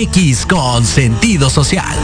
MX 0.00 0.46
con 0.46 0.86
sentido 0.86 1.50
social. 1.50 1.94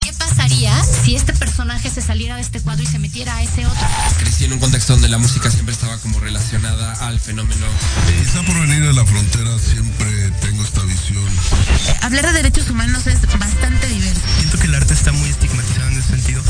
¿Qué 0.00 0.12
pasaría 0.12 0.72
si 0.84 1.16
este 1.16 1.32
personaje 1.32 1.90
se 1.90 2.00
saliera 2.00 2.36
de 2.36 2.42
este 2.42 2.60
cuadro 2.60 2.84
y 2.84 2.86
se 2.86 3.00
metiera 3.00 3.34
a 3.34 3.42
ese 3.42 3.66
otro? 3.66 3.86
Crecí 4.18 4.44
en 4.44 4.52
un 4.52 4.60
contexto 4.60 4.92
donde 4.92 5.08
la 5.08 5.18
música 5.18 5.50
siempre 5.50 5.72
estaba 5.72 5.98
como 5.98 6.20
relacionada 6.20 6.92
al 7.06 7.18
fenómeno. 7.18 7.66
Quizá 8.06 8.42
por 8.42 8.60
venir 8.60 8.86
de 8.86 8.92
la 8.92 9.04
frontera 9.04 9.58
siempre 9.58 10.30
tengo 10.40 10.62
esta 10.62 10.82
visión. 10.82 11.24
Hablar 12.02 12.26
de 12.26 12.32
derechos 12.32 12.70
humanos 12.70 13.06
es 13.08 13.20
bastante 13.38 13.88
diverso. 13.88 14.20
Siento 14.38 14.58
que 14.58 14.66
el 14.66 14.74
arte 14.76 14.94
está 14.94 15.10
muy 15.12 15.28
estigmatizado 15.28 15.88
en 15.88 15.98
ese 15.98 16.08
sentido. 16.08 16.42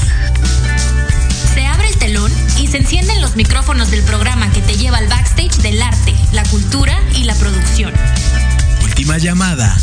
Se 1.55 1.66
abre 1.66 1.88
el 1.88 1.97
telón 1.97 2.32
y 2.59 2.66
se 2.66 2.78
encienden 2.78 3.22
los 3.22 3.37
micrófonos 3.37 3.91
del 3.91 4.03
programa 4.03 4.50
que 4.50 4.61
te 4.61 4.76
lleva 4.76 4.99
al 4.99 5.09
backstage 5.09 5.56
del 5.59 5.81
arte, 5.81 6.15
la 6.32 6.43
cultura 6.44 7.00
y 7.15 7.25
la 7.25 7.34
producción. 7.37 7.93
Última 9.05 9.19
llamada. 9.19 9.77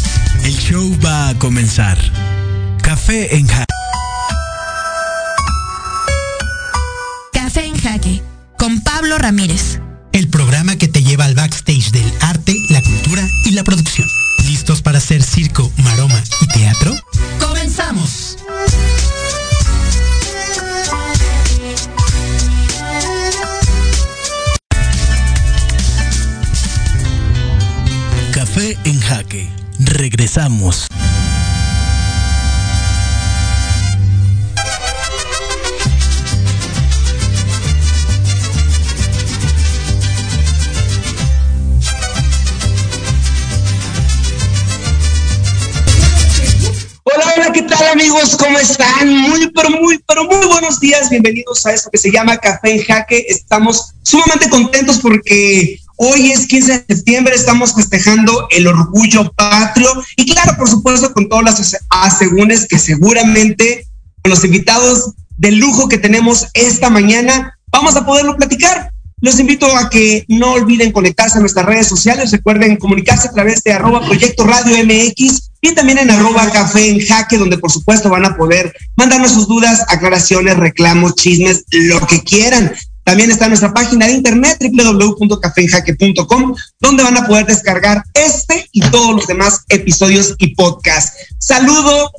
El 0.44 0.58
show 0.58 0.98
va 1.06 1.30
a 1.30 1.38
comenzar. 1.38 1.96
Café 2.82 3.36
en 3.36 3.48
jaque. 3.48 3.71
Amigos? 48.22 48.38
¿Cómo 48.38 48.60
están? 48.60 49.08
Muy, 49.08 49.52
pero 49.52 49.70
muy, 49.70 50.00
pero 50.08 50.26
muy 50.26 50.46
buenos 50.48 50.80
días. 50.80 51.10
Bienvenidos 51.10 51.66
a 51.66 51.74
esto 51.74 51.90
que 51.90 51.98
se 51.98 52.12
llama 52.12 52.38
Café 52.38 52.72
en 52.72 52.84
Jaque. 52.84 53.26
Estamos 53.28 53.94
sumamente 54.04 54.50
contentos 54.50 55.00
porque 55.00 55.80
hoy 55.96 56.32
es 56.32 56.46
15 56.48 56.72
de 56.72 56.96
septiembre, 56.96 57.36
estamos 57.36 57.74
festejando 57.74 58.48
el 58.52 58.68
orgullo 58.68 59.32
patrio 59.34 59.90
y 60.18 60.26
claro, 60.26 60.56
por 60.58 60.70
supuesto, 60.70 61.14
con 61.14 61.30
todas 61.30 61.46
las 61.46 61.78
asegúnes 61.90 62.68
que 62.68 62.78
seguramente 62.78 63.88
con 64.22 64.32
los 64.32 64.44
invitados 64.44 65.14
de 65.38 65.52
lujo 65.54 65.88
que 65.88 65.98
tenemos 65.98 66.48
esta 66.54 66.90
mañana 66.90 67.58
vamos 67.72 67.96
a 67.96 68.06
poderlo 68.06 68.36
platicar. 68.36 68.92
Los 69.22 69.40
invito 69.40 69.66
a 69.78 69.90
que 69.90 70.26
no 70.28 70.54
olviden 70.54 70.92
conectarse 70.92 71.38
a 71.38 71.42
nuestras 71.42 71.66
redes 71.66 71.88
sociales. 71.88 72.32
Recuerden 72.32 72.78
comunicarse 72.78 73.28
a 73.28 73.32
través 73.32 73.64
de 73.64 73.72
arroba 73.72 74.02
Proyecto 74.02 74.46
Radio 74.46 74.76
MX 74.84 75.51
y 75.62 75.74
también 75.74 76.00
en 76.00 76.10
arroba 76.10 76.52
Café 76.52 76.90
en 76.90 77.00
Jaque, 77.00 77.38
donde 77.38 77.60
por 77.60 77.72
supuesto 77.72 78.10
van 78.10 78.26
a 78.26 78.36
poder 78.36 78.74
mandarnos 78.96 79.32
sus 79.32 79.48
dudas, 79.48 79.86
aclaraciones, 79.88 80.58
reclamos, 80.58 81.16
chismes, 81.16 81.64
lo 81.70 82.06
que 82.08 82.24
quieran. 82.24 82.74
También 83.04 83.32
está 83.32 83.48
nuestra 83.48 83.74
página 83.74 84.08
de 84.08 84.14
internet 84.14 84.58
www.cafeenjaque.com, 84.60 86.56
donde 86.80 87.04
van 87.04 87.18
a 87.18 87.28
poder 87.28 87.46
descargar 87.46 88.04
este 88.14 88.68
y 88.72 88.82
todos 88.82 89.16
los 89.16 89.28
demás 89.28 89.66
episodios 89.70 90.36
y 90.40 90.56
podcasts. 90.56 91.14
Saludo 91.38 92.12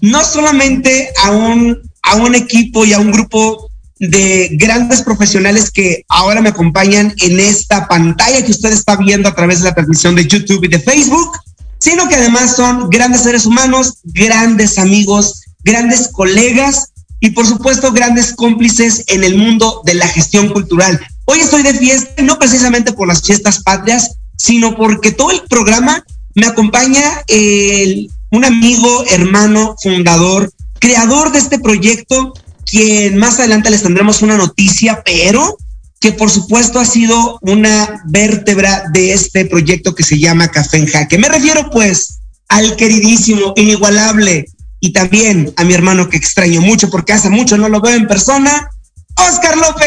no 0.00 0.24
solamente 0.24 1.10
a 1.22 1.30
un, 1.30 1.80
a 2.02 2.16
un 2.16 2.34
equipo 2.34 2.84
y 2.84 2.92
a 2.92 2.98
un 2.98 3.12
grupo 3.12 3.70
de 3.98 4.48
grandes 4.52 5.02
profesionales 5.02 5.70
que 5.70 6.04
ahora 6.08 6.40
me 6.40 6.48
acompañan 6.48 7.14
en 7.20 7.38
esta 7.38 7.86
pantalla 7.86 8.42
que 8.42 8.50
usted 8.50 8.72
está 8.72 8.96
viendo 8.96 9.28
a 9.28 9.34
través 9.34 9.60
de 9.60 9.66
la 9.66 9.74
transmisión 9.74 10.14
de 10.14 10.26
YouTube 10.26 10.64
y 10.64 10.68
de 10.68 10.80
Facebook, 10.80 11.36
sino 11.80 12.08
que 12.08 12.16
además 12.16 12.54
son 12.56 12.88
grandes 12.90 13.22
seres 13.22 13.46
humanos, 13.46 13.98
grandes 14.04 14.78
amigos, 14.78 15.42
grandes 15.64 16.08
colegas 16.08 16.92
y 17.20 17.30
por 17.30 17.46
supuesto 17.46 17.92
grandes 17.92 18.34
cómplices 18.34 19.04
en 19.08 19.24
el 19.24 19.36
mundo 19.36 19.82
de 19.84 19.94
la 19.94 20.06
gestión 20.08 20.48
cultural. 20.48 21.00
Hoy 21.24 21.40
estoy 21.40 21.62
de 21.62 21.74
fiesta, 21.74 22.22
no 22.22 22.38
precisamente 22.38 22.92
por 22.92 23.08
las 23.08 23.22
fiestas 23.22 23.62
patrias, 23.62 24.16
sino 24.36 24.76
porque 24.76 25.12
todo 25.12 25.30
el 25.30 25.42
programa 25.48 26.04
me 26.34 26.46
acompaña 26.46 27.02
el, 27.26 28.10
un 28.30 28.44
amigo, 28.44 29.04
hermano, 29.10 29.74
fundador, 29.82 30.52
creador 30.78 31.32
de 31.32 31.38
este 31.38 31.58
proyecto, 31.58 32.32
quien 32.64 33.18
más 33.18 33.38
adelante 33.38 33.70
les 33.70 33.82
tendremos 33.82 34.22
una 34.22 34.36
noticia, 34.36 35.02
pero 35.04 35.56
que 36.00 36.12
por 36.12 36.30
supuesto 36.30 36.80
ha 36.80 36.86
sido 36.86 37.38
una 37.42 38.02
vértebra 38.06 38.84
de 38.92 39.12
este 39.12 39.44
proyecto 39.44 39.94
que 39.94 40.02
se 40.02 40.18
llama 40.18 40.48
Café 40.48 40.78
en 40.78 40.86
Jaque. 40.86 41.18
Me 41.18 41.28
refiero 41.28 41.70
pues 41.70 42.20
al 42.48 42.74
queridísimo, 42.76 43.52
inigualable 43.56 44.46
y 44.80 44.92
también 44.92 45.52
a 45.56 45.64
mi 45.64 45.74
hermano 45.74 46.08
que 46.08 46.16
extraño 46.16 46.62
mucho 46.62 46.88
porque 46.88 47.12
hace 47.12 47.28
mucho 47.28 47.58
no 47.58 47.68
lo 47.68 47.82
veo 47.82 47.94
en 47.94 48.06
persona, 48.08 48.70
Oscar 49.16 49.58
López. 49.58 49.86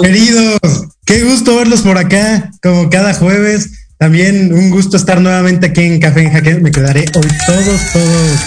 Queridos, 0.00 0.58
qué 1.04 1.24
gusto 1.24 1.56
verlos 1.56 1.80
por 1.80 1.98
acá, 1.98 2.50
como 2.62 2.88
cada 2.88 3.12
jueves. 3.12 3.70
También 3.98 4.52
un 4.52 4.70
gusto 4.70 4.96
estar 4.96 5.20
nuevamente 5.20 5.66
aquí 5.66 5.80
en 5.80 5.98
Café 5.98 6.22
en 6.22 6.32
Jaque. 6.32 6.54
Me 6.56 6.70
quedaré 6.70 7.00
hoy 7.00 7.28
todos, 7.46 7.80
todos 7.92 8.40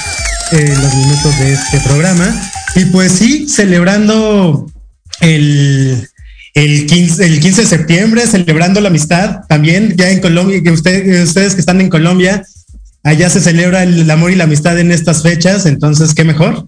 eh, 0.54 0.74
los 0.82 0.96
minutos 0.96 1.38
de 1.40 1.54
este 1.54 1.80
programa. 1.82 2.52
Y 2.76 2.86
pues 2.86 3.12
sí, 3.12 3.50
celebrando 3.50 4.68
el, 5.22 6.08
el, 6.54 6.86
15, 6.86 7.26
el 7.26 7.40
15 7.40 7.62
de 7.62 7.68
septiembre, 7.68 8.28
celebrando 8.28 8.82
la 8.82 8.90
amistad 8.90 9.42
también, 9.48 9.96
ya 9.98 10.10
en 10.10 10.20
Colombia, 10.20 10.62
que 10.64 10.72
usted, 10.72 11.24
ustedes 11.24 11.54
que 11.56 11.62
están 11.62 11.82
en 11.82 11.90
Colombia, 11.90 12.44
allá 13.04 13.30
se 13.30 13.42
celebra 13.42 13.84
el 13.84 14.10
amor 14.10 14.32
y 14.32 14.36
la 14.36 14.46
amistad 14.46 14.78
en 14.80 14.92
estas 14.92 15.24
fechas, 15.24 15.66
entonces, 15.66 16.14
¿qué 16.14 16.24
mejor? 16.24 16.66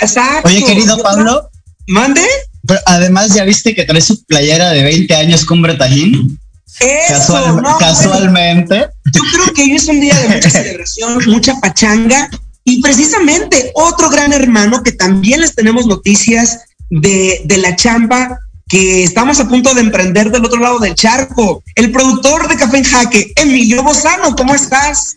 Exacto. 0.00 0.48
Oye, 0.48 0.64
querido 0.64 0.98
Pablo. 1.02 1.50
¿Mande? 1.86 2.22
Pero 2.66 2.80
además, 2.86 3.34
¿ya 3.34 3.44
viste 3.44 3.74
que 3.74 3.84
trae 3.84 4.00
su 4.00 4.24
playera 4.24 4.70
de 4.70 4.82
20 4.82 5.14
años 5.14 5.44
con 5.44 5.62
Bretajín? 5.62 6.38
Eso, 6.78 7.34
Casual, 7.34 7.62
no, 7.62 7.78
casualmente. 7.78 8.76
bueno, 8.76 8.92
yo 9.12 9.22
creo 9.32 9.54
que 9.54 9.62
hoy 9.62 9.72
es 9.72 9.88
un 9.88 10.00
día 10.00 10.16
de 10.16 10.28
mucha 10.28 10.50
celebración, 10.50 11.20
mucha 11.26 11.54
pachanga 11.60 12.30
y 12.64 12.80
precisamente 12.80 13.72
otro 13.74 14.08
gran 14.08 14.32
hermano 14.32 14.82
que 14.82 14.92
también 14.92 15.40
les 15.40 15.54
tenemos 15.54 15.86
noticias 15.86 16.60
de, 16.90 17.42
de 17.44 17.56
la 17.58 17.74
chamba 17.76 18.38
que 18.68 19.02
estamos 19.02 19.40
a 19.40 19.48
punto 19.48 19.74
de 19.74 19.80
emprender 19.80 20.30
del 20.30 20.44
otro 20.44 20.60
lado 20.60 20.78
del 20.78 20.94
charco. 20.94 21.62
El 21.74 21.90
productor 21.90 22.48
de 22.48 22.56
Café 22.56 22.78
en 22.78 22.84
Jaque, 22.84 23.32
Emilio 23.34 23.82
Bozano, 23.82 24.36
¿cómo 24.36 24.54
estás? 24.54 25.16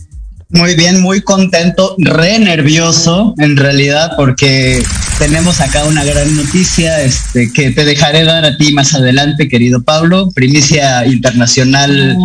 Muy 0.50 0.76
bien, 0.76 1.02
muy 1.02 1.22
contento, 1.22 1.96
re 1.98 2.38
nervioso 2.38 3.34
en 3.40 3.58
realidad 3.58 4.12
porque 4.16 4.84
tenemos 5.18 5.60
acá 5.60 5.84
una 5.86 6.04
gran 6.04 6.36
noticia 6.36 7.02
este, 7.02 7.52
que 7.52 7.72
te 7.72 7.84
dejaré 7.84 8.24
dar 8.24 8.46
a 8.46 8.56
ti 8.56 8.72
más 8.72 8.94
adelante, 8.94 9.48
querido 9.48 9.82
Pablo, 9.82 10.30
primicia 10.36 11.08
internacional, 11.08 12.16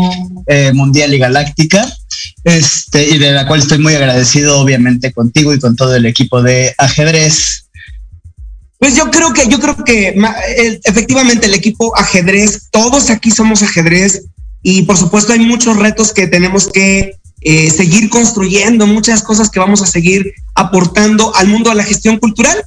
eh, 0.47 0.73
mundial 0.75 1.15
y 1.15 1.19
galáctica, 1.19 1.91
este, 2.45 3.09
y 3.09 3.19
de 3.19 3.33
la 3.33 3.47
cual 3.47 3.61
estoy 3.61 3.79
muy 3.79 3.95
agradecido 3.95 4.61
obviamente 4.61 5.11
contigo 5.13 5.55
y 5.55 5.59
con 5.59 5.75
todo 5.75 5.95
el 5.95 6.05
equipo 6.05 6.43
de 6.43 6.75
ajedrez. 6.77 7.68
Pues 8.79 8.95
yo 8.95 9.11
creo 9.11 9.33
que, 9.33 9.49
yo 9.49 9.59
creo 9.59 9.77
que 9.85 10.15
efectivamente 10.85 11.47
el 11.47 11.55
equipo 11.55 11.97
ajedrez, 11.97 12.69
todos 12.71 13.11
aquí 13.11 13.31
somos 13.33 13.63
ajedrez 13.63 14.27
y 14.63 14.83
por 14.83 14.97
supuesto 14.97 15.33
hay 15.33 15.41
muchos 15.41 15.77
retos 15.77 16.13
que 16.13 16.29
tenemos 16.29 16.69
que 16.69 17.17
eh, 17.41 17.71
seguir 17.71 18.09
construyendo, 18.09 18.87
muchas 18.87 19.23
cosas 19.23 19.51
que 19.51 19.61
vamos 19.61 19.83
a 19.83 19.87
seguir 19.87 20.33
aportando 20.55 21.35
al 21.37 21.49
mundo 21.49 21.71
de 21.71 21.77
la 21.77 21.85
gestión 21.85 22.19
cultural. 22.19 22.65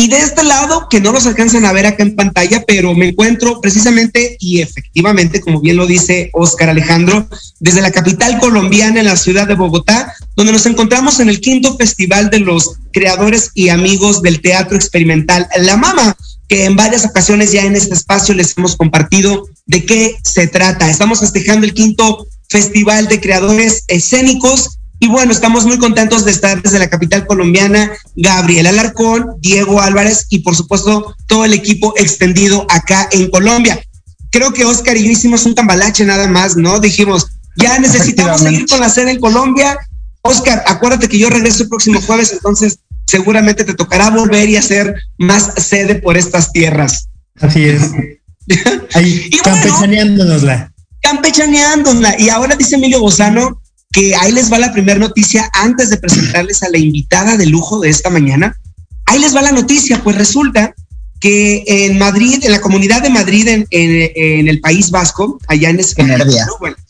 Y 0.00 0.08
de 0.08 0.16
este 0.16 0.42
lado, 0.44 0.88
que 0.88 0.98
no 0.98 1.12
los 1.12 1.26
alcancen 1.26 1.66
a 1.66 1.74
ver 1.74 1.84
acá 1.84 2.02
en 2.02 2.16
pantalla, 2.16 2.64
pero 2.66 2.94
me 2.94 3.08
encuentro 3.08 3.60
precisamente 3.60 4.38
y 4.40 4.62
efectivamente, 4.62 5.42
como 5.42 5.60
bien 5.60 5.76
lo 5.76 5.86
dice 5.86 6.30
Oscar 6.32 6.70
Alejandro, 6.70 7.28
desde 7.58 7.82
la 7.82 7.90
capital 7.90 8.38
colombiana 8.38 9.00
en 9.00 9.04
la 9.04 9.16
ciudad 9.16 9.46
de 9.46 9.56
Bogotá, 9.56 10.14
donde 10.36 10.54
nos 10.54 10.64
encontramos 10.64 11.20
en 11.20 11.28
el 11.28 11.42
quinto 11.42 11.76
festival 11.76 12.30
de 12.30 12.40
los 12.40 12.76
creadores 12.94 13.50
y 13.52 13.68
amigos 13.68 14.22
del 14.22 14.40
teatro 14.40 14.74
experimental 14.74 15.46
La 15.58 15.76
Mama, 15.76 16.16
que 16.48 16.64
en 16.64 16.76
varias 16.76 17.04
ocasiones 17.04 17.52
ya 17.52 17.66
en 17.66 17.76
este 17.76 17.92
espacio 17.92 18.34
les 18.34 18.56
hemos 18.56 18.76
compartido 18.76 19.48
de 19.66 19.84
qué 19.84 20.16
se 20.24 20.46
trata. 20.46 20.88
Estamos 20.88 21.20
festejando 21.20 21.66
el 21.66 21.74
quinto 21.74 22.26
festival 22.48 23.06
de 23.06 23.20
creadores 23.20 23.84
escénicos 23.86 24.78
y 25.02 25.08
bueno, 25.08 25.32
estamos 25.32 25.64
muy 25.64 25.78
contentos 25.78 26.26
de 26.26 26.30
estar 26.30 26.62
desde 26.62 26.78
la 26.78 26.90
capital 26.90 27.26
colombiana, 27.26 27.90
Gabriel 28.16 28.66
Alarcón, 28.66 29.30
Diego 29.40 29.80
Álvarez 29.80 30.26
y 30.28 30.40
por 30.40 30.54
supuesto 30.54 31.16
todo 31.26 31.46
el 31.46 31.54
equipo 31.54 31.94
extendido 31.96 32.66
acá 32.68 33.08
en 33.10 33.30
Colombia. 33.30 33.82
creo 34.30 34.52
que 34.52 34.66
Oscar 34.66 34.98
y 34.98 35.04
yo 35.04 35.10
hicimos 35.10 35.46
un 35.46 35.54
tambalache 35.54 36.04
nada 36.04 36.28
más, 36.28 36.54
¿no? 36.54 36.80
Dijimos, 36.80 37.28
ya 37.56 37.78
necesitamos 37.78 38.42
seguir 38.42 38.66
con 38.66 38.78
la 38.78 38.90
sede 38.90 39.12
en 39.12 39.20
Colombia. 39.20 39.78
Oscar, 40.20 40.62
acuérdate 40.66 41.08
que 41.08 41.18
yo 41.18 41.30
regreso 41.30 41.62
el 41.62 41.70
próximo 41.70 42.02
jueves, 42.02 42.32
entonces 42.34 42.80
seguramente 43.06 43.64
te 43.64 43.72
tocará 43.72 44.10
volver 44.10 44.50
y 44.50 44.56
hacer 44.56 44.94
más 45.16 45.54
sede 45.56 45.94
por 45.94 46.18
estas 46.18 46.52
tierras. 46.52 47.08
Así 47.40 47.64
es. 47.64 47.90
Ahí, 48.94 49.30
campechaneándonosla. 49.42 50.72
campechaneándonosla. 51.00 52.20
Y 52.20 52.28
ahora 52.28 52.54
dice 52.54 52.76
Emilio 52.76 53.00
Bozano 53.00 53.62
que 53.92 54.14
ahí 54.14 54.32
les 54.32 54.52
va 54.52 54.58
la 54.58 54.72
primera 54.72 54.98
noticia 54.98 55.50
antes 55.52 55.90
de 55.90 55.96
presentarles 55.96 56.62
a 56.62 56.68
la 56.68 56.78
invitada 56.78 57.36
de 57.36 57.46
lujo 57.46 57.80
de 57.80 57.90
esta 57.90 58.08
mañana. 58.08 58.56
Ahí 59.06 59.18
les 59.18 59.34
va 59.34 59.42
la 59.42 59.52
noticia, 59.52 60.00
pues 60.02 60.16
resulta 60.16 60.74
que 61.18 61.64
en 61.66 61.98
Madrid, 61.98 62.38
en 62.42 62.52
la 62.52 62.60
comunidad 62.60 63.02
de 63.02 63.10
Madrid, 63.10 63.46
en, 63.48 64.48
el 64.48 64.60
País 64.60 64.90
Vasco, 64.90 65.38
allá 65.48 65.70
en 65.70 65.80
España, 65.80 66.16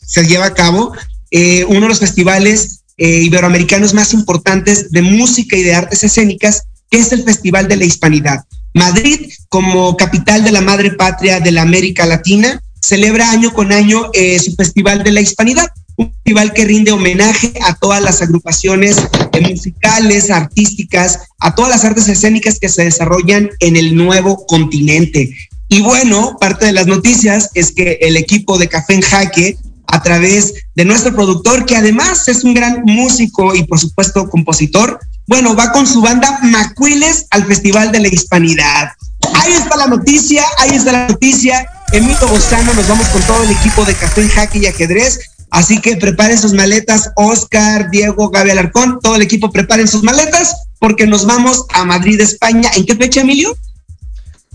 se 0.05 0.25
lleva 0.25 0.45
a 0.45 0.53
cabo 0.53 0.93
eh, 1.31 1.65
uno 1.65 1.81
de 1.81 1.87
los 1.89 1.99
festivales 1.99 2.83
eh, 2.97 3.23
iberoamericanos 3.23 3.93
más 3.93 4.13
importantes 4.13 4.91
de 4.91 5.01
música 5.01 5.57
y 5.57 5.63
de 5.63 5.73
artes 5.73 6.03
escénicas, 6.03 6.63
que 6.89 6.99
es 6.99 7.11
el 7.11 7.23
Festival 7.23 7.67
de 7.67 7.77
la 7.77 7.85
Hispanidad. 7.85 8.45
Madrid, 8.73 9.31
como 9.49 9.97
capital 9.97 10.43
de 10.43 10.51
la 10.51 10.61
madre 10.61 10.91
patria 10.91 11.39
de 11.39 11.51
la 11.51 11.63
América 11.63 12.05
Latina, 12.05 12.61
celebra 12.79 13.31
año 13.31 13.53
con 13.53 13.71
año 13.71 14.11
eh, 14.13 14.39
su 14.39 14.53
Festival 14.55 15.03
de 15.03 15.11
la 15.11 15.21
Hispanidad 15.21 15.67
un 15.97 16.11
festival 16.13 16.53
que 16.53 16.65
rinde 16.65 16.91
homenaje 16.91 17.53
a 17.67 17.75
todas 17.75 18.01
las 18.01 18.21
agrupaciones 18.21 18.97
musicales, 19.41 20.31
artísticas, 20.31 21.19
a 21.39 21.55
todas 21.55 21.71
las 21.71 21.85
artes 21.85 22.07
escénicas 22.07 22.59
que 22.59 22.69
se 22.69 22.83
desarrollan 22.83 23.49
en 23.59 23.75
el 23.75 23.95
nuevo 23.95 24.45
continente. 24.45 25.35
Y 25.69 25.81
bueno, 25.81 26.37
parte 26.39 26.65
de 26.65 26.73
las 26.73 26.87
noticias 26.87 27.49
es 27.53 27.71
que 27.71 27.97
el 28.01 28.17
equipo 28.17 28.57
de 28.57 28.67
Café 28.67 28.95
en 28.95 29.01
Jaque, 29.01 29.57
a 29.87 30.01
través 30.01 30.53
de 30.75 30.85
nuestro 30.85 31.13
productor, 31.13 31.65
que 31.65 31.77
además 31.77 32.27
es 32.27 32.43
un 32.43 32.53
gran 32.53 32.81
músico 32.83 33.55
y 33.55 33.63
por 33.63 33.79
supuesto 33.79 34.29
compositor, 34.29 34.99
bueno, 35.27 35.55
va 35.55 35.71
con 35.71 35.87
su 35.87 36.01
banda 36.01 36.39
Macuiles 36.43 37.25
al 37.29 37.45
Festival 37.45 37.91
de 37.91 38.01
la 38.01 38.09
Hispanidad. 38.09 38.89
Ahí 39.35 39.53
está 39.53 39.77
la 39.77 39.87
noticia, 39.87 40.43
ahí 40.57 40.71
está 40.71 40.91
la 40.91 41.07
noticia. 41.07 41.65
Emilio 41.93 42.27
Bozano, 42.27 42.73
nos 42.73 42.87
vamos 42.87 43.07
con 43.07 43.21
todo 43.23 43.43
el 43.43 43.51
equipo 43.51 43.85
de 43.85 43.93
Café 43.93 44.21
en 44.21 44.29
Jaque 44.29 44.59
y 44.59 44.65
Ajedrez 44.65 45.19
Así 45.51 45.79
que 45.79 45.97
preparen 45.97 46.37
sus 46.37 46.53
maletas, 46.53 47.11
Oscar, 47.15 47.91
Diego, 47.91 48.29
Gaby 48.29 48.51
Alarcón, 48.51 48.99
todo 49.01 49.15
el 49.15 49.21
equipo 49.21 49.51
preparen 49.51 49.87
sus 49.87 50.01
maletas 50.01 50.55
porque 50.79 51.05
nos 51.05 51.25
vamos 51.25 51.65
a 51.73 51.85
Madrid, 51.85 52.19
España. 52.19 52.71
¿En 52.75 52.85
qué 52.85 52.95
fecha, 52.95 53.21
Emilio? 53.21 53.55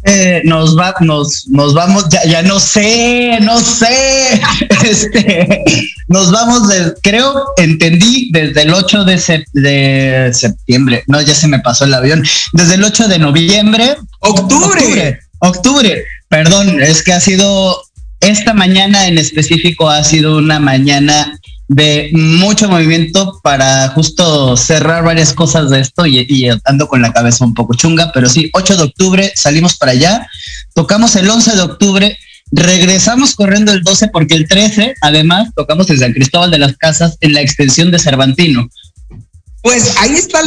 Eh, 0.02 0.42
nos 0.44 0.78
va, 0.78 0.94
nos, 1.00 1.46
nos 1.48 1.74
vamos, 1.74 2.08
ya, 2.08 2.24
ya 2.24 2.42
no 2.42 2.58
sé, 2.60 3.38
no 3.42 3.58
sé. 3.60 4.40
Este, 4.84 5.64
nos 6.06 6.30
vamos 6.30 6.68
de, 6.68 6.94
creo, 7.02 7.44
entendí, 7.56 8.30
desde 8.32 8.62
el 8.62 8.72
8 8.72 9.04
de, 9.04 9.44
de 9.52 10.30
septiembre. 10.32 11.02
No, 11.08 11.20
ya 11.20 11.34
se 11.34 11.48
me 11.48 11.58
pasó 11.58 11.84
el 11.84 11.94
avión. 11.94 12.24
Desde 12.52 12.74
el 12.74 12.84
8 12.84 13.08
de 13.08 13.18
noviembre. 13.18 13.96
Octubre. 14.20 14.80
Octubre. 14.80 15.20
Octubre. 15.40 16.04
Perdón, 16.28 16.80
es 16.80 17.02
que 17.02 17.12
ha 17.12 17.20
sido 17.20 17.82
esta 18.20 18.54
mañana 18.54 19.06
en 19.06 19.18
específico 19.18 19.88
ha 19.88 20.02
sido 20.04 20.38
una 20.38 20.58
mañana 20.58 21.38
de 21.68 22.10
mucho 22.12 22.68
movimiento 22.68 23.40
para 23.42 23.88
justo 23.88 24.56
cerrar 24.56 25.04
varias 25.04 25.32
cosas 25.32 25.70
de 25.70 25.80
esto 25.80 26.06
y, 26.06 26.48
ando 26.64 26.86
con 26.86 27.02
la 27.02 27.12
cabeza 27.12 27.44
un 27.44 27.54
poco 27.54 27.74
chunga, 27.74 28.12
pero 28.12 28.28
sí, 28.28 28.50
8 28.52 28.76
de 28.76 28.82
octubre 28.84 29.32
salimos 29.34 29.76
para 29.76 29.92
allá, 29.92 30.28
tocamos 30.74 31.16
el 31.16 31.28
11 31.28 31.56
de 31.56 31.62
octubre, 31.62 32.18
regresamos 32.52 33.34
corriendo 33.34 33.72
el 33.72 33.82
12 33.82 34.08
porque 34.08 34.34
el 34.34 34.46
13, 34.46 34.94
además, 35.00 35.48
tocamos 35.56 35.90
en 35.90 35.98
San 35.98 36.12
Cristóbal 36.12 36.50
de 36.50 36.58
las 36.58 36.76
Casas 36.76 37.16
en 37.20 37.32
la 37.32 37.40
extensión 37.40 37.90
de 37.90 37.98
Cervantino. 37.98 38.68
Pues 39.62 39.96
ahí 39.98 40.14
está, 40.14 40.40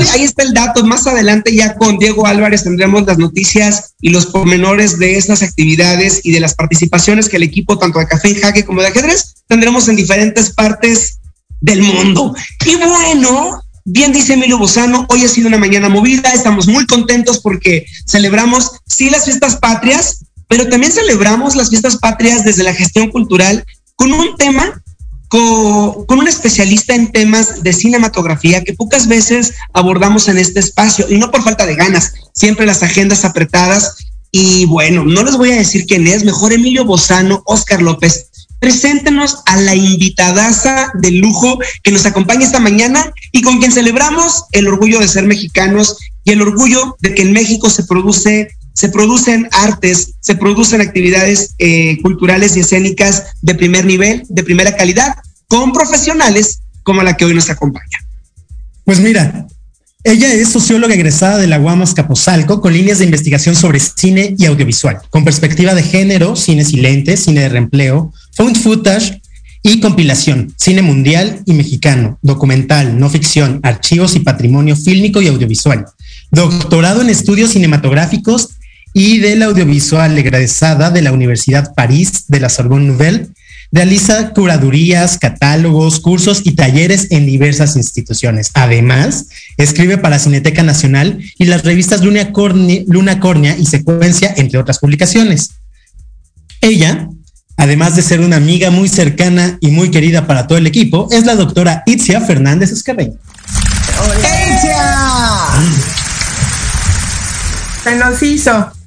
el 0.43 0.53
dato. 0.53 0.85
Más 0.85 1.05
adelante 1.05 1.53
ya 1.53 1.75
con 1.75 1.97
Diego 1.97 2.25
Álvarez 2.25 2.63
tendremos 2.63 3.05
las 3.05 3.17
noticias 3.17 3.95
y 3.99 4.09
los 4.09 4.27
pormenores 4.27 4.97
de 4.97 5.17
estas 5.17 5.43
actividades 5.43 6.21
y 6.23 6.31
de 6.31 6.39
las 6.39 6.55
participaciones 6.55 7.27
que 7.27 7.37
el 7.37 7.43
equipo, 7.43 7.77
tanto 7.77 7.99
de 7.99 8.07
Café 8.07 8.29
en 8.29 8.39
Jaque 8.39 8.65
como 8.65 8.81
de 8.81 8.87
ajedrez, 8.87 9.35
tendremos 9.47 9.87
en 9.89 9.97
diferentes 9.97 10.51
partes 10.51 11.19
del 11.59 11.81
mundo. 11.81 12.33
Y 12.65 12.75
bueno, 12.75 13.61
bien 13.83 14.13
dice 14.13 14.33
Emilio 14.33 14.57
Bozano, 14.57 15.05
hoy 15.09 15.25
ha 15.25 15.27
sido 15.27 15.47
una 15.47 15.57
mañana 15.57 15.89
movida, 15.89 16.31
estamos 16.31 16.67
muy 16.67 16.85
contentos 16.85 17.39
porque 17.39 17.85
celebramos, 18.07 18.71
sí, 18.87 19.09
las 19.09 19.25
fiestas 19.25 19.57
patrias, 19.57 20.25
pero 20.47 20.67
también 20.69 20.91
celebramos 20.91 21.55
las 21.55 21.69
fiestas 21.69 21.97
patrias 21.97 22.43
desde 22.45 22.63
la 22.63 22.73
gestión 22.73 23.09
cultural 23.09 23.65
con 23.95 24.13
un 24.13 24.37
tema 24.37 24.81
con, 25.29 26.05
un 26.09 26.27
especialista 26.27 26.95
en 26.95 27.11
temas 27.11 27.63
de 27.63 27.71
cinematografía 27.71 28.63
que 28.63 28.73
pocas 28.73 29.07
veces 29.07 29.53
abordamos 29.73 30.27
en 30.27 30.37
este 30.37 30.59
espacio, 30.59 31.05
y 31.09 31.17
no 31.17 31.31
por 31.31 31.43
falta 31.43 31.65
de 31.65 31.75
ganas, 31.75 32.13
siempre 32.33 32.65
las 32.65 32.83
agendas 32.83 33.23
apretadas. 33.23 33.95
Y 34.31 34.65
bueno, 34.65 35.05
no 35.05 35.23
les 35.23 35.37
voy 35.37 35.51
a 35.51 35.57
decir 35.57 35.85
quién 35.85 36.07
es, 36.07 36.23
mejor 36.23 36.51
Emilio 36.51 36.83
Bozano, 36.85 37.41
Oscar 37.45 37.81
López. 37.81 38.27
Preséntenos 38.59 39.37
a 39.45 39.55
la 39.55 39.73
invitadaza 39.73 40.91
de 40.95 41.11
lujo 41.11 41.57
que 41.81 41.91
nos 41.91 42.05
acompaña 42.05 42.45
esta 42.45 42.59
mañana 42.59 43.13
y 43.31 43.41
con 43.41 43.59
quien 43.59 43.71
celebramos 43.71 44.43
el 44.51 44.67
orgullo 44.67 44.99
de 44.99 45.07
ser 45.07 45.23
mexicanos 45.23 45.97
y 46.25 46.31
el 46.31 46.41
orgullo 46.41 46.97
de 46.99 47.15
que 47.15 47.21
en 47.21 47.31
México 47.31 47.69
se 47.69 47.83
produce 47.83 48.49
se 48.79 48.87
producen 48.87 49.49
artes, 49.51 50.13
se 50.21 50.35
producen 50.35 50.79
actividades 50.79 51.53
eh, 51.57 51.97
culturales 52.01 52.55
y 52.55 52.61
escénicas 52.61 53.25
de 53.41 53.53
primer 53.53 53.83
nivel, 53.83 54.23
de 54.29 54.41
primera 54.41 54.73
calidad, 54.73 55.15
con 55.49 55.73
profesionales 55.73 56.61
como 56.83 57.03
la 57.03 57.17
que 57.17 57.25
hoy 57.25 57.33
nos 57.33 57.49
acompaña. 57.49 57.97
Pues 58.85 59.01
mira, 59.01 59.47
ella 60.05 60.33
es 60.33 60.47
socióloga 60.47 60.93
egresada 60.93 61.39
de 61.39 61.47
la 61.47 61.57
Guamas 61.57 61.93
Capozalco 61.93 62.61
con 62.61 62.71
líneas 62.71 62.99
de 62.99 63.03
investigación 63.03 63.53
sobre 63.53 63.81
cine 63.81 64.33
y 64.37 64.45
audiovisual, 64.45 64.99
con 65.09 65.25
perspectiva 65.25 65.75
de 65.75 65.83
género, 65.83 66.37
cine 66.37 66.63
silente, 66.63 67.17
cine 67.17 67.41
de 67.41 67.49
reempleo, 67.49 68.13
found 68.31 68.57
footage 68.63 69.21
y 69.61 69.81
compilación, 69.81 70.53
cine 70.55 70.81
mundial 70.81 71.41
y 71.45 71.51
mexicano, 71.51 72.17
documental, 72.21 72.97
no 72.97 73.09
ficción, 73.09 73.59
archivos 73.61 74.15
y 74.15 74.21
patrimonio 74.21 74.77
fílmico 74.77 75.21
y 75.21 75.27
audiovisual. 75.27 75.85
Doctorado 76.31 77.01
en 77.01 77.09
estudios 77.09 77.51
cinematográficos 77.51 78.51
y 78.93 79.19
de 79.19 79.35
la 79.35 79.45
audiovisual 79.45 80.17
egresada 80.17 80.91
de 80.91 81.01
la 81.01 81.11
Universidad 81.11 81.73
París 81.75 82.25
de 82.27 82.39
la 82.39 82.49
Sorbonne 82.49 82.87
Nouvelle. 82.87 83.27
Realiza 83.71 84.31
curadurías, 84.31 85.19
catálogos, 85.19 85.99
cursos 85.99 86.41
y 86.43 86.53
talleres 86.53 87.07
en 87.11 87.27
diversas 87.27 87.75
instituciones. 87.75 88.49
Además, 88.55 89.27
escribe 89.57 89.99
para 89.99 90.17
Cineteca 90.17 90.63
Nacional 90.63 91.19
y 91.37 91.45
las 91.45 91.63
revistas 91.63 92.01
Luna, 92.01 92.31
Cornea, 92.31 93.57
y 93.57 93.65
Secuencia, 93.67 94.33
entre 94.37 94.57
otras 94.57 94.79
publicaciones. 94.79 95.51
Ella, 96.61 97.09
además 97.57 97.95
de 97.95 98.01
ser 98.01 98.21
una 98.21 98.37
amiga 98.37 98.71
muy 98.71 98.89
cercana 98.89 99.59
y 99.61 99.69
muy 99.69 99.91
querida 99.91 100.25
para 100.25 100.47
todo 100.47 100.57
el 100.57 100.65
equipo, 100.65 101.07
es 101.11 101.27
la 101.27 101.35
doctora 101.35 101.83
Itzia 101.85 102.21
Fernández 102.21 102.71
Escarreño. 102.71 103.19
¡Itzia! 104.17 104.79
Se 107.83 107.95
nos 107.95 108.23
hizo. 108.23 108.78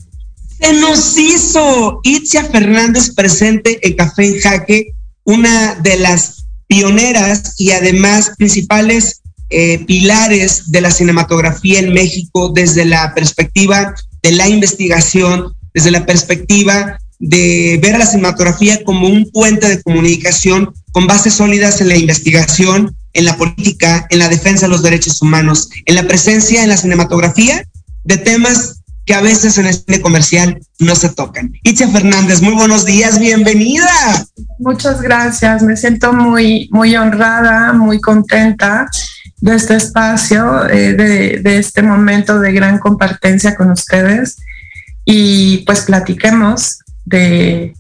Se 0.63 0.73
nos 0.75 1.19
hizo 1.19 2.01
Itzia 2.05 2.45
Fernández 2.45 3.13
presente 3.15 3.81
en 3.83 3.97
Café 3.97 4.27
en 4.27 4.39
Jaque, 4.39 4.93
una 5.25 5.75
de 5.75 5.97
las 5.97 6.45
pioneras 6.69 7.55
y 7.59 7.73
además 7.73 8.33
principales 8.39 9.23
eh, 9.51 9.85
pilares 9.87 10.71
de 10.71 10.81
la 10.81 10.93
cinematografía 10.93 11.81
en 11.81 11.93
México 11.93 12.53
desde 12.55 12.85
la 12.85 13.13
perspectiva 13.13 13.93
de 14.23 14.33
la 14.33 14.49
investigación, 14.49 15.53
desde 15.75 15.91
la 15.91 16.07
perspectiva 16.07 16.97
de 17.19 17.81
ver 17.83 17.99
la 17.99 18.07
cinematografía 18.07 18.85
como 18.85 19.09
un 19.09 19.29
puente 19.33 19.69
de 19.69 19.83
comunicación 19.83 20.73
con 20.93 21.09
bases 21.09 21.35
sólidas 21.35 21.81
en 21.81 21.89
la 21.89 21.97
investigación, 21.97 22.97
en 23.15 23.25
la 23.25 23.37
política, 23.37 24.07
en 24.11 24.21
la 24.21 24.29
defensa 24.29 24.67
de 24.67 24.71
los 24.71 24.83
derechos 24.83 25.21
humanos, 25.23 25.71
en 25.87 25.97
la 25.97 26.07
presencia 26.07 26.63
en 26.63 26.69
la 26.69 26.77
cinematografía 26.77 27.67
de 28.05 28.17
temas 28.17 28.82
que 29.05 29.15
a 29.15 29.21
veces 29.21 29.59
en 29.59 29.67
este 29.67 30.01
comercial 30.01 30.61
no 30.79 30.95
se 30.95 31.09
tocan. 31.09 31.53
Itzia 31.63 31.89
Fernández, 31.89 32.41
muy 32.41 32.55
buenos 32.55 32.85
días, 32.85 33.19
bienvenida. 33.19 33.91
Muchas 34.59 35.01
gracias, 35.01 35.63
me 35.63 35.77
siento 35.77 36.13
muy, 36.13 36.69
muy 36.71 36.95
honrada, 36.97 37.73
muy 37.73 38.01
contenta 38.01 38.89
de 39.41 39.57
este 39.57 39.75
espacio, 39.75 40.69
eh, 40.69 40.95
de, 40.95 41.59
este 41.59 41.83
momento 41.83 42.39
de 42.39 42.53
gran 42.53 42.79
compartencia 42.79 43.57
con 43.57 43.73
ustedes 43.73 44.37
y 45.05 45.59
pues 45.59 45.81
platiquemos 45.81 46.79
de, 47.05 47.75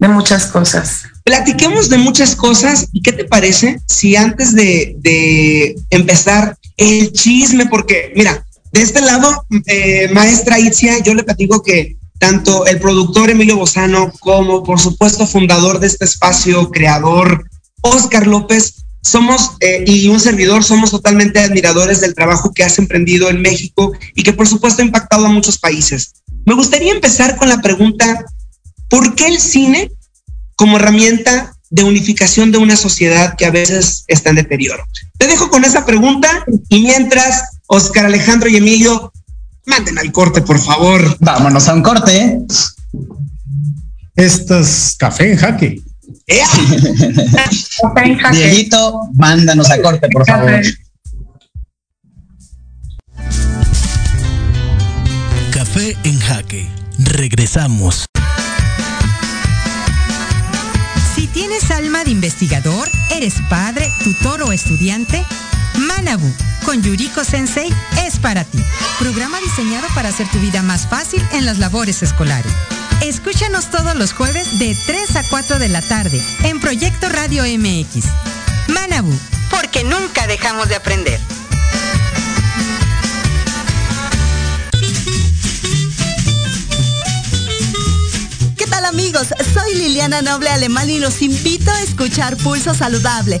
de 0.00 0.08
muchas 0.08 0.46
cosas. 0.46 1.04
Platiquemos 1.24 1.88
de 1.88 1.98
muchas 1.98 2.34
cosas 2.34 2.88
y 2.92 3.00
qué 3.00 3.12
te 3.12 3.24
parece 3.24 3.80
si 3.86 4.16
antes 4.16 4.56
de, 4.56 4.96
de 4.98 5.76
empezar 5.90 6.56
el 6.76 7.12
chisme, 7.12 7.66
porque 7.66 8.12
mira, 8.16 8.44
de 8.72 8.82
este 8.82 9.00
lado, 9.02 9.46
eh, 9.66 10.08
maestra 10.12 10.58
Itzia, 10.58 10.98
yo 11.02 11.14
le 11.14 11.24
platico 11.24 11.62
que 11.62 11.96
tanto 12.18 12.66
el 12.66 12.80
productor 12.80 13.30
Emilio 13.30 13.56
Bozano 13.56 14.12
como 14.20 14.62
por 14.62 14.80
supuesto 14.80 15.26
fundador 15.26 15.78
de 15.78 15.88
este 15.88 16.04
espacio, 16.04 16.70
creador 16.70 17.44
Oscar 17.82 18.26
López, 18.26 18.84
somos 19.02 19.56
eh, 19.60 19.84
y 19.86 20.08
un 20.08 20.20
servidor 20.20 20.62
somos 20.62 20.92
totalmente 20.92 21.40
admiradores 21.40 22.00
del 22.00 22.14
trabajo 22.14 22.52
que 22.54 22.62
has 22.62 22.78
emprendido 22.78 23.28
en 23.28 23.42
México 23.42 23.92
y 24.14 24.22
que 24.22 24.32
por 24.32 24.46
supuesto 24.48 24.80
ha 24.80 24.84
impactado 24.84 25.26
a 25.26 25.30
muchos 25.30 25.58
países. 25.58 26.14
Me 26.46 26.54
gustaría 26.54 26.92
empezar 26.92 27.36
con 27.36 27.48
la 27.48 27.60
pregunta, 27.60 28.24
¿por 28.88 29.14
qué 29.14 29.26
el 29.26 29.40
cine 29.40 29.90
como 30.56 30.76
herramienta 30.76 31.52
de 31.70 31.84
unificación 31.84 32.52
de 32.52 32.58
una 32.58 32.76
sociedad 32.76 33.34
que 33.36 33.44
a 33.44 33.50
veces 33.50 34.04
está 34.06 34.30
en 34.30 34.36
deterioro? 34.36 34.84
Te 35.18 35.26
dejo 35.26 35.50
con 35.50 35.64
esa 35.64 35.84
pregunta 35.84 36.44
y 36.68 36.82
mientras 36.82 37.51
Oscar 37.66 38.06
Alejandro 38.06 38.48
y 38.48 38.56
Emilio 38.56 39.12
Manden 39.66 39.98
al 39.98 40.10
corte, 40.10 40.42
por 40.42 40.58
favor. 40.58 41.16
Vámonos 41.20 41.68
a 41.68 41.74
un 41.74 41.82
corte. 41.82 42.38
Esto 44.16 44.58
es 44.58 44.96
café 44.98 45.32
en 45.32 45.38
jaque. 45.38 45.80
café 46.26 48.06
en 48.06 48.18
jaque. 48.18 48.36
Dieguito, 48.36 49.00
mándanos 49.14 49.70
a 49.70 49.80
corte, 49.80 50.08
por 50.08 50.26
favor. 50.26 50.60
Café 55.52 55.96
en 56.02 56.18
jaque. 56.18 56.68
Regresamos. 56.98 58.06
Si 61.14 61.28
tienes 61.28 61.70
alma 61.70 62.02
de 62.02 62.10
investigador, 62.10 62.88
eres 63.12 63.34
padre, 63.48 63.88
tutor 64.02 64.42
o 64.42 64.52
estudiante, 64.52 65.24
Manabu 65.78 66.30
con 66.64 66.82
Yuriko 66.82 67.24
Sensei 67.24 67.72
es 68.06 68.18
para 68.18 68.44
ti. 68.44 68.58
Programa 68.98 69.38
diseñado 69.40 69.86
para 69.94 70.10
hacer 70.10 70.28
tu 70.28 70.38
vida 70.38 70.62
más 70.62 70.86
fácil 70.86 71.22
en 71.32 71.44
las 71.44 71.58
labores 71.58 72.02
escolares. 72.02 72.52
Escúchanos 73.02 73.70
todos 73.70 73.96
los 73.96 74.12
jueves 74.12 74.58
de 74.58 74.76
3 74.86 75.16
a 75.16 75.28
4 75.28 75.58
de 75.58 75.68
la 75.68 75.82
tarde 75.82 76.22
en 76.44 76.60
Proyecto 76.60 77.08
Radio 77.08 77.42
MX. 77.42 78.06
Manabu, 78.68 79.12
porque 79.50 79.82
nunca 79.82 80.26
dejamos 80.26 80.68
de 80.68 80.76
aprender. 80.76 81.20
¿Qué 88.56 88.66
tal 88.66 88.84
amigos? 88.84 89.28
Soy 89.52 89.74
Liliana 89.74 90.22
Noble 90.22 90.48
Alemán 90.50 90.88
y 90.88 91.00
los 91.00 91.22
invito 91.22 91.70
a 91.72 91.80
escuchar 91.82 92.36
Pulso 92.36 92.74
Saludable 92.74 93.40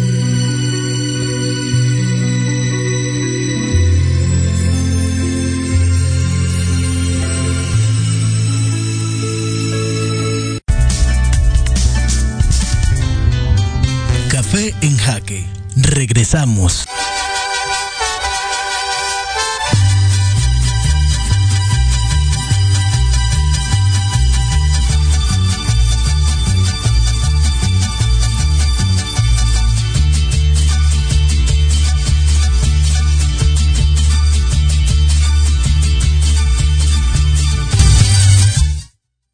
En 14.69 14.97
Jaque. 14.97 15.43
Regresamos. 15.75 16.85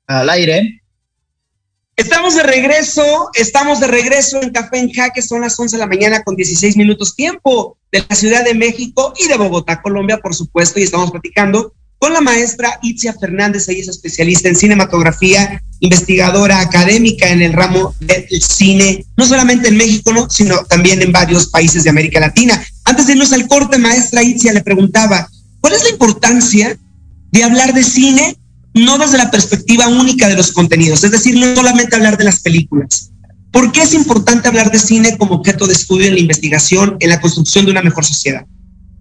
Al 0.08 0.30
aire. 0.30 0.82
Estamos 1.98 2.36
de 2.36 2.44
regreso, 2.44 3.32
estamos 3.34 3.80
de 3.80 3.88
regreso 3.88 4.40
en 4.40 4.52
Café 4.52 4.78
en 4.78 4.94
Jaque, 4.94 5.24
son 5.24 5.42
las 5.42 5.60
11 5.60 5.78
de 5.78 5.80
la 5.80 5.88
mañana 5.88 6.22
con 6.22 6.36
16 6.36 6.78
minutos 6.78 7.16
tiempo 7.16 7.76
de 7.92 8.06
la 8.08 8.16
Ciudad 8.16 8.46
de 8.46 8.54
México 8.54 9.16
y 9.20 9.28
de 9.28 9.36
Bogotá, 9.36 9.82
Colombia, 9.82 10.20
por 10.20 10.36
supuesto, 10.36 10.80
y 10.80 10.84
estamos 10.84 11.10
platicando 11.10 11.74
con 11.98 12.14
la 12.14 12.22
maestra 12.22 12.78
Itzia 12.84 13.16
Fernández, 13.20 13.68
ella 13.68 13.82
es 13.82 13.88
especialista 13.88 14.48
en 14.48 14.56
cinematografía, 14.56 15.64
investigadora 15.80 16.62
académica 16.62 17.30
en 17.30 17.42
el 17.42 17.54
ramo 17.54 17.96
del 18.00 18.28
cine, 18.44 19.04
no 19.18 19.26
solamente 19.26 19.70
en 19.70 19.78
México, 19.78 20.14
¿no? 20.14 20.30
sino 20.30 20.64
también 20.66 21.02
en 21.02 21.12
varios 21.12 21.48
países 21.48 21.84
de 21.84 21.90
América 21.90 22.20
Latina. 22.20 22.64
Antes 22.86 23.08
de 23.08 23.14
irnos 23.14 23.34
al 23.34 23.48
corte, 23.48 23.80
maestra 23.80 24.22
Itzia 24.22 24.54
le 24.54 24.62
preguntaba, 24.62 25.28
¿cuál 25.62 25.74
es 25.74 25.82
la 25.82 25.90
importancia 25.90 26.78
de 27.32 27.44
hablar 27.44 27.74
de 27.74 27.84
cine 27.84 28.38
no 28.78 28.98
desde 28.98 29.18
la 29.18 29.32
perspectiva 29.32 29.88
única 29.88 30.28
de 30.28 30.36
los 30.36 30.52
contenidos, 30.52 31.04
es 31.04 31.12
decir, 31.12 31.38
no 31.38 31.56
solamente 31.56 31.96
hablar 31.96 32.18
de 32.18 32.24
las 32.24 32.40
películas. 32.40 33.12
¿Por 33.52 33.72
qué 33.72 33.82
es 33.82 33.94
importante 33.94 34.48
hablar 34.48 34.72
de 34.72 34.80
cine 34.80 35.18
como 35.18 35.36
objeto 35.36 35.68
de 35.68 35.74
estudio 35.74 36.08
en 36.08 36.14
la 36.14 36.20
investigación, 36.20 36.98
en 37.00 37.10
la 37.10 37.20
construcción 37.20 37.66
de 37.66 37.72
una 37.72 37.82
mejor 37.82 38.06
sociedad? 38.06 38.46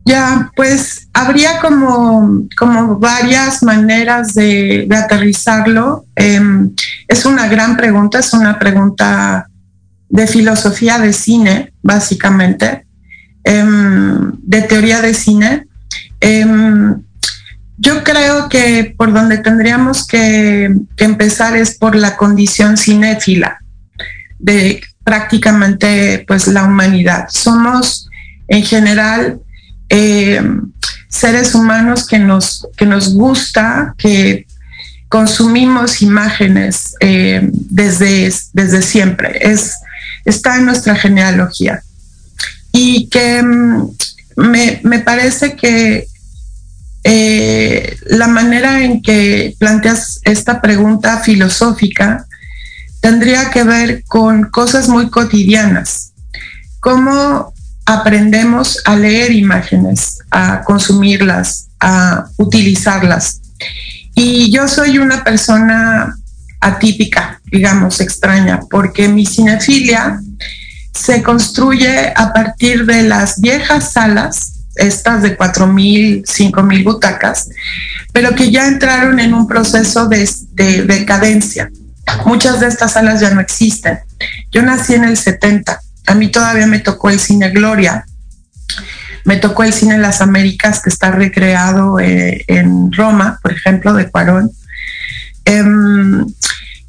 Ya, 0.07 0.53
pues 0.55 1.09
habría 1.13 1.59
como, 1.61 2.47
como 2.57 2.97
varias 2.97 3.65
maneras 3.65 4.35
de, 4.35 4.89
aterrizarlo. 4.91 6.07
Em, 6.15 6.73
es 7.09 7.27
una 7.27 7.49
gran 7.49 7.77
pregunta, 7.77 8.21
es 8.21 8.33
una 8.33 8.57
pregunta 8.57 9.49
de 10.09 10.27
filosofía 10.29 11.01
de 11.01 11.13
cine, 11.13 11.73
básicamente, 11.83 12.87
em, 13.43 14.31
de 14.43 14.63
teoría 14.63 15.03
de 15.03 15.13
cine. 15.13 15.67
Em, 16.21 17.03
yo 17.79 18.03
creo 18.05 18.49
que 18.49 18.95
por 18.97 19.13
donde 19.13 19.39
tendríamos 19.39 20.07
que, 20.07 20.75
empezar 20.97 21.57
es 21.57 21.77
por 21.77 21.95
la 21.95 22.17
condición 22.17 22.77
cinéfila 22.77 23.61
de 24.39 24.83
prácticamente 25.05 26.25
pues 26.27 26.49
la 26.49 26.65
humanidad. 26.65 27.27
Somos 27.29 28.09
en 28.49 28.63
general 28.65 29.41
eh, 29.89 30.43
seres 31.09 31.55
humanos 31.55 32.07
que 32.07 32.19
nos, 32.19 32.67
que 32.77 32.87
nos 32.87 33.15
gusta, 33.15 33.95
que 33.99 34.47
consumimos 35.09 36.03
imágenes 36.03 36.95
eh, 37.01 37.49
desde, 37.53 38.33
desde 38.53 38.83
siempre. 38.83 39.39
Es, 39.41 39.77
está 40.25 40.57
en 40.57 40.65
nuestra 40.65 40.97
genealogía. 40.97 41.83
Y 42.73 43.09
que 43.09 43.43
mm, 43.43 43.91
me, 44.37 44.81
me 44.83 44.99
parece 45.01 45.57
que 45.57 46.09
eh, 47.09 47.97
la 48.07 48.27
manera 48.27 48.83
en 48.83 49.01
que 49.01 49.55
planteas 49.59 50.21
esta 50.25 50.61
pregunta 50.61 51.21
filosófica 51.21 52.27
tendría 53.01 53.51
que 53.51 53.63
ver 53.63 54.05
con 54.09 54.51
cosas 54.51 54.89
muy 54.89 55.09
cotidianas. 55.09 56.13
¿Cómo 56.81 57.55
aprendemos 57.87 58.83
a 58.85 58.97
leer 58.97 59.33
imágenes, 59.33 60.19
a 60.31 60.63
consumirlas, 60.63 61.69
a 61.81 62.27
utilizarlas. 62.37 63.41
Y 64.15 64.51
yo 64.51 64.67
soy 64.67 64.99
una 64.99 65.23
persona 65.23 66.17
atípica, 66.61 67.41
digamos, 67.45 68.01
extraña, 68.01 68.61
porque 68.69 69.09
mi 69.09 69.25
cinefilia 69.25 70.21
se 70.93 71.23
construye 71.23 72.13
a 72.15 72.33
partir 72.33 72.85
de 72.87 73.03
las 73.05 73.41
viejas 73.41 73.93
salas, 73.93 74.56
estas 74.77 75.23
de 75.23 75.37
4.000, 75.37 76.25
5.000 76.25 76.85
butacas, 76.85 77.49
pero 78.13 78.35
que 78.35 78.51
ya 78.51 78.67
entraron 78.67 79.19
en 79.21 79.35
un 79.35 79.47
proceso 79.47 80.09
de, 80.09 80.29
de 80.53 80.83
decadencia. 80.83 81.71
Muchas 82.25 82.61
de 82.61 82.69
estas 82.69 82.93
salas 82.93 83.21
ya 83.21 83.31
no 83.31 83.41
existen. 83.41 83.99
Yo 84.53 84.63
nací 84.63 84.95
en 84.95 85.05
el 85.05 85.17
70, 85.17 85.81
a 86.07 86.15
mí 86.15 86.29
todavía 86.29 86.67
me 86.67 86.79
tocó 86.79 87.11
el 87.11 87.19
cine 87.19 87.51
Gloria, 87.51 88.07
me 89.25 89.37
tocó 89.37 89.65
el 89.65 89.73
cine 89.73 89.99
Las 89.99 90.23
Américas, 90.23 90.81
que 90.81 90.89
está 90.89 91.11
recreado 91.11 91.99
eh, 91.99 92.45
en 92.47 92.93
Roma, 92.93 93.41
por 93.43 93.53
ejemplo, 93.53 93.93
de 93.93 94.09
Cuarón. 94.09 94.53
Em, 95.45 96.25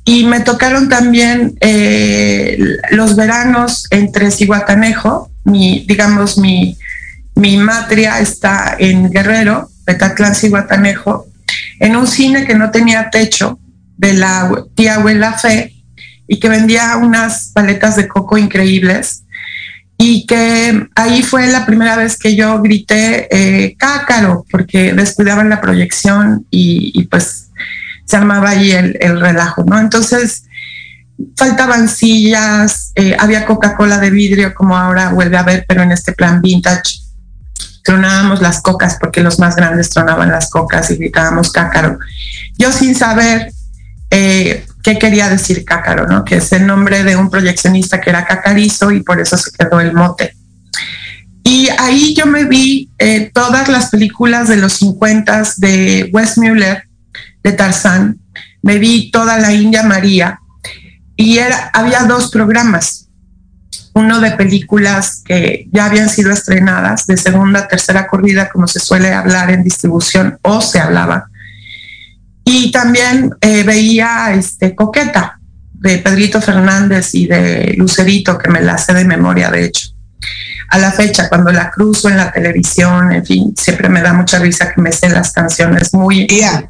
y 0.06 0.24
me 0.24 0.40
tocaron 0.42 0.88
también 0.88 1.58
eh, 1.62 2.58
los 2.92 3.16
veranos 3.16 3.88
entre 3.90 4.30
Cihuatanejo, 4.32 5.32
mi, 5.46 5.84
digamos, 5.88 6.38
mi, 6.38 6.78
mi 7.38 7.56
matria 7.58 8.20
está 8.20 8.76
en 8.80 9.12
Guerrero, 9.12 9.70
Petatlán, 9.86 10.34
Cihuatanejo, 10.34 11.28
en 11.80 11.96
un 11.96 12.08
cine 12.08 12.46
que 12.46 12.56
no 12.56 12.72
tenía 12.72 13.10
techo 13.12 13.60
de 13.96 14.14
la 14.14 14.52
tía 14.76 14.96
abuela 14.96 15.34
Fe 15.34 15.74
y 16.28 16.40
que 16.40 16.50
vendía 16.50 16.98
unas 16.98 17.52
paletas 17.54 17.96
de 17.96 18.08
coco 18.08 18.38
increíbles 18.38 19.24
y 20.00 20.26
que 20.26 20.88
ahí 20.96 21.22
fue 21.22 21.48
la 21.48 21.66
primera 21.66 21.96
vez 21.96 22.18
que 22.18 22.36
yo 22.36 22.60
grité 22.62 23.28
eh, 23.32 23.76
cácaro, 23.78 24.46
porque 24.52 24.94
descuidaban 24.94 25.50
la 25.50 25.62
proyección 25.62 26.46
y, 26.52 27.04
pues 27.06 27.50
se 28.06 28.16
armaba 28.16 28.52
ahí 28.52 28.72
el, 28.72 29.20
relajo, 29.20 29.64
¿no? 29.64 29.80
Entonces 29.80 30.46
faltaban 31.36 31.90
sillas, 31.90 32.92
eh, 32.96 33.16
había 33.20 33.46
Coca-Cola 33.46 34.00
de 34.00 34.12
vidrio 34.12 34.54
como 34.54 34.78
ahora 34.78 35.10
vuelve 35.10 35.38
a 35.38 35.44
ver, 35.44 35.66
pero 35.68 35.82
en 35.84 35.92
este 35.92 36.14
plan 36.14 36.42
vintage. 36.42 37.07
Tronábamos 37.88 38.42
las 38.42 38.62
cocas 38.62 38.98
porque 39.00 39.22
los 39.22 39.40
más 39.40 39.56
grandes 39.56 39.90
tronaban 39.90 40.30
las 40.30 40.50
cocas 40.50 40.92
y 40.92 40.98
gritábamos 40.98 41.54
cácaro. 41.54 42.00
Yo 42.58 42.74
sin 42.74 42.96
saber 42.96 43.54
eh, 44.12 44.66
qué 44.84 45.00
quería 45.00 45.30
decir 45.30 45.64
Cácaro, 45.64 46.06
¿no? 46.06 46.26
Que 46.26 46.36
es 46.36 46.52
el 46.52 46.68
nombre 46.68 47.06
de 47.06 47.16
un 47.16 47.30
proyeccionista 47.30 48.02
que 48.02 48.10
era 48.10 48.26
Cacarizo 48.26 48.92
y 48.92 49.04
por 49.04 49.22
eso 49.22 49.38
se 49.38 49.52
quedó 49.52 49.80
el 49.80 49.94
mote. 49.94 50.34
Y 51.46 51.70
ahí 51.78 52.14
yo 52.14 52.26
me 52.26 52.44
vi 52.44 52.90
eh, 53.00 53.32
todas 53.34 53.70
las 53.70 53.90
películas 53.90 54.50
de 54.50 54.58
los 54.58 54.74
50 54.74 55.44
de 55.56 56.10
Wes 56.12 56.38
Muller, 56.38 56.84
de 57.42 57.54
Tarzán, 57.54 58.20
me 58.62 58.80
vi 58.80 59.12
toda 59.12 59.38
la 59.38 59.54
India 59.54 59.84
María 59.84 60.42
y 61.16 61.38
era, 61.38 61.70
había 61.74 62.04
dos 62.04 62.32
programas, 62.32 63.07
uno 63.94 64.20
de 64.20 64.32
películas 64.32 65.22
que 65.26 65.68
ya 65.72 65.86
habían 65.86 66.10
sido 66.10 66.32
estrenadas, 66.32 67.08
de 67.08 67.18
segunda, 67.18 67.68
tercera 67.68 68.08
corrida, 68.08 68.50
como 68.50 68.68
se 68.68 68.80
suele 68.80 69.14
hablar 69.14 69.50
en 69.50 69.64
distribución 69.64 70.38
o 70.44 70.62
se 70.62 70.80
hablaba, 70.80 71.30
y 72.50 72.72
también 72.72 73.32
eh, 73.42 73.64
veía 73.64 74.34
este, 74.34 74.74
Coqueta 74.74 75.38
de 75.74 75.98
Pedrito 75.98 76.42
Fernández 76.42 77.14
y 77.14 77.28
de 77.28 77.74
Lucerito, 77.78 78.38
que 78.38 78.50
me 78.50 78.62
la 78.62 78.78
sé 78.78 78.94
de 78.94 79.04
memoria, 79.04 79.52
de 79.52 79.66
hecho. 79.66 79.90
A 80.70 80.78
la 80.78 80.94
fecha, 80.94 81.28
cuando 81.28 81.52
la 81.52 81.70
cruzo 81.70 82.08
en 82.08 82.16
la 82.16 82.32
televisión, 82.32 83.12
en 83.12 83.26
fin, 83.26 83.54
siempre 83.58 83.90
me 83.90 84.02
da 84.02 84.14
mucha 84.14 84.40
risa 84.40 84.74
que 84.74 84.82
me 84.82 84.94
sé 84.94 85.10
las 85.10 85.34
canciones 85.34 85.94
muy... 85.94 86.26
Tía. 86.26 86.70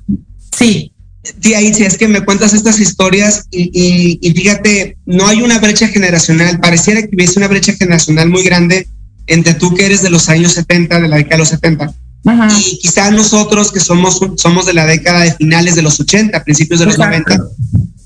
Sí. 0.52 0.92
Tía, 1.40 1.62
y 1.62 1.74
si 1.74 1.84
es 1.84 1.98
que 1.98 2.08
me 2.08 2.22
cuentas 2.22 2.54
estas 2.54 2.80
historias 2.80 3.46
y, 3.52 4.20
y, 4.22 4.32
fíjate, 4.34 4.98
no 5.06 5.28
hay 5.28 5.42
una 5.42 5.60
brecha 5.60 5.88
generacional, 5.88 6.60
pareciera 6.60 7.02
que 7.02 7.16
hubiese 7.16 7.40
una 7.40 7.48
brecha 7.48 7.74
generacional 7.74 8.30
muy 8.30 8.44
grande 8.44 8.88
entre 9.28 9.54
tú 9.54 9.74
que 9.74 9.86
eres 9.86 10.02
de 10.02 10.10
los 10.10 10.30
años 10.30 10.54
70, 10.54 11.02
de 11.02 11.08
la 11.08 11.18
década 11.18 11.36
de 11.36 11.40
los 11.40 11.50
70, 11.50 11.94
y 12.60 12.80
quizás 12.80 13.12
nosotros 13.12 13.72
que 13.72 13.80
somos, 13.80 14.20
somos 14.36 14.66
de 14.66 14.74
la 14.74 14.86
década 14.86 15.22
de 15.22 15.34
finales 15.34 15.76
de 15.76 15.82
los 15.82 16.00
80, 16.00 16.44
principios 16.44 16.80
de 16.80 16.86
los 16.88 16.98
90, 16.98 17.38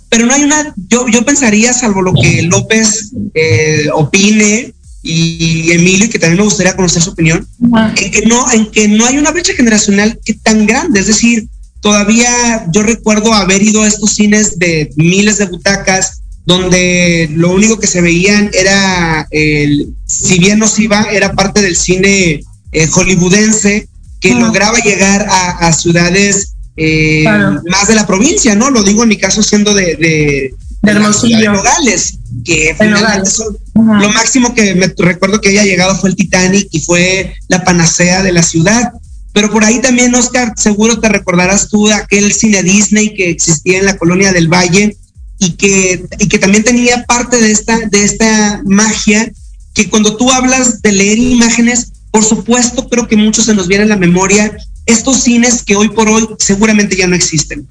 pero 0.09 0.25
no 0.25 0.33
hay 0.33 0.43
una, 0.43 0.73
yo, 0.89 1.07
yo 1.07 1.23
pensaría, 1.23 1.73
salvo 1.73 2.01
lo 2.01 2.13
que 2.13 2.43
López 2.43 3.11
eh, 3.33 3.87
opine 3.93 4.73
y 5.01 5.71
Emilio, 5.71 6.09
que 6.09 6.19
también 6.19 6.39
me 6.39 6.43
gustaría 6.43 6.75
conocer 6.75 7.01
su 7.01 7.11
opinión, 7.11 7.47
en, 7.61 8.11
que 8.11 8.23
no, 8.27 8.51
en 8.51 8.69
que 8.69 8.87
no 8.87 9.05
hay 9.05 9.17
una 9.17 9.31
brecha 9.31 9.53
generacional 9.53 10.19
que 10.23 10.33
tan 10.35 10.67
grande, 10.67 10.99
es 10.99 11.07
decir, 11.07 11.47
todavía 11.81 12.65
yo 12.71 12.83
recuerdo 12.83 13.33
haber 13.33 13.61
ido 13.61 13.83
a 13.83 13.87
estos 13.87 14.11
cines 14.11 14.57
de 14.57 14.91
miles 14.95 15.37
de 15.37 15.47
butacas, 15.47 16.21
donde 16.45 17.29
lo 17.33 17.51
único 17.51 17.79
que 17.79 17.87
se 17.87 18.01
veían 18.01 18.49
era, 18.53 19.27
el, 19.31 19.93
si 20.05 20.39
bien 20.39 20.59
nos 20.59 20.79
iba, 20.79 21.03
era 21.11 21.33
parte 21.33 21.61
del 21.61 21.75
cine 21.75 22.41
eh, 22.71 22.87
hollywoodense, 22.87 23.87
que 24.19 24.35
lograba 24.35 24.77
llegar 24.79 25.27
a, 25.29 25.73
ciudades 25.73 26.53
eh, 26.77 27.25
más 27.25 27.87
de 27.87 27.95
la 27.95 28.05
provincia, 28.05 28.55
¿no? 28.55 28.69
Lo 28.69 28.83
digo 28.83 29.03
en 29.03 29.09
mi 29.09 29.17
caso 29.17 29.41
siendo 29.41 29.73
de, 29.73 29.95
de, 29.95 30.53
de 30.83 30.91
Hermosillo. 30.91 31.53
Nogales, 31.53 32.19
que 32.45 32.75
finalmente 32.79 33.29
lo 33.75 34.09
máximo 34.09 34.53
que 34.53 34.75
me 34.75 34.93
recuerdo 34.97 35.41
que 35.41 35.49
haya 35.49 35.63
llegado 35.63 35.95
fue 35.95 36.11
el 36.11 36.15
Titanic 36.15 36.67
y 36.71 36.81
fue 36.81 37.33
la 37.47 37.63
panacea 37.63 38.21
de 38.21 38.31
la 38.31 38.43
ciudad. 38.43 38.91
Pero 39.33 39.49
por 39.49 39.63
ahí 39.63 39.79
también, 39.81 40.13
Oscar, 40.15 40.53
seguro 40.57 40.99
te 40.99 41.09
recordarás 41.09 41.69
tú 41.69 41.87
de 41.87 41.93
aquel 41.93 42.33
cine 42.33 42.63
Disney 42.63 43.13
que 43.13 43.29
existía 43.29 43.79
en 43.79 43.85
la 43.85 43.97
colonia 43.97 44.33
del 44.33 44.47
Valle 44.47 44.97
y 45.39 45.51
que, 45.51 46.05
y 46.19 46.27
que 46.27 46.39
también 46.39 46.63
tenía 46.63 47.03
parte 47.05 47.39
de 47.39 47.51
esta, 47.51 47.79
de 47.79 48.03
esta 48.03 48.61
magia 48.65 49.31
que 49.73 49.89
cuando 49.89 50.17
tú 50.17 50.31
hablas 50.31 50.81
de 50.81 50.91
leer 50.91 51.17
imágenes, 51.17 51.93
por 52.11 52.23
supuesto, 52.23 52.89
creo 52.89 53.07
que 53.07 53.15
muchos 53.15 53.45
se 53.45 53.55
nos 53.55 53.67
viene 53.67 53.85
a 53.85 53.87
la 53.87 53.95
memoria 53.95 54.55
estos 54.85 55.23
cines 55.23 55.63
que 55.63 55.75
hoy 55.75 55.89
por 55.89 56.09
hoy 56.09 56.27
seguramente 56.39 56.95
ya 56.95 57.07
no 57.07 57.15
existen. 57.15 57.67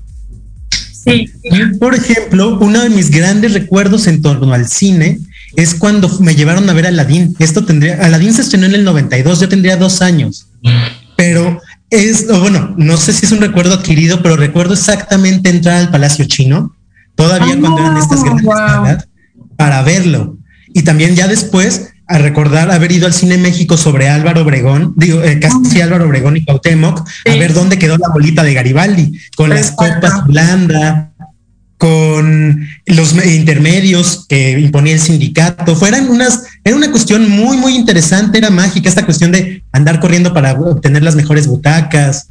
Sí. 1.04 1.26
Por 1.78 1.94
ejemplo, 1.94 2.58
uno 2.60 2.82
de 2.82 2.90
mis 2.90 3.10
grandes 3.10 3.52
recuerdos 3.52 4.06
en 4.06 4.22
torno 4.22 4.52
al 4.52 4.68
cine 4.68 5.18
es 5.56 5.74
cuando 5.74 6.08
me 6.20 6.34
llevaron 6.34 6.68
a 6.68 6.72
ver 6.72 6.86
Aladdin. 6.86 7.34
Esto 7.38 7.64
tendría, 7.64 8.04
Aladdin 8.04 8.34
se 8.34 8.42
estrenó 8.42 8.66
en 8.66 8.74
el 8.74 8.84
92, 8.84 9.40
yo 9.40 9.48
tendría 9.48 9.76
dos 9.76 10.02
años. 10.02 10.46
Pero 11.20 11.60
es, 11.90 12.26
bueno, 12.26 12.74
no 12.78 12.96
sé 12.96 13.12
si 13.12 13.26
es 13.26 13.32
un 13.32 13.42
recuerdo 13.42 13.74
adquirido, 13.74 14.22
pero 14.22 14.36
recuerdo 14.36 14.72
exactamente 14.72 15.50
entrar 15.50 15.76
al 15.76 15.90
Palacio 15.90 16.24
Chino, 16.24 16.74
todavía 17.14 17.60
cuando 17.60 17.78
eran 17.78 17.98
estas 17.98 18.24
grandes 18.24 18.46
wow. 18.46 18.96
para 19.58 19.82
verlo. 19.82 20.38
Y 20.72 20.82
también 20.82 21.14
ya 21.14 21.28
después 21.28 21.90
a 22.06 22.16
recordar 22.16 22.70
haber 22.70 22.90
ido 22.90 23.06
al 23.06 23.12
Cine 23.12 23.36
México 23.36 23.76
sobre 23.76 24.08
Álvaro 24.08 24.40
Obregón, 24.40 24.94
digo, 24.96 25.22
eh, 25.22 25.38
casi 25.38 25.82
Álvaro 25.82 26.06
Obregón 26.06 26.38
y 26.38 26.44
Cuauhtémoc, 26.46 27.06
a 27.28 27.34
ver 27.34 27.52
dónde 27.52 27.78
quedó 27.78 27.98
la 27.98 28.08
bolita 28.08 28.42
de 28.42 28.54
Garibaldi, 28.54 29.20
con 29.36 29.50
las 29.50 29.72
copas 29.72 30.24
blanda, 30.26 31.12
con 31.76 32.66
los 32.86 33.26
intermedios 33.26 34.26
que 34.26 34.58
imponía 34.58 34.94
el 34.94 35.00
sindicato. 35.00 35.76
Fueran 35.76 36.10
unas, 36.10 36.44
era 36.64 36.76
una 36.76 36.90
cuestión 36.90 37.28
muy, 37.30 37.56
muy 37.56 37.74
interesante, 37.74 38.38
era 38.38 38.50
mágica 38.50 38.88
esta 38.88 39.04
cuestión 39.04 39.32
de 39.32 39.62
andar 39.72 40.00
corriendo 40.00 40.34
para 40.34 40.52
obtener 40.52 41.02
las 41.02 41.14
mejores 41.14 41.46
butacas. 41.46 42.28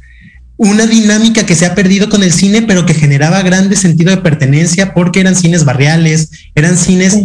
Una 0.56 0.86
dinámica 0.86 1.44
que 1.44 1.54
se 1.54 1.66
ha 1.66 1.74
perdido 1.74 2.08
con 2.08 2.22
el 2.22 2.32
cine, 2.32 2.62
pero 2.62 2.86
que 2.86 2.94
generaba 2.94 3.42
grande 3.42 3.76
sentido 3.76 4.10
de 4.10 4.18
pertenencia 4.18 4.94
porque 4.94 5.20
eran 5.20 5.34
cines 5.34 5.64
barriales, 5.64 6.30
eran 6.54 6.76
cines 6.76 7.18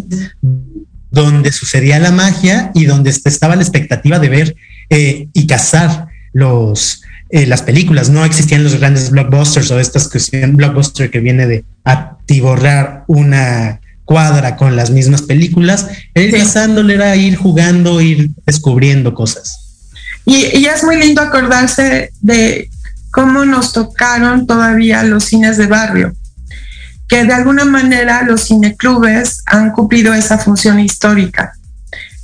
donde 1.11 1.51
sucedía 1.51 1.99
la 1.99 2.11
magia 2.11 2.71
y 2.73 2.85
donde 2.85 3.09
estaba 3.09 3.55
la 3.55 3.61
expectativa 3.61 4.19
de 4.19 4.29
ver 4.29 4.55
eh, 4.89 5.27
y 5.33 5.47
cazar 5.47 6.07
los, 6.33 7.03
eh, 7.29 7.45
las 7.45 7.61
películas. 7.61 8.09
No 8.09 8.25
existían 8.25 8.63
los 8.63 8.79
grandes 8.79 9.11
blockbusters 9.11 9.69
o 9.71 9.79
estas 9.79 10.07
cuestiones, 10.07 10.55
blockbuster 10.55 11.11
que 11.11 11.19
viene 11.19 11.45
de 11.45 11.65
atiborrar 11.83 13.03
una 13.07 13.79
cuadra 14.05 14.55
con 14.55 14.75
las 14.75 14.89
mismas 14.89 15.21
películas. 15.21 15.87
Ir 16.13 16.31
cazándole 16.31 16.95
era 16.95 17.15
ir 17.15 17.35
jugando, 17.35 17.99
ir 17.99 18.29
descubriendo 18.45 19.13
cosas. 19.13 19.89
Y, 20.25 20.57
y 20.57 20.65
es 20.65 20.83
muy 20.83 20.97
lindo 20.97 21.21
acordarse 21.21 22.11
de 22.21 22.69
cómo 23.11 23.45
nos 23.45 23.73
tocaron 23.73 24.47
todavía 24.47 25.03
los 25.03 25.25
cines 25.25 25.57
de 25.57 25.67
barrio 25.67 26.13
que 27.07 27.23
de 27.23 27.33
alguna 27.33 27.65
manera 27.65 28.23
los 28.23 28.47
cineclubes 28.47 29.43
han 29.45 29.71
cumplido 29.71 30.13
esa 30.13 30.37
función 30.37 30.79
histórica. 30.79 31.53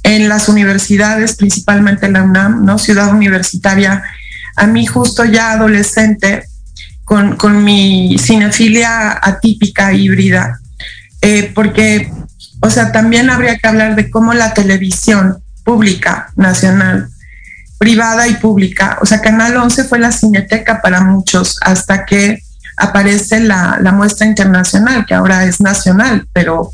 En 0.04 0.28
las 0.28 0.50
universidades, 0.50 1.36
principalmente 1.36 2.08
en 2.08 2.14
la 2.14 2.24
UNAM, 2.24 2.66
¿no? 2.66 2.80
Ciudad 2.80 3.14
Universitaria, 3.14 4.04
a 4.56 4.66
mí 4.66 4.86
justo 4.88 5.24
ya 5.26 5.52
adolescente, 5.52 6.46
con, 7.04 7.36
con 7.36 7.64
mi 7.64 8.18
cinefilia 8.18 9.20
atípica, 9.22 9.94
híbrida, 9.94 10.61
eh, 11.22 11.52
porque, 11.54 12.12
o 12.62 12.70
sea, 12.70 12.92
también 12.92 13.30
habría 13.30 13.58
que 13.58 13.68
hablar 13.68 13.96
de 13.96 14.10
cómo 14.10 14.34
la 14.34 14.54
televisión 14.54 15.42
pública, 15.64 16.32
nacional, 16.36 17.10
privada 17.78 18.28
y 18.28 18.36
pública. 18.36 18.98
O 19.02 19.06
sea, 19.06 19.22
Canal 19.22 19.58
11 19.58 19.86
fue 19.86 20.00
la 20.00 20.12
cineteca 20.12 20.82
para 20.82 21.02
muchos 21.02 21.58
hasta 21.62 22.06
que 22.06 22.44
aparece 22.78 23.40
la, 23.40 23.80
muestra 23.94 24.26
internacional, 24.26 25.06
que 25.06 25.14
ahora 25.14 25.46
es 25.46 25.62
nacional, 25.62 26.28
pero, 26.34 26.72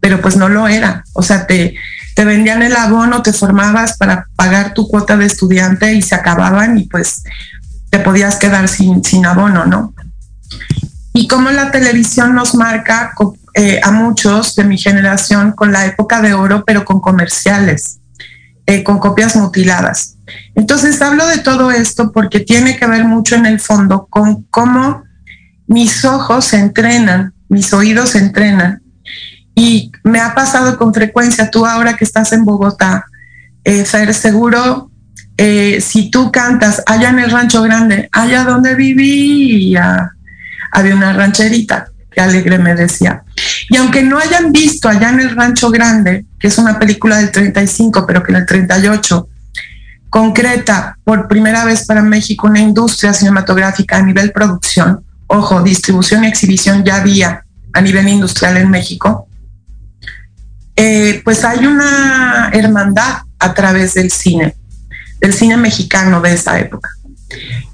pero 0.00 0.20
pues 0.20 0.36
no 0.36 0.48
lo 0.48 0.68
era. 0.68 1.04
O 1.12 1.22
sea, 1.22 1.46
te, 1.46 1.74
te 2.14 2.24
vendían 2.24 2.62
el 2.62 2.76
abono, 2.76 3.22
te 3.22 3.32
formabas 3.32 3.96
para 3.96 4.26
pagar 4.36 4.72
tu 4.74 4.88
cuota 4.88 5.16
de 5.16 5.26
estudiante 5.26 5.92
y 5.92 6.02
se 6.02 6.14
acababan 6.14 6.78
y 6.78 6.84
pues 6.84 7.22
te 7.90 7.98
podías 7.98 8.36
quedar 8.36 8.68
sin, 8.68 9.04
sin 9.04 9.26
abono, 9.26 9.66
¿no? 9.66 9.94
Y 11.12 11.28
como 11.28 11.50
la 11.50 11.70
televisión 11.70 12.34
nos 12.34 12.54
marca 12.54 13.12
eh, 13.56 13.80
a 13.82 13.90
muchos 13.90 14.54
de 14.54 14.64
mi 14.64 14.76
generación 14.76 15.52
con 15.52 15.72
la 15.72 15.86
época 15.86 16.20
de 16.20 16.34
oro, 16.34 16.62
pero 16.66 16.84
con 16.84 17.00
comerciales, 17.00 18.00
eh, 18.66 18.84
con 18.84 18.98
copias 18.98 19.34
mutiladas. 19.34 20.18
Entonces 20.54 21.00
hablo 21.00 21.26
de 21.26 21.38
todo 21.38 21.70
esto 21.70 22.12
porque 22.12 22.40
tiene 22.40 22.76
que 22.76 22.86
ver 22.86 23.04
mucho 23.04 23.34
en 23.34 23.46
el 23.46 23.58
fondo 23.58 24.06
con 24.10 24.42
cómo 24.50 25.04
mis 25.66 26.04
ojos 26.04 26.44
se 26.44 26.58
entrenan, 26.58 27.32
mis 27.48 27.72
oídos 27.72 28.10
se 28.10 28.18
entrenan. 28.18 28.82
Y 29.54 29.90
me 30.04 30.20
ha 30.20 30.34
pasado 30.34 30.76
con 30.76 30.92
frecuencia, 30.92 31.50
tú 31.50 31.64
ahora 31.64 31.96
que 31.96 32.04
estás 32.04 32.34
en 32.34 32.44
Bogotá, 32.44 33.06
eh, 33.64 33.86
Fer, 33.86 34.12
seguro, 34.12 34.90
eh, 35.38 35.80
si 35.80 36.10
tú 36.10 36.30
cantas 36.30 36.82
allá 36.86 37.08
en 37.08 37.20
el 37.20 37.30
rancho 37.30 37.62
grande, 37.62 38.10
allá 38.12 38.44
donde 38.44 38.74
vivía, 38.74 40.10
había 40.72 40.94
una 40.94 41.14
rancherita, 41.14 41.88
que 42.16 42.22
alegre 42.22 42.58
me 42.58 42.74
decía. 42.74 43.24
Y 43.68 43.76
aunque 43.76 44.02
no 44.02 44.18
hayan 44.18 44.50
visto 44.50 44.88
allá 44.88 45.10
en 45.10 45.20
el 45.20 45.36
rancho 45.36 45.70
grande, 45.70 46.24
que 46.40 46.48
es 46.48 46.56
una 46.56 46.78
película 46.78 47.18
del 47.18 47.30
35, 47.30 48.06
pero 48.06 48.22
que 48.22 48.32
en 48.32 48.38
el 48.38 48.46
38 48.46 49.28
concreta 50.08 50.96
por 51.04 51.28
primera 51.28 51.66
vez 51.66 51.84
para 51.84 52.00
México 52.00 52.46
una 52.46 52.60
industria 52.60 53.12
cinematográfica 53.12 53.98
a 53.98 54.02
nivel 54.02 54.32
producción, 54.32 55.04
ojo, 55.26 55.62
distribución 55.62 56.24
y 56.24 56.28
exhibición 56.28 56.82
ya 56.84 56.96
había 56.96 57.44
a 57.74 57.80
nivel 57.82 58.08
industrial 58.08 58.56
en 58.56 58.70
México, 58.70 59.28
eh, 60.74 61.20
pues 61.22 61.44
hay 61.44 61.66
una 61.66 62.48
hermandad 62.50 63.18
a 63.38 63.52
través 63.52 63.92
del 63.92 64.10
cine, 64.10 64.56
del 65.20 65.34
cine 65.34 65.58
mexicano 65.58 66.22
de 66.22 66.32
esa 66.32 66.58
época. 66.58 66.88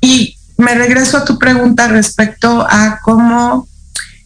Y 0.00 0.36
me 0.56 0.74
regreso 0.74 1.18
a 1.18 1.24
tu 1.24 1.38
pregunta 1.38 1.86
respecto 1.86 2.66
a 2.68 2.98
cómo 3.04 3.68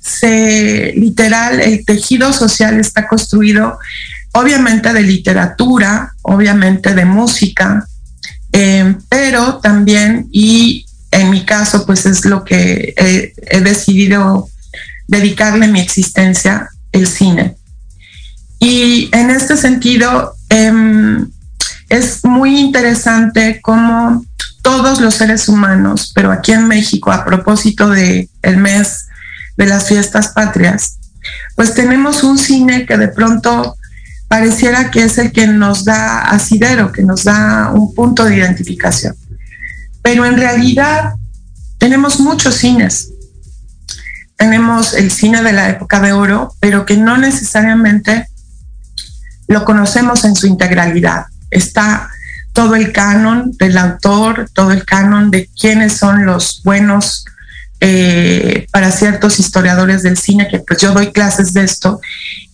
se 0.07 0.93
literal 0.97 1.61
el 1.61 1.85
tejido 1.85 2.33
social 2.33 2.79
está 2.79 3.09
construido 3.09 3.79
obviamente 4.33 4.93
de 4.93 5.03
literatura, 5.03 6.15
obviamente 6.23 6.95
de 6.95 7.05
música, 7.05 7.87
eh, 8.53 8.95
pero 9.09 9.57
también, 9.57 10.29
y 10.31 10.87
en 11.11 11.31
mi 11.31 11.45
caso, 11.45 11.87
pues 11.87 12.07
es 12.07 12.25
lo 12.25 12.45
que 12.45 12.95
he, 12.97 13.61
decidido 13.61 14.49
dedicarle 15.09 15.69
mi 15.69 15.81
existencia, 15.81 16.69
el 16.93 17.07
cine. 17.07 17.57
Y 18.59 19.09
en 19.13 19.31
este 19.31 19.57
sentido, 19.57 20.35
em, 20.51 21.31
es 21.89 22.25
muy 22.25 22.59
interesante 22.59 23.61
cómo 23.63 24.25
todos 24.63 25.01
los 25.01 25.15
seres 25.15 25.49
humanos, 25.49 26.13
pero 26.15 26.31
aquí 26.31 26.53
en 26.53 26.69
México, 26.69 27.11
a 27.11 27.25
propósito 27.25 27.89
del 27.89 28.29
el 28.43 28.57
mes 28.59 29.06
de 29.57 29.67
las 29.67 29.89
fiestas 29.89 30.29
patrias, 30.29 30.99
pues 31.55 31.75
tenemos 31.75 32.23
un 32.23 32.39
cine 32.39 32.87
que 32.87 32.97
de 32.97 33.09
pronto 33.09 33.77
pareciera 34.29 34.91
que 34.91 35.05
es 35.05 35.19
el 35.19 35.33
que 35.33 35.47
nos 35.47 35.85
da 35.85 36.23
asidero, 36.23 36.93
que 36.93 37.03
nos 37.03 37.25
da 37.25 37.71
un 37.73 37.95
punto 37.95 38.25
de 38.25 38.37
identificación. 38.37 39.15
Pero 40.03 40.25
en 40.25 40.37
realidad 40.37 41.15
tenemos 41.79 42.21
muchos 42.21 42.57
cines. 42.57 43.11
Tenemos 44.37 44.95
el 44.95 45.11
cine 45.11 45.43
de 45.43 45.53
la 45.53 45.71
época 45.71 46.01
de 46.01 46.13
oro, 46.13 46.55
pero 46.61 46.85
que 46.85 46.97
no 46.97 47.17
necesariamente 47.17 48.29
lo 49.49 49.65
conocemos 49.65 50.25
en 50.25 50.35
su 50.37 50.47
integralidad. 50.47 51.27
Está 51.51 52.11
todo 52.53 52.75
el 52.75 52.93
canon 52.93 53.53
del 53.59 53.79
autor, 53.79 54.49
todo 54.53 54.73
el 54.73 54.85
canon 54.85 55.31
de 55.31 55.49
quiénes 55.59 55.97
son 55.97 56.27
los 56.27 56.63
buenos 56.65 57.26
eh, 57.81 58.67
para 58.71 58.91
ciertos 58.91 59.39
historiadores 59.39 60.03
del 60.03 60.17
cine, 60.17 60.49
que 60.49 60.61
pues 60.61 60.81
yo 60.81 60.93
doy 60.93 61.13
clases 61.13 61.53
de 61.53 61.65
esto, 61.65 62.01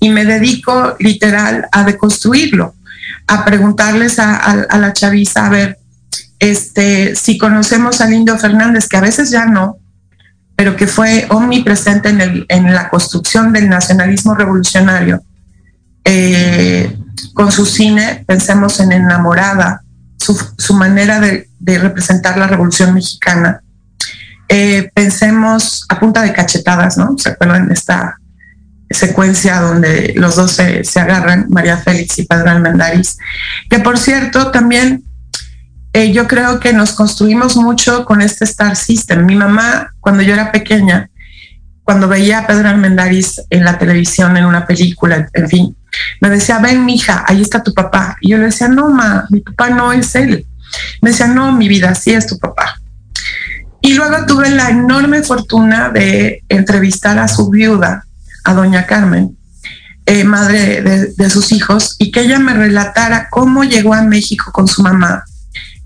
y 0.00 0.10
me 0.10 0.24
dedico 0.24 0.96
literal 0.98 1.68
a 1.72 1.84
deconstruirlo, 1.84 2.74
a 3.26 3.44
preguntarles 3.44 4.18
a, 4.18 4.66
la 4.78 4.92
chaviza, 4.92 5.46
a 5.46 5.50
ver, 5.50 5.78
este, 6.38 7.14
si 7.14 7.38
conocemos 7.38 8.00
a 8.00 8.06
Lindo 8.06 8.36
Fernández, 8.38 8.88
que 8.88 8.96
a 8.96 9.02
veces 9.02 9.30
ya 9.30 9.46
no, 9.46 9.78
pero 10.56 10.76
que 10.76 10.86
fue 10.86 11.26
omnipresente 11.30 12.08
en, 12.08 12.44
en 12.48 12.74
la 12.74 12.88
construcción 12.88 13.52
del 13.52 13.68
nacionalismo 13.68 14.34
revolucionario, 14.34 15.22
eh, 16.04 16.98
con 17.34 17.52
su 17.52 17.64
cine, 17.64 18.24
pensemos 18.26 18.80
en 18.80 18.92
Enamorada, 18.92 19.82
su, 20.18 20.74
manera 20.74 21.20
de, 21.20 21.78
representar 21.78 22.38
la 22.38 22.46
Revolución 22.46 22.94
Mexicana. 22.94 23.61
Eh, 24.54 24.90
pensemos 24.92 25.86
a 25.88 25.98
punta 25.98 26.20
de 26.20 26.34
cachetadas, 26.34 26.98
¿no? 26.98 27.16
¿Se 27.16 27.30
acuerdan 27.30 27.68
de 27.68 27.74
esta 27.74 28.18
secuencia 28.90 29.58
donde 29.60 30.12
los 30.14 30.36
dos 30.36 30.52
se, 30.52 30.82
agarran, 31.00 31.46
María 31.48 31.78
Félix 31.78 32.18
y 32.18 32.26
Pedro 32.26 32.50
Almendaris? 32.50 33.16
Que 33.70 33.78
por 33.78 33.96
cierto, 33.96 34.50
también 34.50 35.04
eh, 35.94 36.12
yo 36.12 36.28
creo 36.28 36.60
que 36.60 36.74
nos 36.74 36.92
construimos 36.92 37.56
mucho 37.56 38.04
con 38.04 38.20
este 38.20 38.44
Star 38.44 38.76
System. 38.76 39.24
Mi 39.24 39.36
mamá, 39.36 39.94
cuando 40.00 40.22
yo 40.22 40.34
era 40.34 40.52
pequeña, 40.52 41.08
cuando 41.82 42.06
veía 42.06 42.40
a 42.40 42.46
Pedro 42.46 42.68
Almendaris 42.68 43.40
en 43.48 43.64
la 43.64 43.78
televisión, 43.78 44.36
en 44.36 44.44
una 44.44 44.66
película, 44.66 45.30
en 45.32 45.48
fin, 45.48 45.76
me 46.20 46.28
decía, 46.28 46.58
ven, 46.58 46.84
mija, 46.84 47.24
ahí 47.26 47.40
está 47.40 47.62
tu 47.62 47.72
papá. 47.72 48.18
Y 48.20 48.32
yo 48.32 48.36
le 48.36 48.44
decía, 48.44 48.68
no, 48.68 48.90
ma, 48.90 49.24
mi 49.30 49.40
papá 49.40 49.70
no 49.70 49.94
es 49.94 50.14
él. 50.14 50.46
Me 51.00 51.08
decía, 51.08 51.26
no, 51.26 51.52
mi 51.52 51.68
vida, 51.68 51.94
sí 51.94 52.12
es 52.12 52.26
tu 52.26 52.38
papá. 52.38 52.81
Y 53.82 53.94
luego 53.94 54.24
tuve 54.26 54.48
la 54.50 54.70
enorme 54.70 55.22
fortuna 55.22 55.90
de 55.90 56.44
entrevistar 56.48 57.18
a 57.18 57.26
su 57.26 57.50
viuda, 57.50 58.06
a 58.44 58.54
doña 58.54 58.86
Carmen, 58.86 59.36
eh, 60.06 60.22
madre 60.22 60.82
de, 60.82 61.30
sus 61.30 61.50
hijos, 61.50 61.96
y 61.98 62.12
que 62.12 62.20
ella 62.20 62.38
me 62.38 62.54
relatara 62.54 63.28
cómo 63.28 63.64
llegó 63.64 63.92
a 63.92 64.02
México 64.02 64.52
con 64.52 64.68
su 64.68 64.82
mamá, 64.82 65.24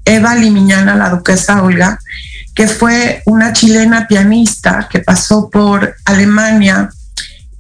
Eva 0.05 0.35
Limiñana, 0.35 0.95
la 0.95 1.09
duquesa 1.09 1.63
Olga, 1.63 1.99
que 2.55 2.69
fue 2.69 3.23
una 3.25 3.55
chilena 3.55 4.07
pianista 4.07 4.89
que 4.91 5.01
pasó 5.01 5.49
por 5.49 5.97
Alemania, 6.05 6.91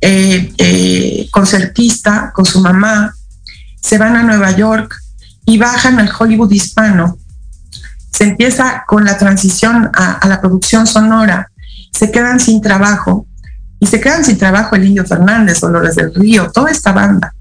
eh, 0.02 0.52
eh, 0.58 1.28
concertista 1.30 2.30
con 2.34 2.44
su 2.44 2.60
mamá, 2.60 3.14
se 3.80 3.96
van 3.96 4.16
a 4.16 4.22
Nueva 4.22 4.50
York 4.50 4.94
y 5.46 5.56
bajan 5.56 5.98
al 5.98 6.10
Hollywood 6.16 6.50
hispano. 6.50 7.18
Se 8.16 8.24
empieza 8.24 8.84
con 8.86 9.04
la 9.04 9.18
transición 9.18 9.90
a, 9.92 10.26
la 10.26 10.40
producción 10.40 10.86
sonora, 10.86 11.50
se 11.92 12.10
quedan 12.10 12.40
sin 12.40 12.62
trabajo 12.62 13.26
y 13.78 13.86
se 13.86 14.00
quedan 14.00 14.24
sin 14.24 14.38
trabajo 14.38 14.74
el 14.74 14.86
Indio 14.86 15.04
Fernández, 15.04 15.60
Dolores 15.60 15.96
del 15.96 16.14
Río, 16.14 16.50
toda 16.50 16.70
esta 16.70 16.92
banda. 16.92 17.34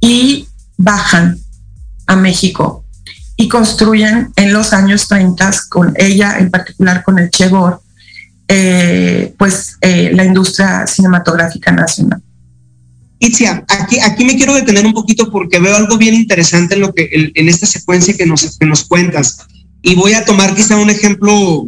Y 0.00 0.48
bajan 0.78 1.38
a 2.06 2.16
México 2.16 2.86
y 3.36 3.48
construyen 3.48 4.32
en 4.36 4.54
los 4.54 4.72
años 4.72 5.08
30 5.08 5.50
con 5.68 5.92
ella, 5.96 6.38
en 6.38 6.50
particular 6.50 7.02
con 7.02 7.18
el 7.18 7.28
Chegor, 7.28 7.82
eh, 8.48 9.34
pues 9.36 9.76
eh, 9.82 10.10
la 10.14 10.24
industria 10.24 10.86
cinematográfica 10.86 11.70
nacional. 11.70 12.22
Itzia, 13.18 13.62
aquí, 13.68 14.00
aquí 14.00 14.24
me 14.24 14.36
quiero 14.36 14.54
detener 14.54 14.86
un 14.86 14.94
poquito 14.94 15.30
porque 15.30 15.60
veo 15.60 15.76
algo 15.76 15.98
bien 15.98 16.14
interesante 16.14 16.76
en, 16.76 16.80
lo 16.80 16.94
que, 16.94 17.10
en, 17.12 17.48
esta 17.50 17.66
secuencia 17.66 18.16
que 18.16 18.24
nos, 18.24 18.56
que 18.58 18.64
nos 18.64 18.84
cuentas. 18.84 19.36
Y 19.82 19.94
voy 19.94 20.14
a 20.14 20.24
tomar 20.24 20.54
quizá 20.54 20.76
un 20.76 20.90
ejemplo, 20.90 21.66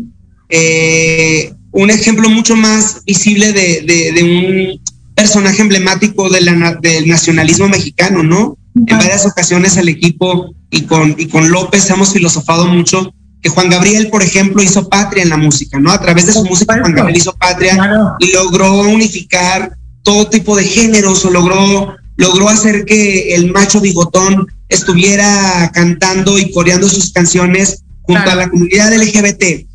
eh, 0.49 1.53
un 1.73 1.91
ejemplo 1.91 2.29
mucho 2.31 2.57
más 2.57 3.05
visible 3.05 3.53
de, 3.53 4.13
de, 4.15 4.23
un 4.23 4.81
personaje 5.15 5.63
emblemático 5.63 6.31
de 6.31 6.41
la, 6.41 6.79
del 6.81 7.09
nacionalismo 7.09 7.69
mexicano, 7.69 8.23
¿no? 8.23 8.57
En 8.75 8.99
varias 8.99 9.27
ocasiones 9.27 9.77
el 9.77 9.89
equipo 9.89 10.55
y 10.71 10.83
con, 10.83 11.15
y 11.19 11.27
con 11.27 11.51
López 11.51 11.89
hemos 11.91 12.13
filosofado 12.13 12.67
mucho 12.67 13.13
que 13.45 13.51
Juan 13.51 13.69
Gabriel, 13.69 14.09
por 14.09 14.23
ejemplo, 14.23 14.63
hizo 14.63 14.89
patria 14.89 15.23
en 15.23 15.29
la 15.29 15.37
música, 15.37 15.79
¿no? 15.79 15.93
A 15.93 16.01
través 16.01 16.27
de 16.27 16.33
su 16.33 16.45
música, 16.45 16.79
Juan 16.81 16.95
Gabriel 16.95 17.19
hizo 17.19 17.35
patria 17.35 18.17
y 18.19 18.33
logró 18.33 18.81
unificar 18.81 19.77
todo 20.03 20.29
tipo 20.29 20.57
de 20.57 20.65
géneros 20.65 21.25
o 21.27 21.31
logró, 21.31 21.95
logró 22.17 22.49
hacer 22.49 22.87
que 22.87 23.35
el 23.35 23.53
macho 23.53 23.83
bigotón 23.83 24.47
estuviera 24.71 25.71
cantando 25.75 26.39
y 26.39 26.53
coreando 26.53 26.89
sus 26.89 27.13
canciones 27.13 27.84
junto 28.07 28.31
a 28.31 28.35
la 28.35 28.51
comunidad 28.51 28.95
LGBT. 28.95 29.67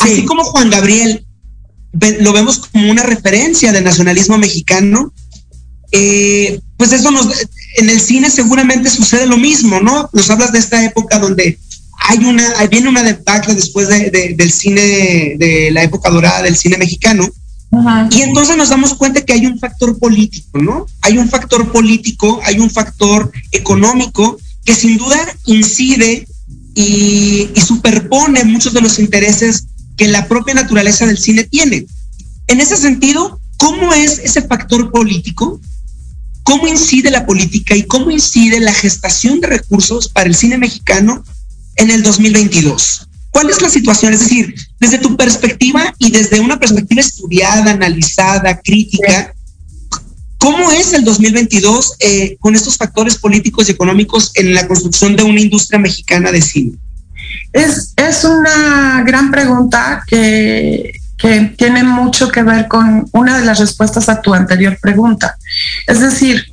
Así 0.00 0.24
como 0.24 0.44
Juan 0.44 0.70
Gabriel 0.70 1.26
lo 2.20 2.32
vemos 2.32 2.58
como 2.58 2.90
una 2.90 3.02
referencia 3.02 3.70
del 3.72 3.84
nacionalismo 3.84 4.38
mexicano, 4.38 5.12
eh, 5.92 6.58
pues 6.78 6.92
eso 6.92 7.10
nos, 7.10 7.28
en 7.76 7.90
el 7.90 8.00
cine 8.00 8.30
seguramente 8.30 8.88
sucede 8.88 9.26
lo 9.26 9.36
mismo, 9.36 9.80
¿no? 9.80 10.08
Nos 10.12 10.30
hablas 10.30 10.52
de 10.52 10.58
esta 10.58 10.82
época 10.84 11.18
donde 11.18 11.58
hay 12.08 12.18
una, 12.24 12.66
viene 12.66 12.88
una 12.88 13.02
debacle 13.02 13.54
después 13.54 13.88
del 13.88 14.52
cine, 14.52 15.36
de 15.36 15.70
la 15.70 15.82
época 15.82 16.10
dorada 16.10 16.42
del 16.42 16.56
cine 16.56 16.78
mexicano. 16.78 17.28
Y 18.10 18.22
entonces 18.22 18.56
nos 18.56 18.68
damos 18.68 18.94
cuenta 18.94 19.22
que 19.22 19.32
hay 19.32 19.46
un 19.46 19.58
factor 19.58 19.98
político, 19.98 20.58
¿no? 20.58 20.86
Hay 21.00 21.16
un 21.16 21.28
factor 21.28 21.70
político, 21.72 22.40
hay 22.44 22.58
un 22.58 22.70
factor 22.70 23.30
económico 23.50 24.38
que 24.64 24.74
sin 24.74 24.98
duda 24.98 25.18
incide 25.46 26.26
y, 26.74 27.48
superpone 27.66 28.44
muchos 28.44 28.72
de 28.72 28.80
los 28.80 28.98
intereses 28.98 29.64
que 29.96 30.08
la 30.08 30.26
propia 30.28 30.54
naturaleza 30.54 31.06
del 31.06 31.18
cine 31.18 31.44
tiene. 31.44 31.86
En 32.46 32.60
ese 32.60 32.76
sentido, 32.76 33.40
¿cómo 33.56 33.92
es 33.92 34.18
ese 34.18 34.42
factor 34.42 34.90
político? 34.90 35.60
¿Cómo 36.42 36.66
incide 36.66 37.10
la 37.10 37.24
política 37.24 37.76
y 37.76 37.84
cómo 37.84 38.10
incide 38.10 38.58
la 38.60 38.72
gestación 38.72 39.40
de 39.40 39.48
recursos 39.48 40.08
para 40.08 40.28
el 40.28 40.34
cine 40.34 40.58
mexicano 40.58 41.24
en 41.76 41.90
el 41.90 42.02
2022? 42.02 43.08
¿Cuál 43.30 43.48
es 43.48 43.62
la 43.62 43.70
situación? 43.70 44.12
Es 44.12 44.20
decir, 44.20 44.54
desde 44.78 44.98
tu 44.98 45.16
perspectiva 45.16 45.94
y 45.98 46.10
desde 46.10 46.40
una 46.40 46.58
perspectiva 46.58 47.00
estudiada, 47.00 47.70
analizada, 47.70 48.60
crítica, 48.60 49.34
¿cómo 50.42 50.72
es 50.72 50.92
el 50.92 51.04
2022 51.04 51.94
eh, 52.00 52.36
con 52.40 52.56
estos 52.56 52.76
factores 52.76 53.16
políticos 53.16 53.68
y 53.68 53.72
económicos 53.72 54.32
en 54.34 54.52
la 54.54 54.66
construcción 54.66 55.14
de 55.14 55.22
una 55.22 55.40
industria 55.40 55.78
mexicana 55.78 56.32
de 56.32 56.42
cine? 56.42 56.72
Es, 57.52 57.94
es 57.96 58.24
una 58.24 59.04
gran 59.06 59.30
pregunta 59.30 60.02
que, 60.04 60.94
que 61.16 61.54
tiene 61.56 61.84
mucho 61.84 62.28
que 62.28 62.42
ver 62.42 62.66
con 62.66 63.08
una 63.12 63.38
de 63.38 63.44
las 63.44 63.60
respuestas 63.60 64.08
a 64.08 64.20
tu 64.20 64.34
anterior 64.34 64.76
pregunta. 64.82 65.36
Es 65.86 66.00
decir, 66.00 66.44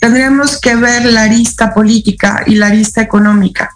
tendríamos 0.00 0.58
que 0.58 0.74
ver 0.76 1.04
la 1.04 1.24
arista 1.24 1.74
política 1.74 2.44
y 2.46 2.54
la 2.54 2.68
arista 2.68 3.02
económica. 3.02 3.68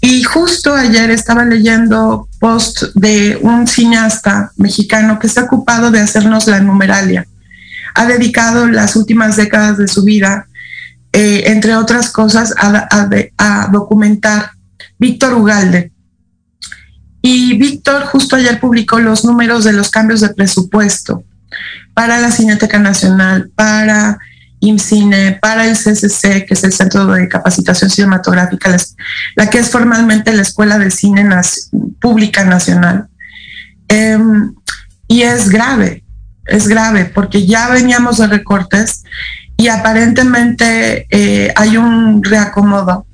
Y 0.00 0.24
justo 0.24 0.74
ayer 0.74 1.10
estaba 1.10 1.44
leyendo 1.44 2.28
post 2.40 2.82
de 2.94 3.38
un 3.40 3.68
cineasta 3.68 4.50
mexicano 4.56 5.20
que 5.20 5.28
está 5.28 5.44
ocupado 5.44 5.92
de 5.92 6.00
hacernos 6.00 6.48
la 6.48 6.58
numeralia. 6.58 7.24
Ha 7.94 8.06
dedicado 8.06 8.66
las 8.68 8.96
últimas 8.96 9.36
décadas 9.36 9.78
de 9.78 9.88
su 9.88 10.04
vida, 10.04 10.46
eh, 11.12 11.44
entre 11.46 11.76
otras 11.76 12.10
cosas, 12.10 12.54
a, 12.56 13.68
documentar 13.72 14.50
Víctor 14.98 15.34
Ugalde. 15.34 15.92
Y 17.22 17.58
Víctor 17.58 18.04
justo 18.06 18.36
ayer 18.36 18.58
publicó 18.60 18.98
los 18.98 19.24
números 19.24 19.64
de 19.64 19.72
los 19.72 19.90
cambios 19.90 20.20
de 20.20 20.30
presupuesto 20.30 21.24
para 21.94 22.18
la 22.18 22.30
Cineteca 22.30 22.78
Nacional, 22.78 23.50
para 23.54 24.18
IMCINE, 24.60 25.38
para 25.40 25.66
el 25.66 25.76
CCC, 25.76 26.46
que 26.46 26.54
es 26.54 26.64
el 26.64 26.72
Centro 26.72 27.06
de 27.06 27.28
Capacitación 27.28 27.90
Cinematográfica, 27.90 28.76
la 29.34 29.50
que 29.50 29.58
es 29.58 29.70
formalmente 29.70 30.32
la 30.32 30.42
Escuela 30.42 30.78
de 30.78 30.90
Cine 30.90 31.28
Pública 32.00 32.44
Nacional. 32.44 33.08
Em, 33.88 34.54
y 35.08 35.22
es 35.22 35.48
grave, 35.48 36.04
es 36.50 36.68
grave, 36.68 37.06
porque 37.06 37.46
ya 37.46 37.68
veníamos 37.68 38.18
de 38.18 38.26
recortes 38.26 39.04
y 39.56 39.68
aparentemente 39.68 41.06
eh, 41.10 41.52
hay 41.56 41.76
un 41.76 42.22
reacomodo. 42.22 43.06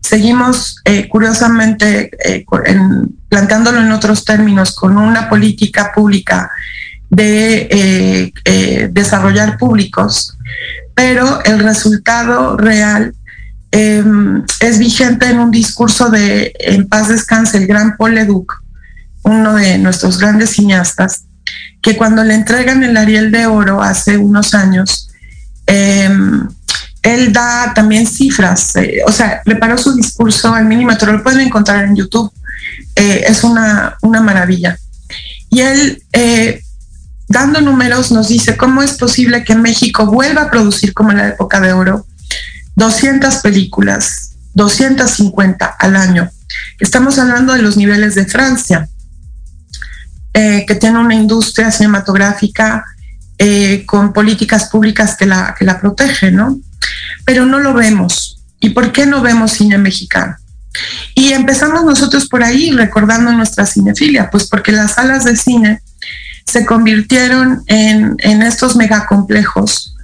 Seguimos, 0.00 0.80
eh, 0.84 1.08
curiosamente, 1.08 2.10
eh, 2.24 2.44
planteándolo 3.28 3.80
en 3.80 3.92
otros 3.92 4.24
términos, 4.24 4.74
con 4.74 4.96
una 4.96 5.28
política 5.28 5.92
pública 5.94 6.50
de 7.10 8.32
desarrollar 8.92 9.58
públicos 9.58 10.38
pero 11.00 11.42
el 11.44 11.60
resultado 11.60 12.58
real 12.58 13.14
em, 13.70 14.44
es 14.60 14.78
vigente 14.78 15.30
en 15.30 15.38
un 15.38 15.50
discurso 15.50 16.10
de 16.10 16.52
En 16.58 16.88
paz 16.88 17.08
descanse 17.08 17.56
el 17.56 17.66
gran 17.66 17.96
Paul 17.96 18.16
Leduc, 18.16 18.52
uno 19.22 19.54
de 19.54 19.78
nuestros 19.78 20.18
grandes 20.18 20.50
cineastas, 20.50 21.24
que 21.82 21.96
cuando 21.96 22.24
le 22.24 22.34
entregan 22.34 22.82
el 22.82 22.96
Ariel 22.96 23.30
de 23.30 23.46
Oro 23.46 23.82
hace 23.82 24.16
unos 24.16 24.54
años, 24.54 25.10
em, 25.66 26.48
él 27.02 27.32
da 27.32 27.72
también 27.74 28.06
cifras, 28.06 28.76
eh, 28.76 29.00
o 29.06 29.12
sea, 29.12 29.40
preparó 29.44 29.78
su 29.78 29.94
discurso 29.94 30.54
al 30.54 30.66
milímetro, 30.66 31.12
lo 31.12 31.22
pueden 31.22 31.40
encontrar 31.40 31.84
en 31.84 31.96
YouTube, 31.96 32.30
eh, 32.94 33.24
es 33.26 33.42
una, 33.42 33.96
una, 34.02 34.20
maravilla. 34.20 34.78
Y 35.48 35.60
él 35.60 36.02
eh, 36.12 36.62
dando 37.28 37.60
números, 37.60 38.10
nos 38.12 38.28
dice 38.28 38.56
cómo 38.56 38.82
es 38.82 38.92
posible 38.92 39.44
que 39.44 39.54
México 39.54 40.04
vuelva 40.06 40.42
a 40.42 40.50
producir 40.50 40.92
como 40.92 41.12
en 41.12 41.18
la 41.18 41.28
época 41.28 41.60
de 41.60 41.72
oro 41.72 42.06
200 42.76 43.36
películas, 43.36 44.32
250 44.54 45.66
al 45.66 45.96
año. 45.96 46.30
Estamos 46.78 47.18
hablando 47.18 47.54
de 47.54 47.62
los 47.62 47.76
niveles 47.76 48.14
de 48.14 48.26
Francia, 48.26 48.88
eh, 50.32 50.64
que 50.66 50.74
tiene 50.74 50.98
una 50.98 51.14
industria 51.14 51.70
cinematográfica 51.70 52.84
eh, 53.38 53.84
con 53.86 54.12
políticas 54.12 54.68
públicas 54.68 55.16
que 55.16 55.26
la, 55.26 55.54
que 55.58 55.64
la 55.64 55.80
protegen, 55.80 56.36
¿no? 56.36 56.58
Pero 57.24 57.46
no 57.46 57.58
lo 57.58 57.74
vemos. 57.74 58.38
¿Y 58.60 58.70
por 58.70 58.92
qué 58.92 59.06
no 59.06 59.22
vemos 59.22 59.52
cine 59.52 59.78
mexicano? 59.78 60.36
Y 61.14 61.32
empezamos 61.32 61.84
nosotros 61.84 62.28
por 62.28 62.44
ahí 62.44 62.70
recordando 62.70 63.32
nuestra 63.32 63.66
cinefilia, 63.66 64.30
pues 64.30 64.48
porque 64.48 64.72
las 64.72 64.94
salas 64.94 65.24
de 65.24 65.36
cine 65.36 65.82
se 66.46 66.64
convirtieron 66.66 67.62
en, 67.66 68.42
estos 68.42 68.76
megacomplejos 68.76 69.96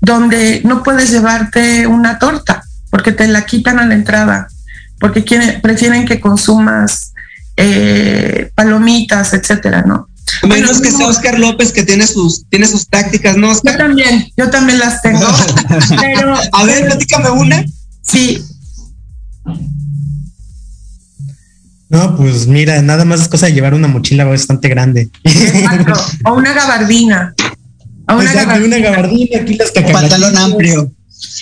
donde 0.00 0.62
no 0.64 0.82
puedes 0.82 1.10
llevarte 1.10 1.86
una 1.86 2.18
torta 2.18 2.62
porque 2.90 3.12
te 3.12 3.28
la 3.28 3.44
quitan 3.44 3.78
a 3.78 3.86
la 3.86 3.94
entrada, 3.94 4.48
porque 4.98 5.22
prefieren 5.62 6.06
que 6.06 6.20
consumas 6.20 7.09
eh, 7.60 8.50
palomitas, 8.54 9.34
etcétera, 9.34 9.82
¿no? 9.82 10.08
Menos 10.48 10.80
que 10.80 10.90
sea 10.90 11.06
Oscar 11.06 11.38
López 11.38 11.72
que 11.72 11.82
tiene 11.82 12.06
sus, 12.06 12.44
tiene 12.48 12.66
sus 12.66 12.88
tácticas, 12.88 13.36
¿no, 13.36 13.50
Oscar? 13.50 13.74
Yo 13.74 13.78
también, 13.78 14.32
yo 14.36 14.50
también 14.50 14.78
las 14.78 15.02
tengo. 15.02 15.26
a 16.52 16.64
ver, 16.64 16.86
platícame 16.86 17.30
una. 17.30 17.64
Sí, 18.02 18.42
No, 21.90 22.16
pues 22.16 22.46
mira, 22.46 22.80
nada 22.82 23.04
más 23.04 23.20
es 23.20 23.28
cosa 23.28 23.46
de 23.46 23.52
llevar 23.52 23.74
una 23.74 23.88
mochila 23.88 24.24
bastante 24.24 24.68
grande. 24.68 25.10
Exacto. 25.24 26.00
O 26.24 26.34
una 26.34 26.52
gabardina. 26.52 27.34
O 28.08 28.14
una 28.14 28.32
gabardina. 28.32 28.76
una 28.76 28.90
gabardina, 28.90 29.40
aquí 29.40 29.54
las 29.54 29.72
Pantalón 29.72 30.36
amplio. 30.36 30.92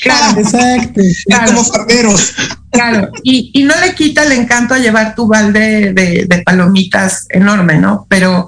Claro. 0.03 0.41
Exacto. 0.41 1.01
como 1.47 1.64
farderos. 1.64 2.35
Claro. 2.71 3.11
Y, 3.23 3.51
y, 3.55 3.64
no 3.64 3.75
le 3.81 3.95
quita 3.95 4.25
el 4.25 4.33
encanto 4.33 4.75
a 4.75 4.79
llevar 4.79 5.14
tu 5.14 5.27
balde 5.27 5.93
de, 5.93 6.43
palomitas 6.45 7.27
enorme, 7.31 7.79
¿no? 7.79 8.07
Pero, 8.09 8.47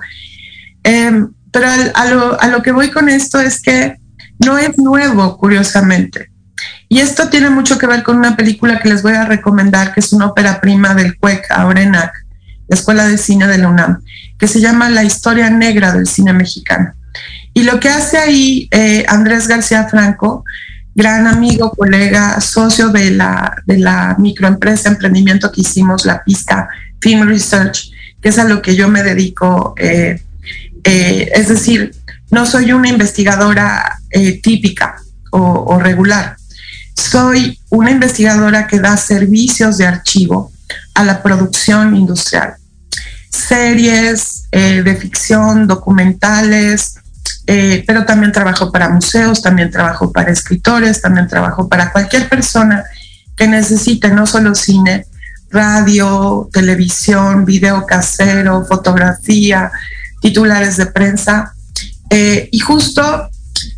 em, 0.85 1.33
pero 1.51 1.69
a, 1.95 2.05
lo, 2.07 2.41
a 2.41 2.47
lo 2.49 2.63
que 2.63 2.73
voy 2.73 2.91
con 2.91 3.09
esto 3.09 3.41
es 3.41 3.61
que 3.61 3.97
no 4.39 4.59
es 4.59 4.79
nuevo, 4.79 5.37
curiosamente. 5.37 6.31
Y 6.89 6.99
esto 6.99 7.29
tiene 7.29 7.51
mucho 7.51 7.79
que 7.79 7.87
ver 7.87 8.03
con 8.03 8.17
una 8.17 8.37
película 8.37 8.81
que 8.81 8.89
les 8.89 9.03
voy 9.03 9.13
a 9.13 9.25
recomendar, 9.25 9.95
que 9.95 10.01
es 10.01 10.13
una 10.13 10.27
ópera 10.27 10.61
prima 10.61 10.95
del 10.95 11.17
CUEC 11.19 11.51
Aurenac, 11.51 12.13
la 12.69 12.77
Escuela 12.77 13.07
de 13.07 13.19
Cine 13.19 13.47
de 13.47 13.59
la 13.59 13.69
UNAM, 13.69 14.03
que 14.39 14.49
se 14.49 14.61
llama 14.61 14.91
La 14.91 15.05
historia 15.05 15.51
negra 15.51 15.93
del 15.93 16.07
cine 16.07 16.33
mexicano. 16.33 16.93
Y 17.53 17.65
lo 17.65 17.81
que 17.81 17.89
hace 17.89 18.19
ahí 18.19 18.69
eh, 18.71 19.05
Andrés 19.09 19.49
García 19.49 19.89
Franco, 19.89 20.45
gran 20.95 21.27
amigo, 21.27 21.73
colega, 21.73 22.41
socio 22.41 22.89
de 22.89 23.13
la, 23.13 23.55
de 23.67 23.79
la 23.79 24.17
microempresa, 24.19 24.89
emprendimiento 24.89 25.51
que 25.51 25.63
hicimos, 25.63 26.05
la 26.05 26.23
pista 26.25 26.69
Film 27.01 27.29
Research, 27.29 27.91
que 28.21 28.29
es 28.29 28.39
a 28.39 28.45
lo 28.45 28.61
que 28.61 28.77
yo 28.77 28.89
me 28.89 29.03
dedico. 29.03 29.75
Eh, 29.79 30.23
eh, 30.85 31.31
es 31.35 31.49
decir, 31.49 31.95
no 32.31 32.47
soy 32.47 32.73
una 32.73 32.89
investigadora 32.89 33.99
típica 34.43 34.97
o 35.33 35.79
regular 35.79 36.37
soy 37.01 37.59
una 37.71 37.91
investigadora 37.91 38.67
que 38.67 38.79
da 38.79 38.97
servicios 38.97 39.79
de 39.79 39.87
archivo 39.87 40.53
a 40.95 41.05
la 41.05 41.23
producción 41.23 41.97
industrial. 41.97 42.55
Series 43.31 44.45
eh, 44.53 44.83
de 44.83 44.97
ficción, 44.97 45.67
documentales, 45.67 46.97
eh, 47.53 47.83
pero 47.85 48.05
también 48.05 48.31
trabajo 48.31 48.71
para 48.71 48.91
museos, 48.91 49.43
también 49.43 49.73
trabajo 49.73 50.13
para 50.13 50.31
escritores, 50.31 51.03
también 51.03 51.27
trabajo 51.27 51.69
para 51.69 51.91
cualquier 51.91 52.29
persona 52.29 52.85
que 53.37 53.49
necesite 53.49 54.09
no 54.11 54.25
solo 54.25 54.55
cine, 54.55 55.05
radio, 55.51 56.49
televisión, 56.53 57.45
video 57.45 57.85
casero, 57.87 58.65
fotografía, 58.67 59.73
titulares 60.21 60.77
de 60.77 60.87
prensa. 60.87 61.53
Eh, 62.09 62.49
y 62.53 62.61
justo 62.61 63.29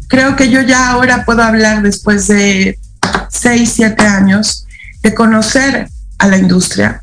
creo 0.06 0.36
que 0.36 0.50
yo 0.50 0.60
ya 0.60 0.90
ahora 0.90 1.24
puedo 1.24 1.42
hablar 1.42 1.80
después 1.80 2.28
de 2.28 2.78
seis, 3.30 3.72
siete 3.74 4.04
años 4.04 4.66
de 5.02 5.14
conocer 5.14 5.88
a 6.18 6.28
la 6.28 6.36
industria. 6.36 7.00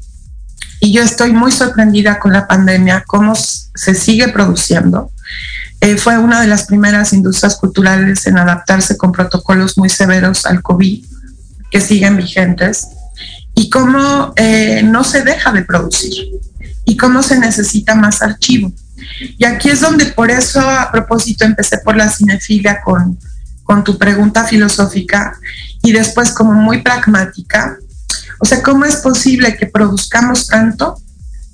Y 0.80 0.94
yo 0.94 1.02
estoy 1.02 1.34
muy 1.34 1.52
sorprendida 1.52 2.20
con 2.20 2.32
la 2.32 2.48
pandemia, 2.48 3.06
cómo 3.08 3.34
se 3.34 3.96
sigue 3.96 4.28
produciendo. 4.28 5.12
Eh, 5.82 5.98
fue 5.98 6.18
una 6.18 6.42
de 6.42 6.48
las 6.48 6.65
primeras 6.65 7.13
industrias 7.13 7.56
culturales 7.56 8.28
en 8.28 8.38
adaptarse 8.38 8.98
con 8.98 9.12
protocolos 9.12 9.78
muy 9.78 9.89
severos 9.89 10.46
al 10.46 10.62
COVID, 10.62 11.06
que 11.72 11.82
siguen 11.82 12.18
vigentes, 12.18 12.88
y 13.56 13.70
cómo 13.70 14.34
eh, 14.36 14.82
no 14.84 15.04
se 15.04 15.24
deja 15.24 15.52
de 15.52 15.63
producir, 15.63 16.13
y 16.86 16.98
cómo 16.98 17.24
se 17.24 17.39
necesita 17.39 17.96
más 17.96 18.22
archivo. 18.22 18.74
Y 19.38 19.46
aquí 19.46 19.70
es 19.70 19.82
donde 19.82 20.08
por 20.08 20.32
eso 20.32 20.60
a 20.60 20.92
propósito 20.92 21.46
empecé 21.46 21.78
por 21.78 21.96
la 21.96 22.10
cinefilia 22.10 22.82
con, 22.82 23.18
con 23.63 23.84
tu 23.84 23.98
pregunta 23.98 24.46
filosófica 24.46 25.38
y 25.84 25.92
después 25.92 26.32
como 26.32 26.54
muy 26.54 26.82
pragmática. 26.82 27.78
O 28.39 28.46
sea, 28.46 28.62
¿cómo 28.62 28.86
es 28.86 28.98
posible 28.98 29.56
que 29.56 29.68
produzcamos 29.68 30.48
tanto, 30.48 31.00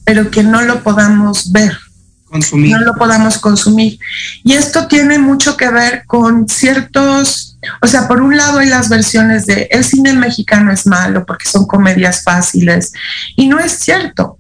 pero 0.04 0.32
que 0.32 0.44
no 0.44 0.62
lo 0.62 0.84
podamos 0.84 1.52
ver? 1.52 1.78
Consumir. 2.26 2.72
No 2.72 2.80
lo 2.82 2.96
podamos 2.96 3.38
consumir. 3.38 4.00
Y 4.44 4.54
esto 4.54 4.88
tiene 4.88 5.20
mucho 5.20 5.56
que 5.56 5.70
ver 5.70 6.04
con 6.06 6.48
ciertos, 6.48 7.58
o 7.82 7.88
sea, 7.88 8.08
por 8.08 8.22
un 8.22 8.36
lado 8.36 8.60
hay 8.60 8.68
las 8.68 8.90
versiones 8.90 9.46
de 9.46 9.68
el 9.72 9.84
cine 9.84 10.14
mexicano 10.14 10.72
es 10.72 10.88
malo 10.88 11.26
porque 11.26 11.48
son 11.48 11.66
comedias 11.66 12.24
fáciles. 12.24 12.92
Y 13.36 13.48
no 13.48 13.60
es 13.60 13.74
cierto. 13.74 14.40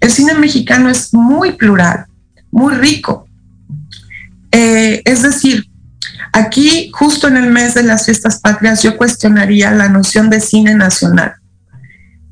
El 0.00 0.10
cine 0.10 0.34
mexicano 0.34 0.88
es 0.88 1.12
muy 1.12 1.52
plural, 1.52 2.06
muy 2.50 2.74
rico. 2.74 3.26
Eh, 4.52 5.02
es 5.04 5.22
decir, 5.22 5.68
aquí, 6.32 6.90
justo 6.92 7.26
en 7.26 7.36
el 7.36 7.50
mes 7.50 7.74
de 7.74 7.82
las 7.82 8.04
fiestas 8.04 8.38
patrias, 8.38 8.82
yo 8.82 8.96
cuestionaría 8.96 9.72
la 9.72 9.88
noción 9.88 10.30
de 10.30 10.40
cine 10.40 10.74
nacional. 10.74 11.34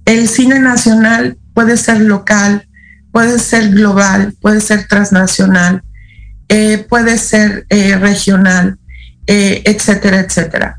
El 0.05 0.29
cine 0.29 0.61
nacional 0.61 1.39
puede 1.55 1.77
ser 1.77 2.01
local, 2.01 2.69
puede 3.13 3.39
ser 3.39 3.71
global, 3.71 4.35
puede 4.41 4.61
ser 4.61 4.89
transnacional, 4.89 5.83
eh, 6.49 6.85
puede 6.89 7.19
ser 7.19 7.67
eh, 7.69 7.97
regional, 7.97 8.79
etcétera, 9.27 10.21
etcétera. 10.21 10.79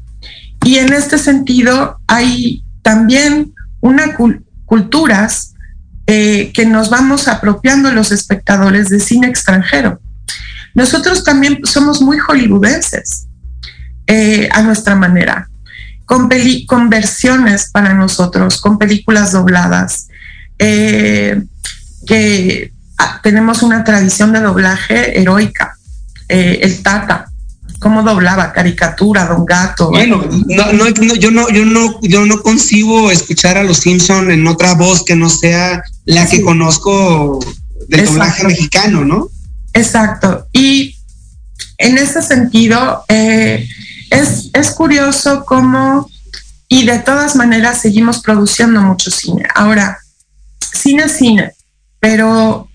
Y 0.66 0.78
en 0.78 0.94
este 0.94 1.18
sentido 1.18 2.00
hay 2.08 2.64
también 2.82 3.54
una 3.82 4.16
culturas 4.66 5.54
eh, 6.06 6.52
que 6.54 6.66
nos 6.66 6.90
vamos 6.90 7.28
apropiando 7.28 7.92
los 7.92 8.12
espectadores 8.12 8.90
de 8.90 9.00
cine 9.00 9.28
extranjero. 9.28 10.02
Nosotros 10.74 11.24
también 11.24 11.60
somos 11.66 12.02
muy 12.02 12.18
hollywoodenses 12.18 13.28
eh, 14.08 14.50
a 14.52 14.62
nuestra 14.64 14.96
manera, 14.96 15.50
con, 16.06 16.30
con 16.68 16.90
versiones 16.90 17.70
para 17.72 17.94
nosotros, 17.94 18.60
con 18.60 18.78
películas 18.78 19.32
dobladas, 19.32 20.08
eh, 20.60 21.42
que 22.06 22.72
ah, 22.98 23.20
tenemos 23.24 23.64
una 23.64 23.84
tradición 23.84 24.34
de 24.34 24.42
doblaje 24.42 25.20
heroica. 25.20 25.78
el 26.28 26.82
Tata, 26.82 27.28
cómo 27.84 28.02
doblaba 28.02 28.54
caricatura, 28.54 29.26
Don 29.26 29.46
Gato. 29.46 29.90
Bueno, 29.90 30.24
no, 30.48 30.90
yo 30.90 31.32
no, 31.32 31.50
yo 31.50 31.66
no, 31.66 32.00
yo 32.02 32.26
no 32.26 32.42
concibo 32.42 33.12
escuchar 33.12 33.58
a 33.58 33.64
los 33.64 33.78
Simpson 33.78 34.32
en 34.32 34.48
otra 34.48 34.74
voz 34.74 35.04
que 35.04 35.16
no 35.16 35.30
sea 35.30 35.84
la 36.06 36.26
que 36.28 36.42
conozco 36.42 37.40
del 37.90 38.06
doblaje 38.06 38.46
mexicano, 38.46 39.04
¿no? 39.04 39.28
Exacto. 39.74 40.48
Y 40.54 40.96
en 41.78 41.98
ese 41.98 42.22
sentido, 42.22 43.04
eh, 43.10 43.68
es, 44.10 44.50
es 44.54 44.72
curioso 44.72 45.44
cómo, 45.46 46.10
y 46.70 46.86
de 46.86 47.00
todas 47.00 47.36
maneras 47.36 47.82
seguimos 47.82 48.20
produciendo 48.20 48.82
mucho 48.82 49.12
cine. 49.12 49.46
Ahora, 49.54 49.98
cine, 50.60 51.10
cine, 51.10 51.52
pero 52.04 52.68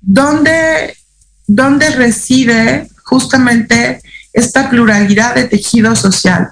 ¿dónde, 0.00 0.96
dónde 1.46 1.90
reside 1.90 2.88
justamente 3.04 4.02
esta 4.32 4.68
pluralidad 4.68 5.36
de 5.36 5.44
tejido 5.44 5.94
social. 5.94 6.50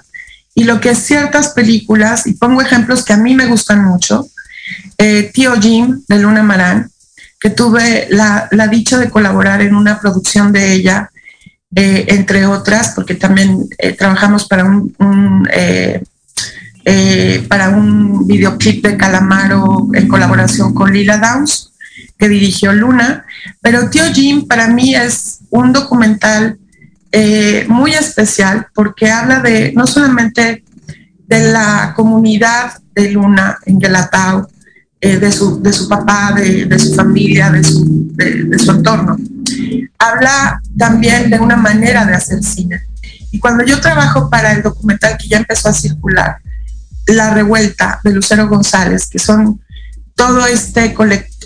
Y 0.55 0.63
lo 0.63 0.79
que 0.79 0.95
ciertas 0.95 1.49
películas, 1.49 2.25
y 2.27 2.35
pongo 2.35 2.61
ejemplos 2.61 3.03
que 3.03 3.11
a 3.11 3.17
mí 3.17 3.35
me 3.35 3.47
gustan 3.47 3.83
mucho, 3.83 4.25
eh, 4.97 5.31
Tío 5.33 5.59
Jim 5.59 6.01
de 6.07 6.19
Luna 6.19 6.43
Marán, 6.43 6.89
que 7.41 7.49
tuve 7.49 8.07
la, 8.09 8.47
dicha 8.71 8.97
de 8.97 9.09
colaborar 9.09 9.61
en 9.61 9.75
una 9.75 9.99
producción 9.99 10.53
de 10.53 10.71
ella, 10.71 11.11
eh, 11.75 12.05
entre 12.07 12.45
otras, 12.45 12.93
porque 12.95 13.15
también 13.15 13.67
eh, 13.79 13.91
trabajamos 13.91 14.47
para 14.47 14.63
un, 14.63 15.45
para 17.47 17.69
un 17.69 18.27
videoclip 18.27 18.85
de 18.85 18.97
Calamaro 18.97 19.89
en 19.93 20.07
colaboración 20.07 20.73
con 20.73 20.91
Lila 20.91 21.17
Downs, 21.17 21.71
que 22.17 22.29
dirigió 22.29 22.73
Luna. 22.73 23.25
Pero 23.61 23.89
Tío 23.89 24.03
Jim 24.13 24.47
para 24.47 24.67
mí 24.67 24.95
es 24.95 25.39
un 25.49 25.71
documental 25.71 26.57
eh, 27.15 27.65
muy 27.69 27.91
especial 27.93 28.67
porque 28.73 29.11
habla 29.11 29.39
de 29.39 29.71
no 29.75 29.85
solamente 29.85 30.63
de 31.27 31.51
la 31.51 31.93
comunidad 31.95 32.73
de 32.95 33.11
Luna 33.11 33.59
en 33.65 33.77
Guelatao, 33.77 34.49
eh, 34.99 35.17
de, 35.17 35.31
su, 35.31 35.61
de 35.61 35.71
su 35.73 35.87
papá, 35.87 36.33
de, 36.33 36.79
su 36.79 36.95
familia, 36.95 37.51
de 37.51 37.63
su, 37.63 37.83
de, 38.15 38.57
su 38.57 38.71
entorno. 38.71 39.17
Habla 39.99 40.61
también 40.75 41.29
de 41.29 41.39
una 41.39 41.55
manera 41.55 42.03
de 42.05 42.15
hacer 42.15 42.41
cine. 42.41 42.81
Y 43.29 43.37
cuando 43.37 43.63
yo 43.63 43.79
trabajo 43.79 44.29
para 44.29 44.53
el 44.53 44.63
documental 44.63 45.17
que 45.17 45.27
ya 45.27 45.37
empezó 45.37 45.69
a 45.69 45.73
circular, 45.73 46.37
La 47.07 47.33
Revuelta 47.33 47.99
de 48.03 48.11
Lucero 48.13 48.47
González, 48.47 49.07
que 49.07 49.19
son 49.19 49.61
todo 50.15 50.45
este 50.45 50.93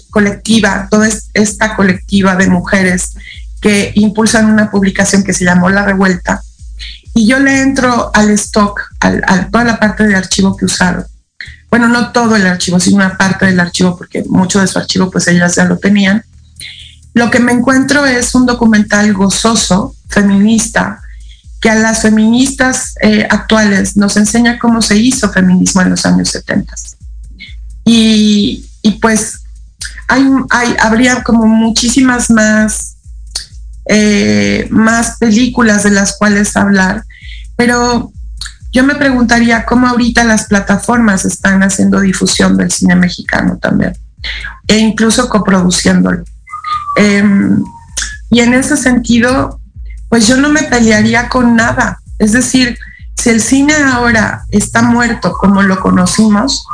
colectiva, 0.10 0.88
toda 0.90 1.08
esta 1.34 1.76
colectiva 1.76 2.36
de 2.36 2.48
mujeres 2.48 3.14
que 3.62 3.92
impulsan 3.96 4.52
una 4.52 4.70
publicación 4.70 5.24
que 5.24 5.34
se 5.34 5.46
llamó 5.46 5.70
La 5.70 5.86
Revuelta. 5.86 6.42
Y 7.14 7.28
yo 7.28 7.40
le 7.40 7.62
entro 7.62 8.12
al 8.14 8.30
stock, 8.32 8.80
a 9.00 9.48
toda 9.48 9.64
la 9.64 9.80
parte 9.80 10.06
de 10.06 10.16
archivo 10.16 10.56
que 10.56 10.66
usaron. 10.66 11.06
Bueno, 11.70 11.88
no 11.88 12.12
todo 12.12 12.36
el 12.36 12.46
archivo, 12.46 12.80
sino 12.80 12.98
una 12.98 13.18
parte 13.18 13.46
del 13.46 13.60
archivo, 13.60 13.98
porque 13.98 14.24
mucho 14.28 14.62
de 14.62 14.68
su 14.68 14.78
archivo 14.78 15.10
pues 15.10 15.28
ellas 15.28 15.56
ya 15.56 15.66
lo 15.66 15.78
tenían. 15.78 16.24
Lo 17.14 17.32
que 17.32 17.40
me 17.40 17.52
encuentro 17.52 18.06
es 18.06 18.36
un 18.36 18.46
documental 18.46 19.12
gozoso, 19.14 19.96
feminista, 20.08 21.02
que 21.62 21.70
a 21.70 21.76
las 21.76 22.02
feministas 22.02 22.96
eh, 23.02 23.28
actuales 23.30 23.98
nos 23.98 24.18
enseña 24.18 24.60
cómo 24.60 24.82
se 24.82 24.98
hizo 24.98 25.30
feminismo 25.32 25.82
en 25.82 25.92
los 25.92 26.06
años 26.06 26.30
70. 26.30 26.74
Y, 27.86 28.66
y 28.82 28.92
pues 28.92 29.40
hay, 30.08 30.26
hay, 30.50 30.76
habría 30.80 31.24
como 31.24 31.46
muchísimas 31.46 32.30
más 32.30 32.98
eh, 33.90 34.68
más 34.70 35.18
películas 35.18 35.84
de 35.84 35.92
las 35.92 36.18
cuales 36.18 36.58
hablar, 36.58 37.06
pero 37.56 38.12
yo 38.74 38.84
me 38.84 38.96
preguntaría 38.96 39.64
cómo 39.64 39.88
ahorita 39.88 40.26
las 40.26 40.48
plataformas 40.48 41.24
están 41.24 41.64
haciendo 41.64 42.02
difusión 42.02 42.58
del 42.58 42.70
cine 42.70 42.98
mexicano 42.98 43.58
también, 43.58 43.94
e 44.68 44.78
incluso 44.78 45.30
coproduciéndolo. 45.30 46.26
Em, 46.98 47.64
y 48.30 48.42
en 48.42 48.56
ese 48.56 48.76
sentido, 48.76 49.62
pues 50.10 50.28
yo 50.28 50.38
no 50.38 50.50
me 50.50 50.64
pelearía 50.64 51.30
con 51.30 51.56
nada. 51.56 52.00
Es 52.20 52.32
decir, 52.32 52.78
si 53.16 53.30
el 53.30 53.42
cine 53.42 53.74
ahora 53.74 54.44
está 54.50 54.82
muerto 54.82 55.34
como 55.34 55.62
lo 55.64 55.80
conocimos, 55.80 56.66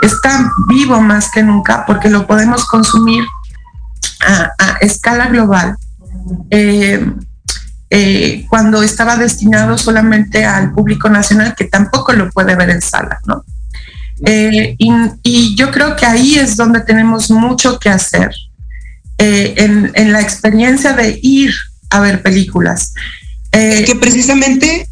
está 0.00 0.50
vivo 0.68 1.00
más 1.00 1.30
que 1.30 1.42
nunca 1.42 1.84
porque 1.86 2.10
lo 2.10 2.26
podemos 2.26 2.64
consumir 2.66 3.24
a 4.20 4.76
escala 4.80 5.26
global 5.26 5.76
eh, 6.50 7.12
eh, 7.90 8.46
cuando 8.48 8.82
estaba 8.82 9.16
destinado 9.16 9.76
solamente 9.76 10.44
al 10.44 10.72
público 10.72 11.10
nacional 11.10 11.54
que 11.54 11.64
tampoco 11.64 12.12
lo 12.12 12.30
puede 12.30 12.54
ver 12.54 12.70
en 12.70 12.80
sala, 12.80 13.20
¿no? 13.26 13.44
Eh, 14.24 14.76
y, 14.78 15.56
yo 15.56 15.70
creo 15.70 15.96
que 15.96 16.06
ahí 16.06 16.36
es 16.36 16.56
donde 16.56 16.80
tenemos 16.80 17.30
mucho 17.30 17.78
que 17.78 17.90
hacer 17.90 18.30
en, 19.18 20.12
la 20.12 20.20
experiencia 20.20 20.94
de 20.94 21.18
ir 21.22 21.52
a 21.92 22.00
ver 22.00 22.22
películas. 22.22 22.94
que 23.52 23.96
precisamente, 24.00 24.88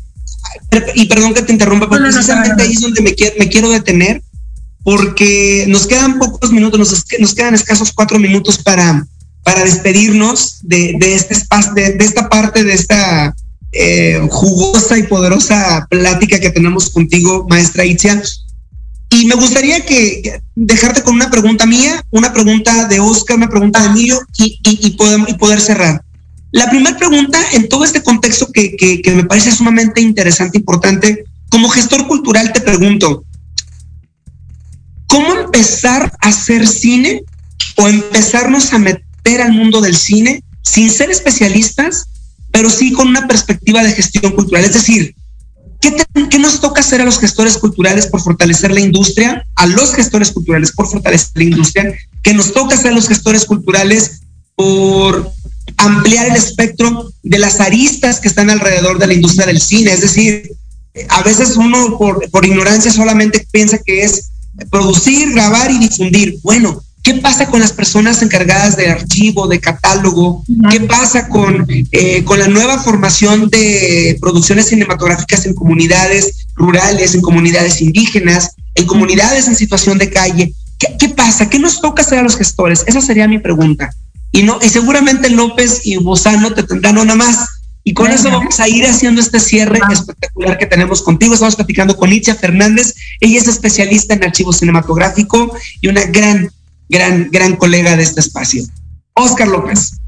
y 0.95 1.07
perdón 1.07 1.35
que 1.35 1.43
te 1.43 1.53
interrumpa, 1.53 1.89
pero 1.89 2.05
precisamente 2.05 2.63
ahí 2.63 2.73
es 2.73 2.81
donde 2.81 3.03
me, 3.03 3.15
me 3.39 3.49
quiero 3.49 3.71
detener, 3.71 4.23
porque 4.83 5.67
nos 5.69 5.87
quedan 5.87 6.19
pocos 6.19 6.53
minutos, 6.53 6.79
nos, 6.79 7.05
nos 7.19 7.35
quedan 7.35 7.55
escasos 7.55 7.93
cuatro 7.93 8.19
minutos 8.19 8.59
para, 8.59 9.07
para 9.43 9.65
despedirnos 9.65 10.59
de, 10.63 10.97
este 11.01 11.35
espacio, 11.35 11.73
de, 11.75 11.97
esta 12.01 12.29
parte 12.29 12.65
de 12.65 12.73
esta 12.75 13.35
eh, 13.73 14.21
jugosa 14.31 14.99
y 14.99 15.05
poderosa 15.05 15.87
plática 15.91 16.41
que 16.41 16.51
tenemos 16.51 16.91
contigo, 16.91 17.47
maestra 17.49 17.85
Itzia. 17.85 18.23
Y 19.11 19.27
me 19.27 19.35
gustaría 19.35 19.85
que 19.85 20.41
dejarte 20.55 21.03
con 21.03 21.15
una 21.15 21.31
pregunta 21.31 21.67
mía, 21.67 22.05
una 22.11 22.33
pregunta 22.33 22.87
de 22.87 23.01
Oscar, 23.01 23.37
una 23.37 23.49
pregunta 23.49 23.81
de 23.81 23.87
Emilio 23.87 24.21
y, 24.39 24.61
y, 24.63 24.91
poder, 25.37 25.61
cerrar. 25.61 26.03
La 26.53 26.69
primera 26.69 26.97
pregunta, 26.97 27.39
en 27.53 27.69
todo 27.69 27.85
este 27.85 28.03
contexto 28.03 28.51
que, 28.53 28.77
que 28.77 29.15
me 29.15 29.25
parece 29.25 29.53
sumamente 29.53 30.01
interesante, 30.01 30.59
importante, 30.59 31.25
como 31.49 31.69
gestor 31.69 32.07
cultural 32.07 32.53
te 32.53 32.61
pregunto, 32.61 33.25
¿cómo 35.07 35.35
empezar 35.35 36.13
a 36.21 36.29
hacer 36.29 36.67
cine 36.67 37.23
o 37.77 37.89
empezarnos 37.89 38.73
a 38.73 38.79
meter 38.79 39.41
al 39.41 39.53
mundo 39.53 39.81
del 39.81 39.97
cine 39.97 40.43
sin 40.63 40.91
ser 40.91 41.11
especialistas, 41.11 42.07
pero 42.51 42.71
sí 42.71 42.93
con 42.93 43.09
una 43.09 43.27
perspectiva 43.27 43.83
de 43.83 43.93
gestión 43.93 44.33
cultural. 44.33 44.65
Es 44.65 44.75
decir, 44.75 45.15
¿qué, 45.81 45.97
¿qué, 46.31 46.39
nos 46.39 46.61
toca 46.61 46.81
hacer 46.81 47.01
a 47.01 47.05
los 47.05 47.19
gestores 47.19 47.57
culturales 47.59 48.07
por 48.07 48.21
fortalecer 48.21 48.73
la 48.73 48.81
industria? 48.81 49.45
A 49.57 49.67
los 49.67 49.95
gestores 49.95 50.31
culturales 50.31 50.73
por 50.73 50.89
fortalecer 50.89 51.33
la 51.35 51.45
industria. 51.45 51.95
¿Qué 52.23 52.35
nos 52.35 52.53
toca 52.53 52.75
hacer 52.75 52.93
a 52.93 52.95
los 52.95 53.09
gestores 53.09 53.45
culturales 53.45 54.23
por 54.55 55.33
ampliar 55.81 56.27
el 56.27 56.37
espectro 56.37 57.13
de 57.23 57.39
las 57.39 57.61
aristas 57.61 58.21
que 58.21 58.29
están 58.29 58.51
alrededor 58.51 58.99
de 58.99 59.07
la 59.07 59.15
industria 59.15 59.47
del 59.47 59.61
cine? 59.61 59.93
Es 59.93 60.01
decir, 60.01 60.53
a 61.09 61.23
veces 61.23 61.57
uno 61.57 61.97
por, 61.99 62.29
por 62.31 62.45
ignorancia 62.45 62.91
solamente 62.91 63.47
piensa 63.51 63.79
que 63.79 64.03
es 64.03 64.31
producir, 64.71 65.33
grabar 65.33 65.71
y 65.71 65.79
difundir. 65.79 66.39
Bueno, 66.43 66.83
¿Qué 67.03 67.15
pasa 67.15 67.47
con 67.47 67.61
las 67.61 67.73
personas 67.73 68.21
encargadas 68.21 68.77
de 68.77 68.89
archivo, 68.89 69.49
de 69.49 69.59
catálogo? 69.59 70.45
¿Qué 70.71 70.81
pasa 70.81 71.29
con, 71.29 71.67
eh, 71.93 72.25
con 72.25 72.39
la 72.39 72.47
nueva 72.47 72.79
formación 72.79 73.49
de 73.49 74.19
producciones 74.21 74.67
cinematográficas 74.67 75.47
en 75.47 75.55
comunidades 75.55 76.47
rurales, 76.57 77.15
en 77.15 77.23
comunidades 77.23 77.81
indígenas, 77.81 78.51
en 78.75 78.87
comunidades 78.87 79.49
en 79.49 79.57
situación 79.57 79.97
de 79.97 80.11
calle? 80.11 80.55
¿Qué, 80.99 81.09
pasa? 81.09 81.49
¿Qué 81.49 81.59
nos 81.59 81.81
toca 81.81 82.03
hacer 82.03 82.19
a 82.19 82.23
los 82.23 82.37
gestores? 82.37 82.85
Esa 82.87 83.01
sería 83.01 83.29
mi 83.29 83.39
pregunta. 83.39 83.91
Y, 84.33 84.43
no, 84.43 84.59
y 84.63 84.69
seguramente 84.69 85.31
López 85.31 85.81
y 85.85 85.97
Bozano 85.97 86.53
te 86.53 86.63
tendrán 86.63 86.99
una 86.99 87.15
más. 87.15 87.49
Y 87.83 87.95
con 87.95 88.11
eso 88.11 88.31
vamos 88.31 88.61
a 88.61 88.69
ir 88.69 88.85
haciendo 88.85 89.21
este 89.21 89.41
cierre 89.41 89.81
espectacular 89.91 90.59
que 90.59 90.67
tenemos 90.67 91.03
contigo. 91.03 91.35
Estamos 91.35 91.57
platicando 91.57 91.97
con 91.97 92.13
Itzia 92.13 92.35
Fernández. 92.35 92.95
Ella 93.21 93.39
es 93.39 93.49
especialista 93.49 94.15
en 94.15 94.23
archivo 94.23 94.53
cinematográfico 94.53 95.57
y 95.81 95.89
una 95.89 96.03
gran 96.05 96.51
gran, 96.91 97.31
gran 97.31 97.57
colega 97.57 97.97
de 97.97 98.03
este 98.03 98.21
espacio. 98.21 98.65
Oscar 99.15 99.49
López. 99.49 100.01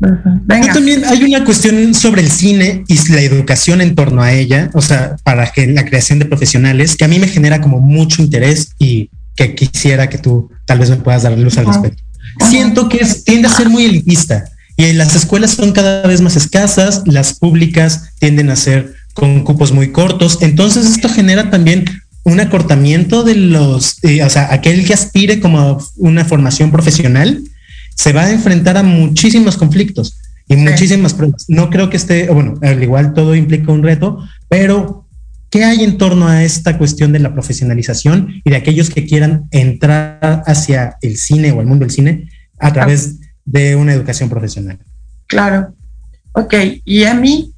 también 0.72 1.04
hay 1.04 1.22
una 1.24 1.44
cuestión 1.44 1.94
sobre 1.94 2.22
el 2.22 2.30
cine 2.30 2.84
y 2.88 3.12
la 3.12 3.20
educación 3.20 3.80
en 3.80 3.94
torno 3.94 4.22
a 4.22 4.32
ella, 4.32 4.70
o 4.74 4.82
sea, 4.82 5.16
para 5.22 5.50
que 5.50 5.66
la 5.66 5.84
creación 5.84 6.18
de 6.18 6.26
profesionales, 6.26 6.96
que 6.96 7.04
a 7.04 7.08
mí 7.08 7.18
me 7.18 7.28
genera 7.28 7.60
como 7.60 7.80
mucho 7.80 8.22
interés 8.22 8.72
y 8.78 9.10
que 9.34 9.54
quisiera 9.54 10.08
que 10.08 10.18
tú 10.18 10.50
tal 10.66 10.78
vez 10.78 10.90
me 10.90 10.96
puedas 10.96 11.22
dar 11.22 11.36
luz 11.36 11.58
al 11.58 11.66
respecto. 11.66 12.02
Siento 12.48 12.88
que 12.88 13.06
tiende 13.24 13.48
a 13.48 13.50
ser 13.50 13.68
muy 13.68 13.84
elitista 13.84 14.44
y 14.76 14.92
las 14.92 15.14
escuelas 15.14 15.52
son 15.52 15.72
cada 15.72 16.06
vez 16.06 16.20
más 16.20 16.36
escasas, 16.36 17.02
las 17.06 17.34
públicas 17.34 18.10
tienden 18.18 18.50
a 18.50 18.56
ser 18.56 18.94
con 19.14 19.44
cupos 19.44 19.72
muy 19.72 19.92
cortos, 19.92 20.38
entonces 20.40 20.86
esto 20.86 21.08
genera 21.08 21.50
también 21.50 21.84
un 22.24 22.40
acortamiento 22.40 23.24
de 23.24 23.34
los, 23.34 24.02
eh, 24.04 24.22
o 24.22 24.30
sea, 24.30 24.52
aquel 24.52 24.86
que 24.86 24.94
aspire 24.94 25.40
como 25.40 25.78
una 25.96 26.24
formación 26.24 26.70
profesional 26.70 27.42
se 27.94 28.12
va 28.12 28.24
a 28.24 28.32
enfrentar 28.32 28.76
a 28.76 28.82
muchísimos 28.82 29.56
conflictos 29.56 30.18
y 30.48 30.56
muchísimas 30.56 31.14
pruebas. 31.14 31.44
No 31.48 31.68
creo 31.68 31.90
que 31.90 31.96
esté, 31.96 32.28
bueno, 32.28 32.54
al 32.62 32.82
igual 32.82 33.12
todo 33.12 33.34
implica 33.34 33.72
un 33.72 33.82
reto, 33.82 34.18
pero 34.48 35.06
¿qué 35.50 35.64
hay 35.64 35.84
en 35.84 35.98
torno 35.98 36.28
a 36.28 36.44
esta 36.44 36.78
cuestión 36.78 37.12
de 37.12 37.18
la 37.18 37.34
profesionalización 37.34 38.40
y 38.44 38.50
de 38.50 38.56
aquellos 38.56 38.88
que 38.88 39.04
quieran 39.04 39.44
entrar 39.50 40.42
hacia 40.46 40.96
el 41.02 41.16
cine 41.16 41.52
o 41.52 41.60
el 41.60 41.66
mundo 41.66 41.84
del 41.84 41.94
cine 41.94 42.28
a 42.62 42.72
través 42.72 43.18
de 43.44 43.76
una 43.76 43.92
educación 43.92 44.28
profesional? 44.28 44.78
Claro. 45.26 45.74
Ok, 46.32 46.54
y 46.84 47.04
a 47.04 47.12
mí, 47.12 47.52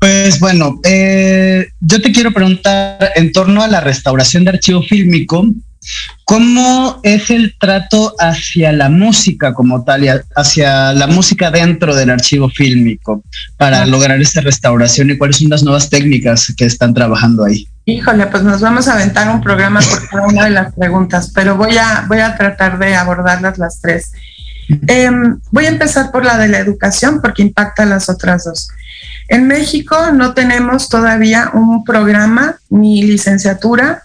pues 0.00 0.40
bueno, 0.40 0.80
eh, 0.84 1.66
yo 1.80 2.00
te 2.00 2.10
quiero 2.10 2.32
preguntar 2.32 3.12
en 3.14 3.30
torno 3.30 3.62
a 3.62 3.68
la 3.68 3.80
restauración 3.80 4.44
de 4.44 4.50
archivo 4.50 4.82
fílmico, 4.82 5.46
¿cómo 6.24 7.00
es 7.02 7.30
el 7.30 7.54
trato 7.58 8.14
hacia 8.18 8.72
la 8.72 8.88
música 8.88 9.52
como 9.54 9.84
tal 9.84 10.04
y 10.04 10.08
hacia 10.36 10.92
la 10.92 11.06
música 11.06 11.50
dentro 11.50 11.94
del 11.94 12.10
archivo 12.10 12.48
fílmico 12.48 13.22
para 13.56 13.86
lograr 13.86 14.20
esta 14.20 14.40
restauración 14.40 15.10
y 15.10 15.18
cuáles 15.18 15.38
son 15.38 15.50
las 15.50 15.62
nuevas 15.62 15.90
técnicas 15.90 16.52
que 16.56 16.66
están 16.66 16.94
trabajando 16.94 17.44
ahí? 17.44 17.66
Híjole, 17.86 18.26
pues 18.28 18.42
nos 18.42 18.60
vamos 18.60 18.88
a 18.88 18.94
aventar 18.94 19.28
un 19.28 19.42
programa 19.42 19.80
por 19.80 20.08
cada 20.08 20.26
una 20.26 20.44
de 20.44 20.50
las 20.50 20.74
preguntas, 20.74 21.30
pero 21.34 21.56
voy 21.56 21.76
a, 21.76 22.06
voy 22.08 22.20
a 22.20 22.34
tratar 22.36 22.78
de 22.78 22.94
abordarlas 22.94 23.58
las 23.58 23.80
tres. 23.80 24.12
Em, 24.86 25.38
voy 25.50 25.66
a 25.66 25.68
empezar 25.68 26.10
por 26.10 26.24
la 26.24 26.38
de 26.38 26.48
la 26.48 26.58
educación 26.58 27.20
porque 27.20 27.42
impacta 27.42 27.82
a 27.82 27.86
las 27.86 28.08
otras 28.08 28.44
dos. 28.44 28.68
En 29.28 29.46
México 29.46 29.96
no 30.12 30.34
tenemos 30.34 30.88
todavía 30.88 31.50
un 31.52 31.84
programa 31.84 32.56
ni 32.70 33.02
licenciatura. 33.02 34.03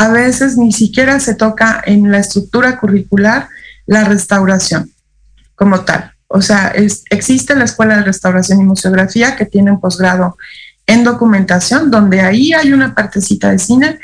A 0.00 0.08
veces 0.08 0.56
ni 0.56 0.72
siquiera 0.72 1.20
se 1.20 1.34
toca 1.34 1.82
en 1.84 2.10
la 2.10 2.18
estructura 2.18 2.78
curricular 2.78 3.48
la 3.86 4.04
restauración 4.04 4.90
como 5.54 5.80
tal. 5.80 6.12
O 6.28 6.40
sea, 6.40 6.72
existe 7.10 7.54
la 7.54 7.64
Escuela 7.64 7.96
de 7.96 8.04
Restauración 8.04 8.60
y 8.60 8.64
Museografía 8.64 9.36
que 9.36 9.46
tiene 9.46 9.72
un 9.72 9.80
posgrado 9.80 10.36
en 10.86 11.04
documentación, 11.04 11.90
donde 11.90 12.22
ahí 12.22 12.52
hay 12.52 12.72
una 12.72 12.94
partecita 12.94 13.50
de 13.50 13.58
cine. 13.58 13.98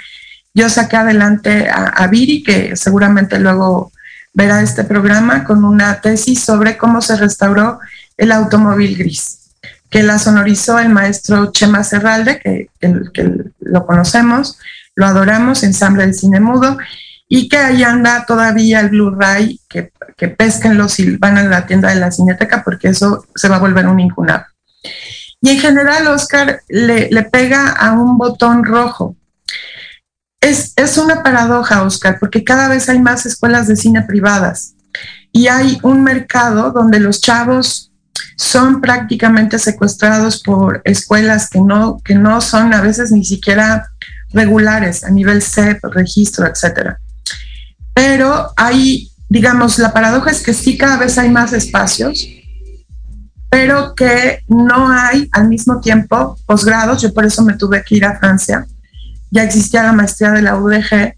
Yo 0.52 0.68
saqué 0.68 0.96
adelante 0.96 1.68
a, 1.70 1.84
a 1.86 2.06
Viri, 2.08 2.42
que 2.42 2.76
seguramente 2.76 3.38
luego 3.38 3.90
verá 4.34 4.60
este 4.60 4.84
programa, 4.84 5.44
con 5.44 5.64
una 5.64 6.00
tesis 6.00 6.44
sobre 6.44 6.76
cómo 6.76 7.00
se 7.00 7.16
restauró 7.16 7.78
el 8.18 8.32
automóvil 8.32 8.98
gris 8.98 9.46
que 9.90 10.02
la 10.02 10.18
sonorizó 10.18 10.78
el 10.78 10.88
maestro 10.88 11.52
Chema 11.52 11.84
Serralde, 11.84 12.40
que, 12.40 12.68
lo 13.60 13.86
conocemos, 13.86 14.58
lo 14.96 15.06
adoramos, 15.06 15.62
ensamble 15.62 16.04
del 16.04 16.14
cine 16.14 16.40
mudo, 16.40 16.76
y 17.28 17.48
que 17.48 17.58
ahí 17.58 17.82
anda 17.82 18.24
todavía 18.26 18.80
el 18.80 18.90
Blu-ray, 18.90 19.60
que, 19.68 19.92
que 20.16 20.28
pesquenlo 20.28 20.88
si 20.88 21.16
van 21.16 21.38
a 21.38 21.44
la 21.44 21.66
tienda 21.66 21.90
de 21.90 22.00
la 22.00 22.10
cineteca, 22.10 22.64
porque 22.64 22.88
eso 22.88 23.24
se 23.34 23.48
va 23.48 23.56
a 23.56 23.60
volver 23.60 23.86
un 23.86 24.00
incunable. 24.00 24.46
Y 25.40 25.50
en 25.50 25.58
general, 25.58 26.06
Oscar 26.08 26.60
le, 26.68 27.22
pega 27.30 27.70
a 27.70 27.92
un 27.92 28.16
botón 28.18 28.64
rojo. 28.64 29.16
Es, 30.40 30.72
es 30.76 30.98
una 30.98 31.22
paradoja, 31.22 31.82
Oscar, 31.82 32.18
porque 32.18 32.44
cada 32.44 32.68
vez 32.68 32.88
hay 32.88 33.00
más 33.00 33.26
escuelas 33.26 33.68
de 33.68 33.76
cine 33.76 34.02
privadas 34.02 34.74
y 35.32 35.48
hay 35.48 35.78
un 35.82 36.02
mercado 36.02 36.72
donde 36.72 37.00
los 37.00 37.20
chavos 37.20 37.92
son 38.36 38.80
prácticamente 38.80 39.58
secuestrados 39.58 40.42
por 40.42 40.80
escuelas 40.84 41.50
que 41.50 41.60
no, 41.60 42.00
que 42.04 42.14
no 42.14 42.40
son 42.40 42.72
a 42.72 42.80
veces 42.80 43.12
ni 43.12 43.24
siquiera 43.24 43.90
regulares 44.36 45.02
a 45.02 45.10
nivel 45.10 45.42
CEP, 45.42 45.82
registro, 45.86 46.46
etcétera. 46.46 47.00
Pero 47.94 48.52
hay, 48.56 49.10
digamos, 49.28 49.78
la 49.78 49.92
paradoja 49.92 50.30
es 50.30 50.42
que 50.42 50.52
sí 50.52 50.76
cada 50.76 50.98
vez 50.98 51.16
hay 51.18 51.30
más 51.30 51.52
espacios, 51.54 52.28
pero 53.48 53.94
que 53.94 54.40
no 54.48 54.90
hay 54.90 55.28
al 55.32 55.48
mismo 55.48 55.80
tiempo 55.80 56.38
posgrados. 56.46 57.00
Yo 57.00 57.12
por 57.14 57.24
eso 57.24 57.42
me 57.42 57.54
tuve 57.54 57.82
que 57.82 57.96
ir 57.96 58.04
a 58.04 58.18
Francia. 58.18 58.66
Ya 59.30 59.42
existía 59.42 59.82
la 59.82 59.92
maestría 59.92 60.30
de 60.32 60.42
la 60.42 60.56
UDG. 60.56 61.16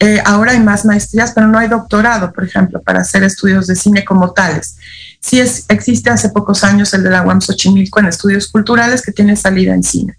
Eh, 0.00 0.20
ahora 0.24 0.52
hay 0.52 0.60
más 0.60 0.84
maestrías, 0.84 1.32
pero 1.32 1.46
no 1.46 1.58
hay 1.58 1.68
doctorado, 1.68 2.32
por 2.32 2.44
ejemplo, 2.44 2.82
para 2.82 3.00
hacer 3.00 3.22
estudios 3.22 3.66
de 3.66 3.76
cine 3.76 4.04
como 4.04 4.32
tales. 4.32 4.76
Sí 5.20 5.40
es, 5.40 5.66
existe 5.68 6.10
hace 6.10 6.30
pocos 6.30 6.64
años 6.64 6.92
el 6.94 7.02
de 7.02 7.10
la 7.10 7.22
UAM 7.22 7.40
Xochimilco 7.40 8.00
en 8.00 8.06
estudios 8.06 8.48
culturales 8.48 9.02
que 9.02 9.12
tiene 9.12 9.36
salida 9.36 9.74
en 9.74 9.82
cine. 9.82 10.16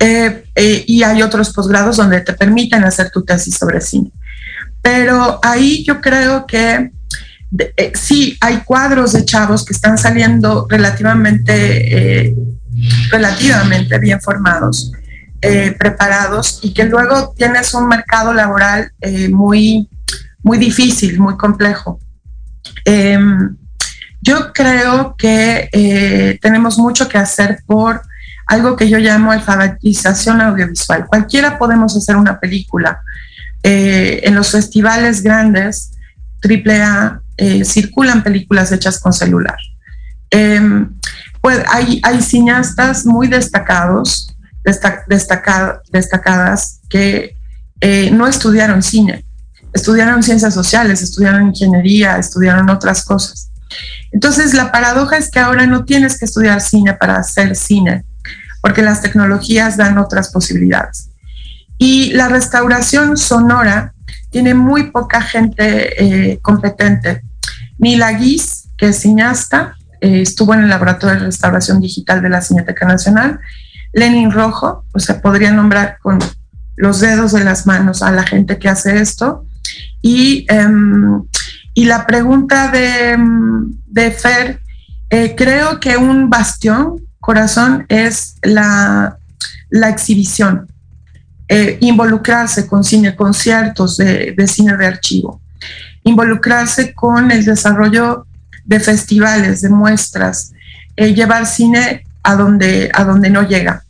Eh, 0.00 0.44
eh, 0.54 0.84
y 0.86 1.02
hay 1.02 1.22
otros 1.22 1.52
posgrados 1.52 1.96
donde 1.96 2.20
te 2.20 2.32
permiten 2.32 2.84
hacer 2.84 3.10
tu 3.10 3.24
tesis 3.24 3.56
sobre 3.56 3.80
cine. 3.80 4.12
Pero 4.80 5.40
ahí 5.42 5.84
yo 5.84 6.00
creo 6.00 6.46
que 6.46 6.92
eh, 7.76 7.92
sí 7.94 8.36
hay 8.40 8.58
cuadros 8.58 9.12
de 9.12 9.24
chavos 9.24 9.64
que 9.64 9.72
están 9.72 9.98
saliendo 9.98 10.66
relativamente, 10.68 12.36
relativamente 13.10 13.98
bien 13.98 14.20
formados, 14.20 14.92
preparados 15.40 16.60
y 16.62 16.72
que 16.72 16.84
luego 16.84 17.34
tienes 17.36 17.74
un 17.74 17.88
mercado 17.88 18.32
laboral 18.32 18.92
muy, 19.30 19.88
muy 20.42 20.58
difícil, 20.58 21.18
muy 21.18 21.36
complejo. 21.36 21.98
Em, 22.84 23.56
yo 24.20 24.52
creo 24.52 25.16
que 25.16 26.38
tenemos 26.40 26.78
mucho 26.78 27.08
que 27.08 27.18
hacer 27.18 27.62
por 27.66 28.02
algo 28.48 28.76
que 28.76 28.88
yo 28.88 28.98
llamo 28.98 29.30
alfabetización 29.30 30.40
audiovisual. 30.40 31.06
Cualquiera 31.06 31.58
podemos 31.58 31.96
hacer 31.96 32.16
una 32.16 32.40
película. 32.40 33.02
Eh, 33.62 34.20
en 34.24 34.34
los 34.34 34.50
festivales 34.50 35.22
grandes, 35.22 35.92
AAA, 36.42 37.20
eh, 37.36 37.64
circulan 37.64 38.22
películas 38.22 38.72
hechas 38.72 38.98
con 38.98 39.12
celular. 39.12 39.58
Em, 40.30 40.98
pues 41.42 41.62
hay, 41.68 42.00
hay, 42.02 42.20
cineastas 42.22 43.04
muy 43.06 43.28
destacados, 43.28 44.34
destacadas, 45.06 46.80
que 46.88 47.36
no 48.12 48.26
estudiaron 48.26 48.82
cine, 48.82 49.24
estudiaron 49.72 50.22
ciencias 50.22 50.52
sociales, 50.52 51.00
estudiaron 51.02 51.48
ingeniería, 51.48 52.18
estudiaron 52.18 52.68
otras 52.70 53.04
cosas. 53.04 53.50
Entonces, 54.10 54.54
la 54.54 54.72
paradoja 54.72 55.16
es 55.16 55.30
que 55.30 55.38
ahora 55.38 55.66
no 55.66 55.84
tienes 55.84 56.18
que 56.18 56.24
estudiar 56.24 56.60
cine 56.60 56.94
para 56.94 57.16
hacer 57.16 57.54
cine, 57.54 58.04
porque 58.60 58.82
las 58.82 59.02
tecnologías 59.02 59.76
dan 59.76 59.98
otras 59.98 60.30
posibilidades. 60.30 61.10
Y 61.78 62.12
la 62.12 62.28
restauración 62.28 63.16
sonora 63.16 63.94
tiene 64.30 64.54
muy 64.54 64.90
poca 64.90 65.22
gente 65.22 66.32
eh, 66.32 66.38
competente. 66.40 67.22
Ni 67.78 67.96
la 67.96 68.12
Guis, 68.12 68.68
que 68.76 68.88
es 68.88 68.98
cineasta, 68.98 69.76
eh, 70.00 70.22
estuvo 70.22 70.54
en 70.54 70.60
el 70.60 70.68
Laboratorio 70.68 71.16
de 71.16 71.26
Restauración 71.26 71.80
Digital 71.80 72.22
de 72.22 72.28
la 72.28 72.40
Cineteca 72.40 72.86
Nacional. 72.86 73.40
Lenin 73.92 74.30
Rojo, 74.30 74.84
o 74.92 74.98
sea, 74.98 75.20
podría 75.20 75.52
nombrar 75.52 75.98
con 76.02 76.18
los 76.76 77.00
dedos 77.00 77.32
de 77.32 77.44
las 77.44 77.66
manos 77.66 78.02
a 78.02 78.10
la 78.10 78.22
gente 78.22 78.58
que 78.58 78.68
hace 78.68 79.00
esto. 79.00 79.44
Y, 80.02 80.46
em, 80.48 81.22
y 81.74 81.84
la 81.84 82.06
pregunta 82.06 82.70
de, 82.70 83.16
de 83.86 84.10
Fer, 84.10 84.60
eh, 85.10 85.34
creo 85.36 85.80
que 85.80 85.96
un 85.96 86.28
bastión, 86.28 87.00
corazón, 87.28 87.84
es 87.90 88.36
la, 88.42 89.18
la 89.68 89.90
exhibición. 89.90 90.66
Eh, 91.46 91.76
involucrarse 91.82 92.66
con 92.66 92.82
cine, 92.82 93.14
conciertos 93.14 93.98
de, 93.98 94.32
de, 94.34 94.46
cine 94.46 94.74
de 94.78 94.86
archivo, 94.86 95.38
involucrarse 96.04 96.94
con 96.94 97.30
el 97.30 97.44
desarrollo 97.44 98.26
de 98.64 98.80
festivales, 98.80 99.60
de 99.60 99.68
muestras, 99.68 100.52
eh, 100.96 101.12
llevar 101.12 101.44
cine 101.44 102.02
a 102.22 102.34
donde, 102.34 102.90
a 102.94 103.04
donde 103.04 103.28
no 103.28 103.42
llega. 103.46 103.84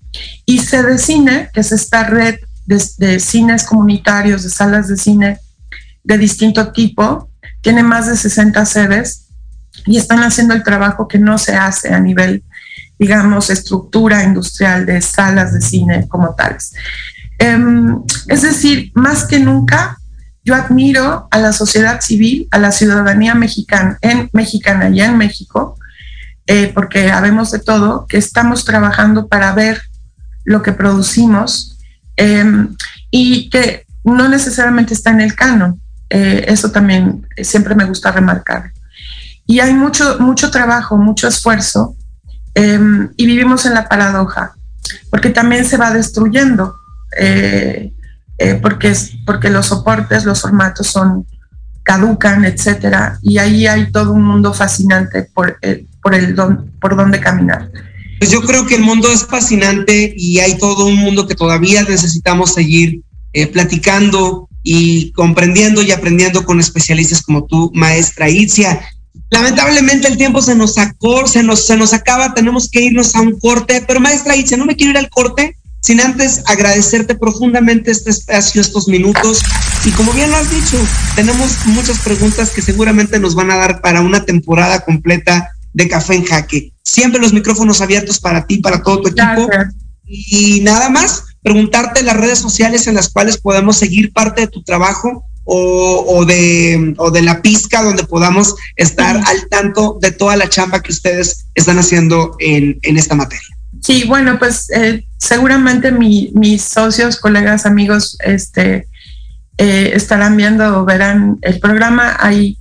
Y 0.45 0.59
Cine, 0.59 1.49
que 1.53 1.61
es 1.61 1.71
esta 1.71 2.03
red 2.03 2.41
de, 2.67 2.83
de 2.99 3.21
cines 3.21 3.63
comunitarios, 3.63 4.43
de 4.43 4.51
salas 4.51 4.89
de 4.89 4.97
cine 4.97 5.39
de 6.03 6.19
distinto 6.19 6.73
tipo, 6.73 7.31
tiene 7.61 7.85
más 7.85 8.09
de 8.09 8.17
60 8.17 8.67
sedes 8.67 9.29
y 9.87 9.97
están 9.97 10.25
haciendo 10.25 10.55
el 10.55 10.65
trabajo 10.65 11.07
que 11.07 11.21
no 11.21 11.39
se 11.39 11.55
hace 11.55 11.95
a 11.95 12.01
nivel, 12.01 12.43
digamos, 12.99 13.51
estructura 13.51 14.25
industrial 14.25 14.85
de 14.87 15.01
salas 15.01 15.53
de 15.53 15.61
cine 15.61 16.09
como 16.09 16.35
tales. 16.35 16.75
Um, 17.41 18.05
es 18.27 18.43
decir, 18.43 18.91
más 18.95 19.25
que 19.25 19.39
nunca, 19.39 19.99
yo 20.45 20.55
admiro 20.55 21.29
a 21.31 21.39
la 21.39 21.53
sociedad 21.53 22.01
civil, 22.01 22.49
a 22.51 22.59
la 22.59 22.73
ciudadanía 22.73 23.35
mexicana, 23.35 23.99
en, 24.03 24.29
mexicana 24.33 24.89
y 24.89 25.01
en 25.01 25.17
México, 25.17 25.79
eh, 26.47 26.73
porque 26.75 27.11
habemos 27.11 27.51
de 27.51 27.59
todo, 27.59 28.07
que 28.07 28.17
estamos 28.17 28.65
trabajando 28.65 29.29
para 29.29 29.53
ver 29.53 29.83
lo 30.45 30.63
que 30.63 30.73
producimos 30.73 31.79
um, 32.19 32.75
y 33.11 33.51
que 33.51 33.85
no 34.03 34.29
necesariamente 34.29 34.95
está 34.95 35.11
en 35.11 35.21
el 35.21 35.35
canon. 35.35 35.81
Eh, 36.11 36.47
eso 36.49 36.71
también 36.73 37.27
siempre 37.43 37.75
me 37.75 37.85
gusta 37.85 38.11
remarcar. 38.11 38.73
Y 39.47 39.61
hay 39.61 39.75
mucho, 39.75 40.19
mucho 40.21 40.51
trabajo, 40.51 40.97
mucho 40.97 41.29
esfuerzo, 41.29 41.97
um, 42.59 43.09
y 43.17 43.27
vivimos 43.27 43.67
en 43.67 43.75
la 43.75 43.89
paradoja, 43.89 44.55
porque 45.11 45.31
también 45.31 45.65
se 45.65 45.77
va 45.77 45.91
destruyendo 45.91 46.75
eh, 47.19 47.93
eh, 48.39 48.55
porque, 48.63 48.95
porque 49.27 49.51
los 49.51 49.67
soportes, 49.67 50.25
los 50.25 50.41
formatos 50.41 50.87
son 50.87 51.27
caducan, 51.83 52.45
etcétera, 52.45 53.19
y 53.23 53.39
ahí 53.39 53.67
hay 53.67 53.91
todo 53.91 54.13
un 54.13 54.23
mundo 54.23 54.53
fascinante 54.53 55.23
por, 55.35 55.59
por, 56.03 56.15
el 56.15 56.35
don, 56.35 56.71
por 56.81 56.97
donde 56.97 57.19
caminar. 57.19 57.71
Pues 58.19 58.31
yo 58.31 58.43
creo 58.43 58.67
que 58.67 58.75
el 58.75 58.83
mundo 58.83 59.11
es 59.11 59.25
fascinante 59.25 60.13
y 60.17 60.39
hay 60.41 60.59
todo 60.59 60.87
un 60.87 60.97
mundo 60.97 61.27
que 61.27 61.35
todavía 61.35 61.83
necesitamos 61.85 62.53
seguir 62.53 63.03
eh, 63.33 63.47
platicando 63.47 64.49
y 64.63 65.13
comprendiendo 65.13 65.83
y 65.83 65.93
aprendiendo 65.93 66.45
con 66.45 66.61
especialistas 66.61 67.23
como 67.23 67.47
tú, 67.47 67.71
maestra 67.75 68.29
Itzia. 68.29 68.81
Lamentablemente 69.31 70.09
el 70.09 70.17
tiempo 70.17 70.41
se 70.41 70.55
nos 70.55 70.75
sacó, 70.75 71.27
se 71.27 71.43
nos, 71.43 71.67
se 71.67 71.77
nos 71.77 71.93
acaba, 71.93 72.35
tenemos 72.35 72.69
que 72.71 72.83
irnos 72.83 73.15
a 73.15 73.21
un 73.21 73.39
corte, 73.39 73.85
pero 73.87 74.01
maestra 74.01 74.37
Itzia, 74.37 74.57
no 74.57 74.67
me 74.67 74.77
quiero 74.77 74.93
ir 74.93 74.99
al 74.99 75.11
corte 75.11 75.57
sin 75.81 76.01
antes 76.01 76.43
agradecerte 76.47 77.15
profundamente 77.15 77.91
este 77.91 78.11
espacio, 78.11 78.61
estos 78.61 78.89
minutos. 78.89 79.43
Y 79.85 79.91
como 79.93 80.13
bien 80.13 80.31
lo 80.31 80.37
has 80.37 80.51
dicho, 80.51 80.77
tenemos 81.15 81.67
muchas 81.67 81.99
preguntas 82.01 82.51
que 82.51 82.63
seguramente 82.63 83.19
nos 83.21 83.35
van 83.35 83.51
a 83.51 83.57
dar 83.57 83.81
para 83.81 84.01
una 84.01 84.25
temporada 84.25 84.81
completa 84.81 85.51
de 85.73 85.89
Café 85.89 86.17
en 86.17 86.25
Jaque. 86.25 86.73
Siempre 86.83 87.21
los 87.21 87.33
micrófonos 87.33 87.81
abiertos 87.81 88.19
para 88.19 88.47
ti, 88.47 88.59
para 88.59 88.83
todo 88.83 89.03
tu 89.03 89.09
equipo. 89.09 89.49
Y 90.05 90.61
nada 90.63 90.89
más, 90.89 91.25
preguntarte 91.43 92.03
las 92.03 92.17
redes 92.17 92.39
sociales 92.39 92.87
en 92.87 92.95
las 92.95 93.11
cuales 93.11 93.39
podemos 93.39 93.77
seguir 93.77 94.13
parte 94.13 94.43
de 94.43 94.49
tu 94.49 94.63
trabajo 94.65 95.25
o, 95.51 96.25
de, 96.27 96.95
o 96.99 97.11
de 97.11 97.23
la 97.23 97.41
pizca 97.41 97.83
donde 97.83 98.05
podamos 98.05 98.55
estar 98.77 99.17
al 99.17 99.49
tanto 99.49 99.99
de 100.01 100.11
toda 100.11 100.37
la 100.37 100.49
chamba 100.49 100.83
que 100.83 100.93
ustedes 100.93 101.47
están 101.55 101.79
haciendo 101.79 102.37
en, 102.39 102.79
en 102.83 102.99
esta 102.99 103.15
materia. 103.15 103.49
Sí, 103.83 104.05
bueno, 104.07 104.39
pues 104.39 104.69
eh, 104.71 105.07
seguramente 105.17 105.91
mis 105.93 106.63
socios, 106.63 107.17
colegas, 107.17 107.65
amigos, 107.65 108.19
este, 108.21 108.87
eh, 109.57 109.93
estarán 109.95 110.37
viendo 110.37 110.81
o 110.81 110.85
verán 110.85 111.39
el 111.43 111.61
programa. 111.61 112.17
Hay 112.21 112.59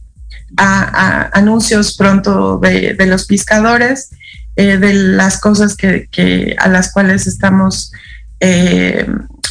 anuncios 0.55 1.97
pronto 1.97 2.57
de, 2.57 2.95
los 3.05 3.25
pescadores, 3.25 4.11
eh, 4.55 4.77
de 4.77 4.93
las 4.93 5.41
cosas 5.41 5.75
que, 5.75 6.55
a 6.57 6.69
las 6.69 6.93
cuales 6.93 7.27
estamos 7.27 7.91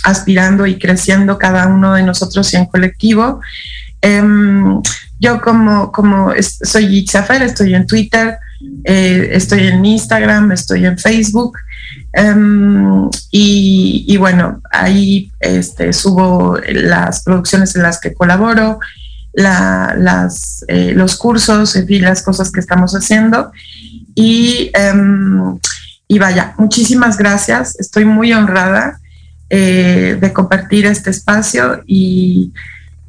aspirando 0.07 0.67
y 0.67 0.79
creciendo 0.79 1.37
cada 1.37 1.67
uno 1.67 1.95
de 1.95 2.05
nosotros 2.05 2.53
y 2.55 2.57
en 2.57 2.67
colectivo. 2.67 3.41
Em, 4.01 4.81
yo 5.19 5.41
como, 5.41 5.91
como 5.91 6.33
soy 6.41 6.99
Itzafer, 6.99 7.43
estoy 7.43 7.75
en 7.75 7.87
Twitter, 7.87 8.39
eh, 8.85 9.31
estoy 9.33 9.67
en 9.67 9.85
Instagram, 9.85 10.53
estoy 10.53 10.87
en 10.87 10.97
Facebook. 10.97 11.59
Um, 12.17 13.11
y, 13.33 14.17
bueno, 14.17 14.61
ahí 14.71 15.33
este, 15.41 15.93
subo 15.93 16.57
las 16.69 17.23
producciones 17.25 17.75
en 17.75 17.83
las 17.83 17.99
que 17.99 18.15
colaboro, 18.15 18.79
eh, 19.35 20.93
los 20.95 21.17
cursos, 21.17 21.75
en 21.77 21.87
fin, 21.87 22.03
las 22.03 22.23
cosas 22.23 22.53
que 22.53 22.61
estamos 22.61 22.93
haciendo. 22.95 23.51
Y, 24.15 24.71
um, 24.95 25.59
y 26.07 26.19
vaya, 26.19 26.55
muchísimas 26.59 27.19
gracias. 27.19 27.79
Estoy 27.81 28.05
muy 28.05 28.33
honrada 28.33 29.01
eh, 29.51 30.19
de 30.21 30.33
compartir 30.33 30.87
este 30.87 31.11
espacio 31.11 31.83
y, 31.87 32.53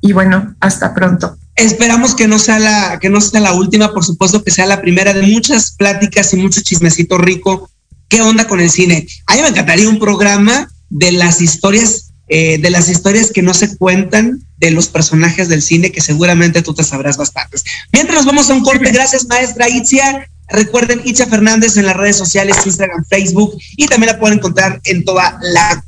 y 0.01 0.13
bueno, 0.13 0.55
hasta 0.59 0.93
pronto. 0.93 1.37
Esperamos 1.55 2.13
que 2.13 2.27
no 2.27 2.37
sea 2.37 2.59
la 2.59 2.99
que 2.99 3.09
no 3.09 3.19
sea 3.19 3.39
la 3.39 3.53
última, 3.53 3.93
por 3.93 4.05
supuesto 4.05 4.43
que 4.43 4.51
sea 4.51 4.67
la 4.67 4.81
primera 4.81 5.13
de 5.13 5.23
muchas 5.23 5.71
pláticas 5.71 6.31
y 6.33 6.37
mucho 6.37 6.61
chismecito 6.61 7.17
rico. 7.17 7.71
¿Qué 8.07 8.21
onda 8.21 8.47
con 8.47 8.59
el 8.59 8.69
cine? 8.69 9.07
A 9.25 9.35
mí 9.35 9.41
me 9.41 9.47
encantaría 9.47 9.89
un 9.89 9.99
programa 9.99 10.69
de 10.89 11.11
las 11.11 11.41
historias 11.41 12.07
eh, 12.29 12.57
de 12.57 12.69
las 12.69 12.89
historias 12.89 13.31
que 13.31 13.41
no 13.41 13.53
se 13.53 13.77
cuentan 13.77 14.43
de 14.57 14.71
los 14.71 14.87
personajes 14.87 15.47
del 15.47 15.61
cine, 15.61 15.93
que 15.93 16.01
seguramente 16.01 16.61
tú 16.61 16.73
te 16.73 16.83
sabrás 16.83 17.15
bastantes. 17.15 17.63
Mientras 17.93 18.17
nos 18.17 18.25
vamos 18.25 18.49
a 18.49 18.53
un 18.53 18.63
corte, 18.63 18.91
gracias 18.91 19.27
maestra 19.27 19.69
Itzia. 19.69 20.29
Recuerden 20.49 21.01
Itzia 21.05 21.27
Fernández 21.27 21.77
en 21.77 21.85
las 21.85 21.95
redes 21.95 22.17
sociales, 22.17 22.57
Instagram, 22.65 23.05
Facebook 23.05 23.57
y 23.77 23.87
también 23.87 24.11
la 24.13 24.19
pueden 24.19 24.39
encontrar 24.39 24.81
en 24.83 25.05
toda 25.05 25.39
la. 25.41 25.83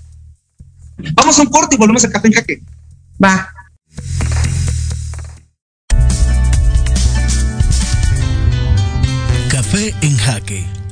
Vamos 1.13 1.39
a 1.39 1.41
un 1.41 1.49
corte 1.49 1.75
y 1.75 1.79
volvemos 1.79 2.03
a 2.05 2.09
Café 2.09 2.27
en 2.27 2.33
Jaque. 2.33 2.61
Va. 3.23 3.53
Café 9.49 9.93
en 10.01 10.17
Jaque. 10.17 10.78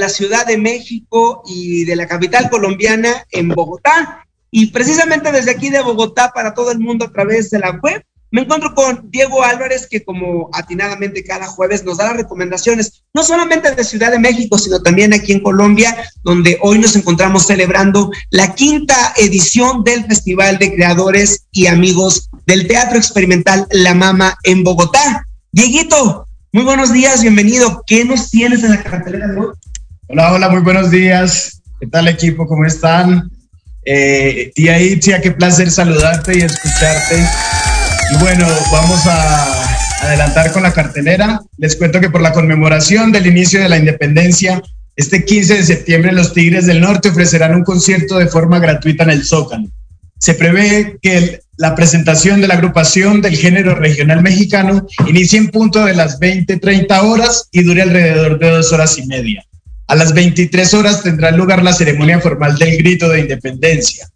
La 0.00 0.08
Ciudad 0.08 0.46
de 0.46 0.58
México 0.58 1.42
y 1.46 1.84
de 1.84 1.94
la 1.94 2.08
capital 2.08 2.50
colombiana 2.50 3.24
en 3.30 3.48
Bogotá. 3.48 4.26
Y 4.50 4.66
precisamente 4.66 5.30
desde 5.30 5.52
aquí 5.52 5.70
de 5.70 5.80
Bogotá 5.80 6.32
para 6.34 6.54
todo 6.54 6.72
el 6.72 6.80
mundo 6.80 7.04
a 7.04 7.12
través 7.12 7.50
de 7.50 7.60
la 7.60 7.78
web, 7.80 8.04
me 8.32 8.42
encuentro 8.42 8.74
con 8.74 9.10
Diego 9.10 9.42
Álvarez, 9.42 9.88
que 9.90 10.04
como 10.04 10.50
atinadamente 10.52 11.24
cada 11.24 11.46
jueves 11.46 11.84
nos 11.84 11.98
da 11.98 12.06
las 12.06 12.16
recomendaciones, 12.16 13.02
no 13.12 13.24
solamente 13.24 13.74
de 13.74 13.84
Ciudad 13.84 14.12
de 14.12 14.20
México, 14.20 14.56
sino 14.56 14.80
también 14.80 15.12
aquí 15.12 15.32
en 15.32 15.42
Colombia, 15.42 15.96
donde 16.22 16.56
hoy 16.62 16.78
nos 16.78 16.94
encontramos 16.94 17.46
celebrando 17.46 18.10
la 18.30 18.54
quinta 18.54 19.14
edición 19.16 19.82
del 19.82 20.04
Festival 20.04 20.58
de 20.58 20.72
Creadores 20.72 21.46
y 21.50 21.66
Amigos 21.66 22.30
del 22.46 22.68
Teatro 22.68 22.98
Experimental 22.98 23.66
La 23.70 23.94
Mama 23.94 24.38
en 24.44 24.62
Bogotá. 24.62 25.26
Dieguito, 25.50 26.26
muy 26.52 26.62
buenos 26.62 26.92
días, 26.92 27.22
bienvenido. 27.22 27.82
¿Qué 27.84 28.04
nos 28.04 28.30
tienes 28.30 28.62
en 28.62 28.70
la 28.70 28.82
cartelera 28.82 29.26
de 29.26 29.40
hoy? 29.40 29.48
Hola, 30.12 30.32
hola, 30.32 30.48
muy 30.48 30.62
buenos 30.62 30.90
días. 30.90 31.62
¿Qué 31.78 31.86
tal 31.86 32.08
equipo? 32.08 32.44
¿Cómo 32.44 32.66
están? 32.66 33.30
Eh, 33.84 34.50
tía 34.56 34.82
Itzia, 34.82 35.20
qué 35.20 35.30
placer 35.30 35.70
saludarte 35.70 36.36
y 36.36 36.42
escucharte. 36.42 37.24
Y 38.12 38.18
bueno, 38.18 38.44
vamos 38.72 39.06
a 39.06 40.02
adelantar 40.02 40.50
con 40.50 40.64
la 40.64 40.72
cartelera. 40.72 41.40
Les 41.58 41.76
cuento 41.76 42.00
que 42.00 42.10
por 42.10 42.22
la 42.22 42.32
conmemoración 42.32 43.12
del 43.12 43.28
inicio 43.28 43.60
de 43.60 43.68
la 43.68 43.78
independencia, 43.78 44.60
este 44.96 45.24
15 45.24 45.58
de 45.58 45.62
septiembre 45.62 46.10
los 46.10 46.34
Tigres 46.34 46.66
del 46.66 46.80
Norte 46.80 47.10
ofrecerán 47.10 47.54
un 47.54 47.62
concierto 47.62 48.18
de 48.18 48.26
forma 48.26 48.58
gratuita 48.58 49.04
en 49.04 49.10
el 49.10 49.24
Zócalo. 49.24 49.68
Se 50.18 50.34
prevé 50.34 50.98
que 51.00 51.18
el, 51.18 51.40
la 51.56 51.76
presentación 51.76 52.40
de 52.40 52.48
la 52.48 52.54
agrupación 52.54 53.22
del 53.22 53.36
género 53.36 53.76
regional 53.76 54.22
mexicano 54.22 54.88
inicie 55.06 55.38
en 55.38 55.52
punto 55.52 55.84
de 55.84 55.94
las 55.94 56.18
20-30 56.18 57.00
horas 57.00 57.48
y 57.52 57.62
dure 57.62 57.82
alrededor 57.82 58.40
de 58.40 58.50
dos 58.50 58.72
horas 58.72 58.98
y 58.98 59.06
media. 59.06 59.46
A 59.90 59.96
las 59.96 60.14
23 60.14 60.72
horas 60.74 61.02
tendrá 61.02 61.32
lugar 61.32 61.64
la 61.64 61.72
ceremonia 61.72 62.20
formal 62.20 62.56
del 62.56 62.76
grito 62.76 63.08
de 63.08 63.22
independencia. 63.22 64.08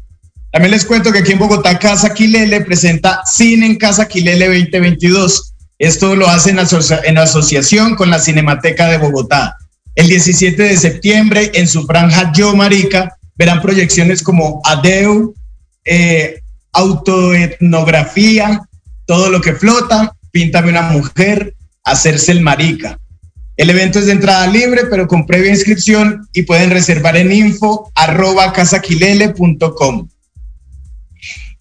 También 0.53 0.73
les 0.73 0.85
cuento 0.85 1.11
que 1.11 1.21
aquí 1.21 1.33
en 1.33 1.39
Bogotá 1.39 1.79
Casa 1.79 2.13
Quilele 2.13 2.61
presenta 2.63 3.23
Cine 3.25 3.65
en 3.67 3.77
Casa 3.77 4.09
Quilele 4.09 4.49
2022. 4.49 5.55
Esto 5.79 6.15
lo 6.17 6.29
hacen 6.29 6.59
asocia 6.59 7.01
en 7.05 7.17
asociación 7.17 7.95
con 7.95 8.11
la 8.11 8.19
Cinemateca 8.19 8.89
de 8.89 8.99
Bogotá. 8.99 9.57
El 9.95 10.09
17 10.09 10.63
de 10.63 10.77
septiembre 10.77 11.51
en 11.55 11.67
su 11.67 11.87
franja 11.87 12.31
Yo 12.35 12.55
Marica 12.55 13.17
verán 13.37 13.63
proyecciones 13.63 14.23
como 14.23 14.61
Adeu, 14.65 15.33
eh, 15.87 16.43
autoetnografía, 16.73 18.61
todo 19.07 19.31
lo 19.31 19.41
que 19.41 19.55
flota, 19.55 20.15
Píntame 20.31 20.71
una 20.71 20.83
mujer, 20.83 21.55
hacerse 21.85 22.33
el 22.33 22.41
marica. 22.41 22.99
El 23.57 23.69
evento 23.69 23.99
es 23.99 24.07
de 24.07 24.13
entrada 24.13 24.47
libre, 24.47 24.83
pero 24.89 25.07
con 25.07 25.27
previa 25.27 25.51
inscripción 25.51 26.27
y 26.33 26.43
pueden 26.43 26.71
reservar 26.71 27.17
en 27.17 27.31
info 27.31 27.91
arroba 27.95 28.53
casaquilele.com. 28.53 30.09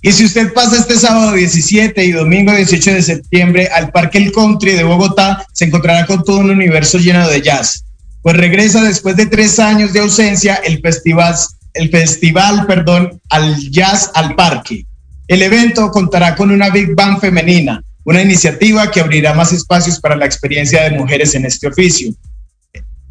Y 0.02 0.14
si 0.14 0.24
usted 0.24 0.54
pasa 0.54 0.78
este 0.78 0.96
sábado 0.96 1.34
17 1.34 2.06
y 2.06 2.12
domingo 2.12 2.54
18 2.54 2.94
de 2.94 3.02
septiembre 3.02 3.68
al 3.68 3.92
Parque 3.92 4.18
El 4.18 4.32
Country 4.32 4.72
de 4.72 4.86
Bogotá, 4.86 5.46
se 5.52 5.66
encontrará 5.66 6.06
con 6.06 6.24
todo 6.24 6.38
un 6.38 6.52
universo 6.52 7.00
lleno 7.00 7.28
de 7.28 7.42
jazz. 7.42 7.84
Pues 8.22 8.38
regresa 8.38 8.82
después 8.82 9.18
de 9.18 9.26
tres 9.26 9.60
años 9.60 9.92
de 9.92 10.00
ausencia 10.00 10.56
el 10.56 10.80
festival, 10.80 11.36
el 11.74 11.90
festival 11.90 12.66
perdón, 12.66 13.20
al 13.30 13.58
Jazz 13.72 14.10
al 14.14 14.36
Parque. 14.36 14.86
El 15.28 15.42
evento 15.42 15.92
contará 15.92 16.34
con 16.36 16.50
una 16.50 16.70
Big 16.70 16.96
Band 16.96 17.20
femenina, 17.20 17.84
una 18.10 18.24
iniciativa 18.24 18.90
que 18.90 19.02
abrirá 19.02 19.36
más 19.36 19.54
espacios 19.54 20.00
para 20.00 20.16
la 20.16 20.26
experiencia 20.26 20.82
de 20.82 20.98
mujeres 20.98 21.36
en 21.36 21.46
este 21.46 21.68
oficio. 21.68 22.12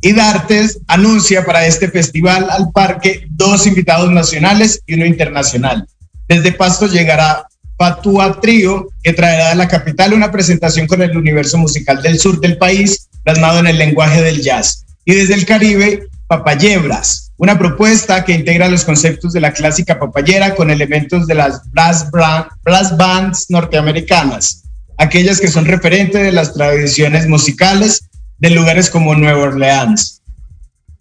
Y 0.01 0.13
Dartes 0.13 0.81
anuncia 0.89 1.45
para 1.45 1.65
este 1.67 1.89
festival 1.89 2.49
al 2.51 2.73
parque 2.73 3.25
dos 3.31 3.65
invitados 3.69 4.11
nacionales 4.11 4.83
y 4.87 4.95
uno 4.95 5.07
internacional. 5.07 5.87
Desde 6.27 6.51
Pasto 6.51 6.89
llegará 6.89 7.47
Patua 7.77 8.41
Trío, 8.41 8.89
que 9.05 9.13
traerá 9.13 9.53
a 9.53 9.55
la 9.55 9.69
capital 9.69 10.15
una 10.15 10.33
presentación 10.33 10.89
con 10.89 11.01
el 11.01 11.17
universo 11.17 11.59
musical 11.59 12.03
del 12.03 12.19
sur 12.19 12.41
del 12.41 12.59
país, 12.59 13.09
plasmado 13.23 13.61
en 13.61 13.69
el 13.69 13.79
lenguaje 13.79 14.21
del 14.21 14.43
jazz. 14.43 14.85
Y 15.05 15.15
desde 15.15 15.35
el 15.35 15.47
Caribe, 15.47 16.09
Papayebras, 16.27 17.31
una 17.37 17.57
propuesta 17.57 18.25
que 18.25 18.33
integra 18.33 18.67
los 18.67 18.85
conceptos 18.85 19.33
de 19.33 19.41
la 19.43 19.53
clásica 19.53 20.01
papayera 20.01 20.57
con 20.57 20.73
elementos 20.73 21.29
de 21.29 21.37
las 21.37 21.71
brass, 21.71 22.11
brass 22.11 22.97
bands 22.97 23.47
norteamericanas 23.49 24.65
aquellas 24.99 25.41
que 25.41 25.49
son 25.49 25.65
referentes 25.65 26.23
de 26.23 26.33
las 26.33 26.53
tradiciones 26.53 27.27
musicales 27.29 28.09
de 28.39 28.51
lugares 28.51 28.91
como 28.91 29.15
Nueva 29.15 29.43
Orleans. 29.43 30.23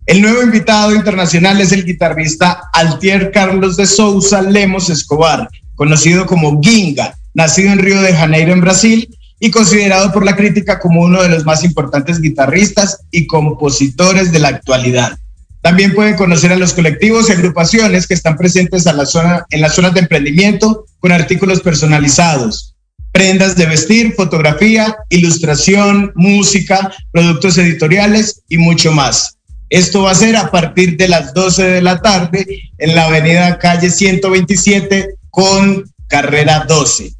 El 0.06 0.22
nuevo 0.22 0.42
invitado 0.42 0.96
internacional 0.96 1.60
es 1.60 1.74
el 1.74 1.84
guitarrista 1.84 2.62
Altier 2.72 3.32
Carlos 3.32 3.76
de 3.76 3.86
Souza 3.86 4.42
Lemos 4.42 4.90
Escobar, 4.90 5.50
conocido 5.76 6.26
como 6.26 6.62
Ginga, 6.62 7.18
nacido 7.34 7.74
en 7.74 7.80
Río 7.80 8.02
de 8.02 8.14
Janeiro, 8.14 8.54
en 8.54 8.62
Brasil, 8.62 9.10
y 9.40 9.52
considerado 9.52 10.12
por 10.12 10.24
la 10.24 10.36
crítica 10.36 10.80
como 10.80 11.02
uno 11.02 11.22
de 11.22 11.30
los 11.30 11.46
más 11.46 11.64
importantes 11.64 12.22
guitarristas 12.22 13.02
y 13.12 13.28
compositores 13.28 14.32
de 14.32 14.40
la 14.40 14.48
actualidad. 14.48 15.18
También 15.62 15.94
pueden 15.94 16.16
conocer 16.16 16.52
a 16.52 16.56
los 16.56 16.74
colectivos 16.74 17.30
y 17.30 17.34
agrupaciones 17.34 18.08
que 18.08 18.14
están 18.14 18.38
presentes 18.38 18.88
a 18.88 18.94
la 18.94 19.06
zona, 19.06 19.46
en 19.50 19.62
las 19.62 19.76
zonas 19.76 19.94
de 19.94 20.00
emprendimiento 20.00 20.86
con 21.00 21.12
artículos 21.12 21.62
personalizados, 21.62 22.77
prendas 23.18 23.56
de 23.56 23.66
vestir, 23.66 24.14
fotografía, 24.14 24.96
ilustración, 25.10 26.12
música, 26.14 26.94
productos 27.12 27.58
editoriales 27.58 28.44
y 28.48 28.60
mucho 28.60 28.92
más. 28.92 29.38
Esto 29.72 30.04
va 30.04 30.12
a 30.12 30.16
ser 30.16 30.36
a 30.36 30.52
partir 30.52 30.98
de 30.98 31.08
las 31.08 31.34
12 31.34 31.64
de 31.64 31.82
la 31.82 32.00
tarde 32.00 32.46
en 32.78 32.94
la 32.94 33.06
avenida 33.06 33.58
calle 33.58 33.90
127 33.90 35.16
con 35.32 35.84
carrera 36.08 36.66
12. 36.68 37.12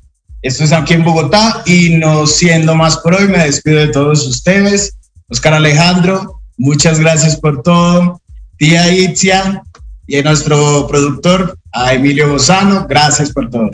Esto 0.44 0.66
es 0.66 0.72
aquí 0.72 0.94
en 0.94 1.04
Bogotá 1.04 1.64
y 1.66 1.96
no 1.96 2.28
siendo 2.28 2.76
más 2.76 2.98
por 2.98 3.16
hoy, 3.16 3.28
me 3.28 3.40
despido 3.40 3.80
de 3.80 3.88
todos 3.88 4.28
ustedes. 4.28 4.94
Oscar 5.30 5.56
Alejandro, 5.56 6.42
muchas 6.58 7.00
gracias 7.00 7.38
por 7.38 7.64
todo. 7.64 8.22
Tía 8.60 8.94
Itzia, 8.94 9.64
y 10.06 10.18
a 10.20 10.22
nuestro 10.22 10.86
productor, 10.88 11.58
a 11.72 11.96
Emilio 11.96 12.30
Bozano. 12.30 12.86
Gracias 12.88 13.32
por 13.32 13.50
todo. 13.50 13.72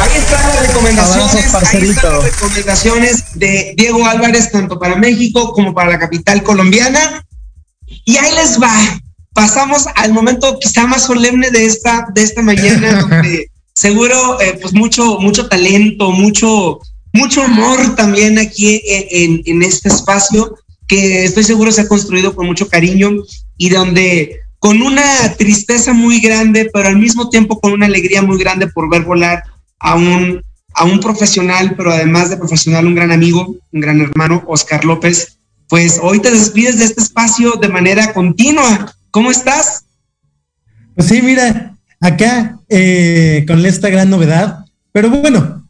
Ahí 0.00 0.16
están 0.16 0.48
las 0.48 0.66
recomendaciones, 0.66 1.34
ahí 1.54 1.88
están 1.90 2.12
las 2.14 2.24
recomendaciones 2.24 3.24
de 3.34 3.74
Diego 3.76 4.06
Álvarez, 4.06 4.50
tanto 4.50 4.78
para 4.78 4.96
México 4.96 5.52
como 5.52 5.74
para 5.74 5.90
la 5.90 5.98
capital 5.98 6.42
colombiana. 6.42 7.24
Y 8.04 8.16
ahí 8.16 8.34
les 8.34 8.60
va. 8.60 8.72
Pasamos 9.34 9.86
al 9.94 10.12
momento 10.12 10.58
quizá 10.58 10.86
más 10.86 11.04
solemne 11.04 11.50
de 11.50 11.66
esta, 11.66 12.06
de 12.14 12.22
esta 12.22 12.42
mañana, 12.42 13.02
donde 13.08 13.50
seguro 13.74 14.40
eh, 14.40 14.58
pues 14.60 14.72
mucho, 14.72 15.18
mucho 15.18 15.48
talento, 15.48 16.10
mucho, 16.12 16.80
mucho 17.12 17.42
amor 17.42 17.94
también 17.94 18.38
aquí 18.38 18.80
en, 18.84 19.42
en 19.44 19.62
este 19.62 19.88
espacio 19.88 20.56
que 20.88 21.24
estoy 21.24 21.44
seguro 21.44 21.70
se 21.70 21.82
ha 21.82 21.88
construido 21.88 22.34
con 22.34 22.46
mucho 22.46 22.68
cariño 22.68 23.10
y 23.56 23.68
donde 23.68 24.40
con 24.58 24.82
una 24.82 25.04
tristeza 25.38 25.92
muy 25.92 26.20
grande, 26.20 26.68
pero 26.72 26.88
al 26.88 26.98
mismo 26.98 27.30
tiempo 27.30 27.60
con 27.60 27.72
una 27.72 27.86
alegría 27.86 28.22
muy 28.22 28.38
grande 28.38 28.66
por 28.66 28.90
ver 28.90 29.02
volar 29.02 29.44
a 29.80 29.96
un, 29.96 30.42
a 30.74 30.84
un 30.84 31.00
profesional, 31.00 31.74
pero 31.76 31.90
además 31.90 32.30
de 32.30 32.36
profesional, 32.36 32.86
un 32.86 32.94
gran 32.94 33.10
amigo, 33.10 33.56
un 33.72 33.80
gran 33.80 34.00
hermano, 34.00 34.44
Oscar 34.46 34.84
López. 34.84 35.38
Pues 35.68 35.98
hoy 36.02 36.20
te 36.20 36.30
despides 36.30 36.78
de 36.78 36.84
este 36.84 37.00
espacio 37.02 37.54
de 37.60 37.68
manera 37.68 38.12
continua. 38.12 38.94
¿Cómo 39.10 39.30
estás? 39.30 39.84
Pues 40.94 41.08
sí, 41.08 41.22
mira, 41.22 41.74
acá 42.00 42.58
eh, 42.68 43.44
con 43.46 43.64
esta 43.64 43.88
gran 43.88 44.10
novedad, 44.10 44.64
pero 44.92 45.10
bueno, 45.10 45.68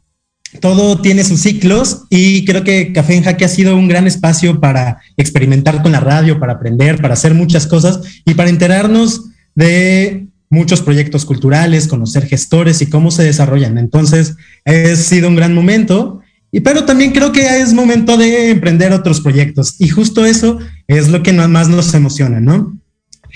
todo 0.59 0.99
tiene 0.99 1.23
sus 1.23 1.41
ciclos 1.41 2.03
y 2.09 2.43
creo 2.45 2.63
que 2.63 2.91
Café 2.91 3.15
en 3.15 3.23
Jaque 3.23 3.45
ha 3.45 3.49
sido 3.49 3.75
un 3.75 3.87
gran 3.87 4.07
espacio 4.07 4.59
para 4.59 4.99
experimentar 5.15 5.81
con 5.81 5.93
la 5.93 5.99
radio, 5.99 6.39
para 6.39 6.53
aprender, 6.53 7.01
para 7.01 7.13
hacer 7.13 7.33
muchas 7.33 7.67
cosas 7.67 8.01
y 8.25 8.33
para 8.33 8.49
enterarnos 8.49 9.29
de 9.55 10.27
muchos 10.51 10.81
proyectos 10.81 11.25
culturales, 11.25 11.87
conocer 11.87 12.27
gestores 12.27 12.81
y 12.81 12.89
cómo 12.89 13.09
se 13.09 13.23
desarrollan. 13.23 13.77
Entonces, 13.77 14.35
ha 14.65 14.95
sido 14.95 15.29
un 15.29 15.37
gran 15.37 15.55
momento, 15.55 16.21
y, 16.51 16.59
pero 16.59 16.83
también 16.83 17.11
creo 17.11 17.31
que 17.31 17.61
es 17.61 17.73
momento 17.73 18.17
de 18.17 18.51
emprender 18.51 18.91
otros 18.91 19.21
proyectos 19.21 19.75
y 19.79 19.87
justo 19.87 20.25
eso 20.25 20.59
es 20.87 21.07
lo 21.07 21.23
que 21.23 21.31
más 21.31 21.69
nos 21.69 21.93
emociona, 21.93 22.41
¿no? 22.41 22.77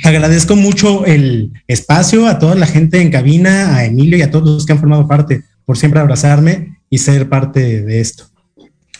Agradezco 0.03 0.57
mucho 0.57 1.05
el 1.05 1.53
espacio 1.67 2.27
a 2.27 2.37
toda 2.37 2.55
la 2.55 2.67
gente 2.67 3.01
en 3.01 3.11
cabina, 3.11 3.77
a 3.77 3.85
Emilio 3.85 4.17
y 4.17 4.21
a 4.21 4.29
todos 4.29 4.49
los 4.49 4.65
que 4.65 4.73
han 4.73 4.79
formado 4.79 5.07
parte 5.07 5.43
por 5.63 5.77
siempre 5.77 6.01
abrazarme 6.01 6.77
y 6.89 6.97
ser 6.97 7.29
parte 7.29 7.81
de 7.81 8.01
esto. 8.01 8.25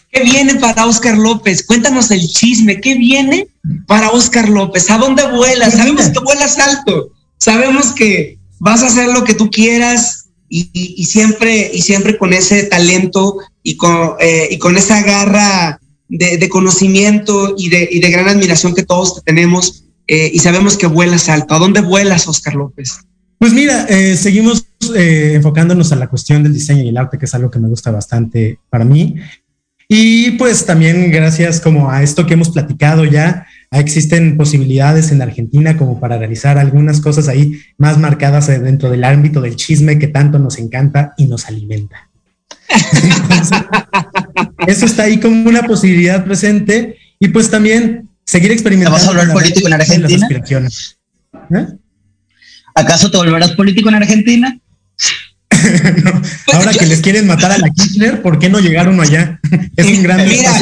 ¿Qué 0.09 0.24
viene 0.24 0.55
para 0.55 0.86
Oscar 0.86 1.18
López? 1.18 1.66
Cuéntanos 1.66 2.09
el 2.11 2.26
chisme. 2.26 2.80
¿Qué 2.80 2.95
viene 2.95 3.49
para 3.86 4.11
Oscar 4.11 4.47
López? 4.47 4.89
¿A 4.89 4.97
dónde 4.97 5.28
vuelas? 5.28 5.74
Sabemos 5.74 6.07
que 6.07 6.20
vuelas 6.20 6.57
alto. 6.57 7.11
Sabemos 7.38 7.94
que 7.94 8.40
vas 8.60 8.84
a 8.84 8.88
hacer 8.88 9.10
lo 9.10 9.24
que 9.24 9.34
tú 9.34 9.50
quieras 9.50 10.30
y, 10.48 11.06
siempre, 11.06 11.72
y 11.74 11.82
siempre 11.82 12.18
con 12.18 12.32
ese 12.32 12.64
talento 12.64 13.38
y 13.62 13.76
con, 13.76 14.14
eh, 14.20 14.48
y 14.52 14.58
con 14.58 14.78
esa 14.78 15.02
garra 15.02 15.80
de, 16.08 16.50
conocimiento 16.50 17.56
y 17.58 17.70
de, 17.70 17.90
y 17.92 18.00
de, 18.00 18.10
gran 18.10 18.28
admiración 18.28 18.74
que 18.74 18.84
todos 18.84 19.24
tenemos. 19.24 19.86
Eh, 20.08 20.32
y 20.34 20.40
sabemos 20.40 20.78
que 20.78 20.88
vuelas 20.88 21.30
alto. 21.30 21.56
¿A 21.56 21.60
dónde 21.60 21.82
vuelas, 21.82 22.28
Oscar 22.28 22.56
López? 22.56 23.00
Pues 23.40 23.54
mira, 23.54 23.86
eh, 23.90 24.16
seguimos 24.16 24.66
eh, 24.96 25.34
enfocándonos 25.36 25.92
a 25.92 25.96
la 25.96 26.08
cuestión 26.08 26.44
del 26.44 26.54
diseño 26.54 26.84
y 26.84 26.90
el 26.90 26.98
arte, 26.98 27.18
que 27.18 27.26
es 27.26 27.34
algo 27.34 27.52
que 27.52 27.60
me 27.60 27.68
gusta 27.68 27.92
bastante 27.92 28.60
para 28.70 28.86
mí. 28.86 29.16
Y 29.88 30.32
pues 30.32 30.66
también 30.66 31.12
gracias 31.12 31.60
como 31.60 31.92
a 31.92 32.02
esto 32.02 32.26
que 32.26 32.34
hemos 32.34 32.50
platicado 32.50 33.06
ya, 33.06 33.46
existen 33.72 34.38
posibilidades 34.38 35.11
en 35.11 35.22
Argentina 35.22 35.78
como 35.78 35.99
para 35.99 36.18
realizar 36.18 36.57
algunas 36.57 37.01
cosas 37.01 37.28
ahí 37.28 37.59
más 37.78 37.97
marcadas 37.97 38.47
dentro 38.47 38.89
del 38.89 39.03
ámbito 39.03 39.41
del 39.41 39.55
chisme 39.55 39.99
que 39.99 40.07
tanto 40.07 40.39
nos 40.39 40.57
encanta 40.57 41.13
y 41.18 41.28
nos 41.28 41.45
alimenta. 41.47 42.09
eso 44.68 44.86
está 44.86 45.03
ahí 45.03 45.20
como 45.20 45.49
una 45.49 45.63
posibilidad 45.63 46.24
presente 46.24 46.97
y 47.20 47.28
pues 47.30 47.49
también 47.49 48.09
seguir 48.26 48.51
experimentando. 48.51 48.97
¿Vamos 48.97 49.07
a 49.07 49.22
hablar 49.22 49.34
político 49.34 49.68
en 49.68 49.74
Argentina? 49.74 50.28
¿Eh? 51.51 51.68
¿Acaso 52.76 53.09
te 53.09 53.18
volverás 53.18 53.51
político 53.51 53.89
en 53.89 53.95
Argentina? 53.95 54.59
Ahora 56.53 56.72
que 56.74 56.86
les 56.86 57.01
quieren 57.01 57.28
matar 57.28 57.51
a 57.51 57.57
la 57.57 57.70
Kirchner, 57.70 58.22
¿por 58.22 58.39
qué 58.39 58.49
no 58.49 58.59
llegar 58.59 58.88
uno 58.89 59.01
allá? 59.01 59.39
es 59.76 59.86
un 59.86 60.03
gran 60.03 60.28
Mira, 60.28 60.53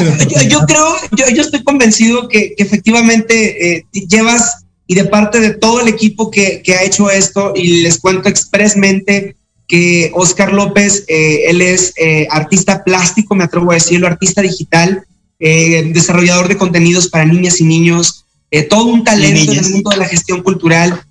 yo, 0.48 0.60
creo, 0.60 0.96
yo, 1.34 1.42
estoy 1.42 1.62
convencido 1.62 2.28
que, 2.28 2.54
efectivamente 2.56 3.76
eh, 3.76 3.86
llevas 3.92 4.64
y 4.86 4.94
de 4.94 5.04
parte 5.04 5.40
de 5.40 5.50
todo 5.54 5.80
el 5.80 5.88
equipo 5.88 6.30
que, 6.30 6.62
ha 6.78 6.82
hecho 6.82 7.10
esto, 7.10 7.52
y 7.56 7.82
les 7.82 7.98
cuento 7.98 8.28
expresamente 8.28 9.36
que 9.66 10.10
Oscar 10.14 10.52
López, 10.52 11.04
eh, 11.08 11.44
él 11.48 11.62
es 11.62 11.94
eh, 11.96 12.26
artista 12.30 12.84
plástico, 12.84 13.34
me 13.34 13.44
atrevo 13.44 13.70
a 13.70 13.74
decirlo, 13.74 14.06
artista 14.06 14.42
digital, 14.42 15.04
desarrollador 15.38 16.48
de 16.48 16.56
contenidos 16.56 17.08
para 17.08 17.26
niñas 17.26 17.60
y 17.60 17.64
niños, 17.64 18.24
todo 18.70 18.86
un 18.86 19.04
talento 19.04 19.52
en 19.52 19.58
el 19.58 19.70
mundo 19.72 19.90
de 19.90 19.98
la 19.98 20.06
gestión 20.06 20.42
cultural, 20.42 21.02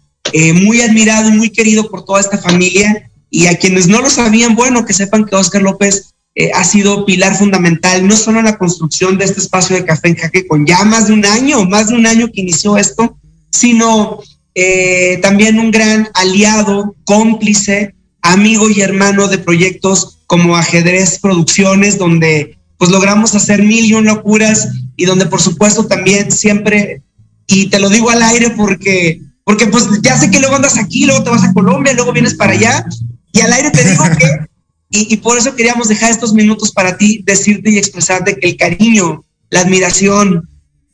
muy 0.56 0.82
admirado 0.82 1.30
y 1.30 1.34
muy 1.34 1.52
querido 1.52 1.88
por 1.88 2.04
toda 2.04 2.20
esta 2.20 2.40
familia 2.40 3.12
y 3.36 3.48
a 3.48 3.58
quienes 3.58 3.88
no 3.88 4.00
lo 4.00 4.12
sabían, 4.12 4.54
bueno, 4.56 4.86
que 4.86 4.94
sepan 4.94 5.26
que 5.26 5.36
Oscar 5.36 5.64
López 5.64 6.14
eh, 6.36 6.52
ha 6.54 6.64
sido 6.64 7.04
pilar 7.04 7.36
fundamental, 7.36 8.08
no 8.08 8.16
solo 8.16 8.38
en 8.38 8.46
la 8.46 8.60
construcción 8.60 9.18
de 9.18 9.26
este 9.26 9.42
espacio 9.42 9.76
de 9.76 9.86
café 9.86 10.10
en 10.10 10.18
jaque 10.18 10.46
con 10.46 10.68
ya 10.68 10.84
más 10.84 11.08
de 11.08 11.14
un 11.14 11.26
año, 11.26 11.66
más 11.66 11.88
de 11.88 11.96
un 11.96 12.06
año 12.06 12.28
que 12.32 12.42
inició 12.42 12.78
esto, 12.78 13.18
sino 13.50 14.20
eh, 14.54 15.18
también 15.24 15.58
un 15.58 15.72
gran 15.72 16.10
aliado, 16.14 16.96
cómplice, 17.06 17.96
amigo 18.22 18.70
y 18.70 18.82
hermano 18.82 19.28
de 19.28 19.40
proyectos 19.40 20.20
como 20.28 20.56
Ajedrez 20.56 21.18
Producciones, 21.18 21.98
donde 21.98 22.60
pues 22.78 22.92
logramos 22.92 23.34
hacer 23.34 23.64
mil 23.64 23.84
y 23.84 23.96
un 23.96 24.06
locuras 24.06 24.70
y 24.96 25.06
donde 25.06 25.26
por 25.26 25.42
supuesto 25.42 25.88
también 25.88 26.32
siempre, 26.32 27.02
y 27.48 27.66
te 27.66 27.80
lo 27.80 27.90
digo 27.90 28.12
al 28.12 28.22
aire 28.22 28.52
porque, 28.52 29.22
porque 29.44 29.66
pues 29.66 29.88
ya 30.04 30.20
sé 30.20 30.30
que 30.30 30.40
luego 30.40 30.56
andas 30.56 30.78
aquí, 30.78 31.08
luego 31.08 31.24
te 31.24 31.32
vas 31.32 31.44
a 31.44 31.54
Colombia, 31.54 31.94
luego 31.94 32.14
vienes 32.14 32.36
para 32.36 32.54
allá, 32.54 32.86
y 33.34 33.42
al 33.42 33.52
aire 33.52 33.72
te 33.72 33.84
digo 33.84 34.04
que, 34.18 34.48
y, 34.96 35.18
por 35.18 35.38
eso 35.40 35.56
queríamos 35.56 35.88
dejar 35.88 36.12
estos 36.12 36.34
minutos 36.34 36.72
para 36.72 36.98
ti, 36.98 37.24
decirte 37.26 37.72
y 37.72 37.80
expresarte 37.80 38.38
que 38.38 38.50
el 38.50 38.58
cariño, 38.58 39.26
la 39.50 39.62
admiración 39.62 40.48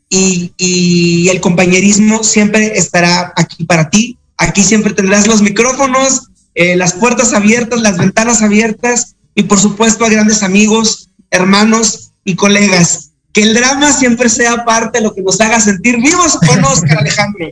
y, 0.10 1.28
el 1.30 1.42
compañerismo 1.42 2.24
siempre 2.24 2.78
estará 2.78 3.34
aquí 3.36 3.66
para 3.66 3.90
ti. 3.90 4.18
Aquí 4.38 4.64
siempre 4.64 4.94
tendrás 4.94 5.28
los 5.28 5.42
micrófonos, 5.42 6.30
eh, 6.56 6.78
las 6.78 6.94
puertas 6.94 7.34
abiertas, 7.34 7.82
las 7.82 7.98
ventanas 7.98 8.42
abiertas 8.42 9.18
y 9.36 9.44
por 9.44 9.60
supuesto 9.60 10.06
a 10.06 10.10
grandes 10.10 10.44
amigos, 10.44 11.10
hermanos 11.30 12.12
y 12.24 12.36
colegas. 12.36 13.12
Que 13.34 13.42
el 13.42 13.54
drama 13.54 13.92
siempre 13.92 14.30
sea 14.30 14.64
parte 14.64 15.00
de 15.00 15.04
lo 15.04 15.14
que 15.14 15.22
nos 15.22 15.42
haga 15.42 15.60
sentir 15.60 15.98
vivos 15.98 16.38
con 16.48 16.64
Oscar 16.64 17.00
Alejandro. 17.00 17.50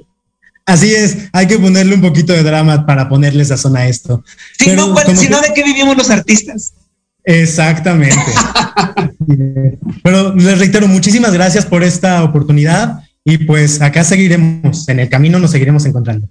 Así 0.68 0.94
es, 0.94 1.30
hay 1.32 1.48
que 1.48 1.58
ponerle 1.58 1.96
un 1.96 2.02
poquito 2.02 2.34
de 2.34 2.44
drama 2.44 2.86
para 2.86 3.08
ponerle 3.08 3.46
sazón 3.46 3.78
a 3.78 3.88
esto. 3.88 4.22
Si 4.60 4.72
no, 4.74 4.94
si 5.16 5.30
no, 5.30 5.40
¿de 5.40 5.54
qué 5.56 5.64
vivimos 5.64 5.96
los 5.96 6.10
artistas? 6.10 6.74
Exactamente. 7.24 8.18
Pero 10.04 10.36
les 10.36 10.60
reitero, 10.60 10.90
muchísimas 10.90 11.32
gracias 11.32 11.66
por 11.66 11.84
esta 11.84 12.22
oportunidad 12.22 13.02
y 13.24 13.38
pues 13.38 13.82
acá 13.82 14.04
seguiremos, 14.04 14.90
en 14.90 15.00
el 15.00 15.10
camino 15.10 15.40
nos 15.40 15.52
seguiremos 15.52 15.86
encontrando. 15.86 16.28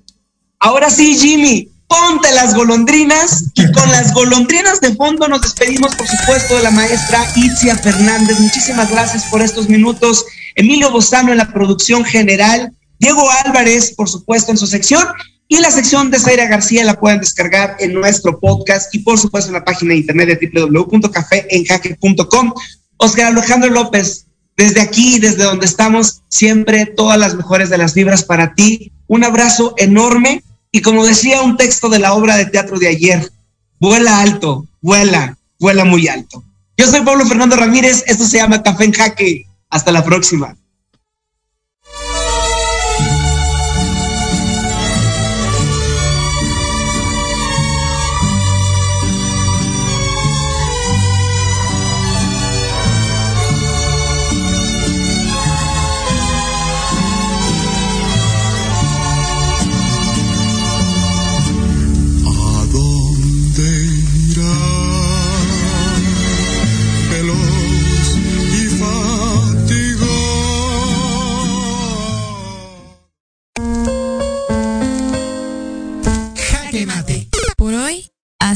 Ahora 0.61 0.91
sí, 0.91 1.17
Jimmy, 1.17 1.71
ponte 1.89 2.31
las 2.35 2.55
golondrinas 2.55 3.51
y 3.55 3.73
con 3.73 3.91
las 3.91 4.13
golondrinas 4.13 4.83
de 4.83 4.95
fondo 4.97 5.29
nos 5.29 5.41
despedimos, 5.41 5.95
por 5.95 6.07
supuesto, 6.07 6.57
de 6.57 6.63
la 6.63 6.71
maestra 6.71 7.25
Itzia 7.37 7.75
Fernández. 7.75 8.39
Muchísimas 8.39 8.91
gracias 8.91 9.25
por 9.31 9.41
estos 9.41 9.71
minutos. 9.71 10.27
Emilio 10.55 10.91
Bozano 10.91 11.33
en 11.33 11.39
la 11.39 11.51
producción 11.51 12.05
general 12.05 12.71
Diego 12.99 13.29
Álvarez, 13.45 13.93
por 13.95 14.09
supuesto, 14.09 14.53
en 14.53 14.59
su 14.59 14.67
sección. 14.67 15.07
Y 15.49 15.61
la 15.61 15.71
sección 15.71 16.11
de 16.11 16.19
Zaira 16.19 16.47
García 16.47 16.83
la 16.85 16.99
pueden 16.99 17.21
descargar 17.21 17.77
en 17.79 17.95
nuestro 17.95 18.41
podcast 18.41 18.93
y 18.95 18.99
por 18.99 19.17
supuesto 19.17 19.51
en 19.51 19.55
la 19.55 19.65
página 19.65 19.91
de 19.91 20.01
internet 20.01 20.41
de 20.41 20.51
www.cafeenjaque.com. 20.53 22.53
Oscar 22.97 23.27
Alejandro 23.27 23.71
López, 23.71 24.27
desde 24.57 24.81
aquí, 24.81 25.21
desde 25.21 25.45
donde 25.45 25.67
estamos, 25.67 26.23
siempre 26.29 26.87
todas 26.87 27.17
las 27.19 27.37
mejores 27.37 27.71
de 27.71 27.79
las 27.79 27.95
vibras 27.95 28.25
para 28.25 28.55
ti. 28.55 28.91
Un 29.07 29.23
abrazo 29.23 29.75
enorme 29.77 30.43
y 30.73 30.83
como 30.83 31.07
decía 31.07 31.43
un 31.43 31.57
texto 31.57 31.89
de 31.89 32.01
la 32.01 32.15
obra 32.15 32.37
de 32.37 32.47
teatro 32.47 32.77
de 32.79 32.89
ayer, 32.89 33.31
vuela 33.79 34.19
alto, 34.21 34.67
vuela, 34.81 35.39
vuela 35.61 35.85
muy 35.85 36.09
alto. 36.09 36.43
Yo 36.77 36.87
soy 36.87 37.03
Pablo 37.03 37.25
Fernando 37.25 37.57
Ramírez, 37.57 38.03
esto 38.07 38.27
se 38.27 38.39
llama 38.39 38.63
Café 38.63 38.85
en 38.85 38.93
Jaque. 38.93 39.47
Hasta 39.71 39.93
la 39.93 40.05
próxima. 40.05 40.57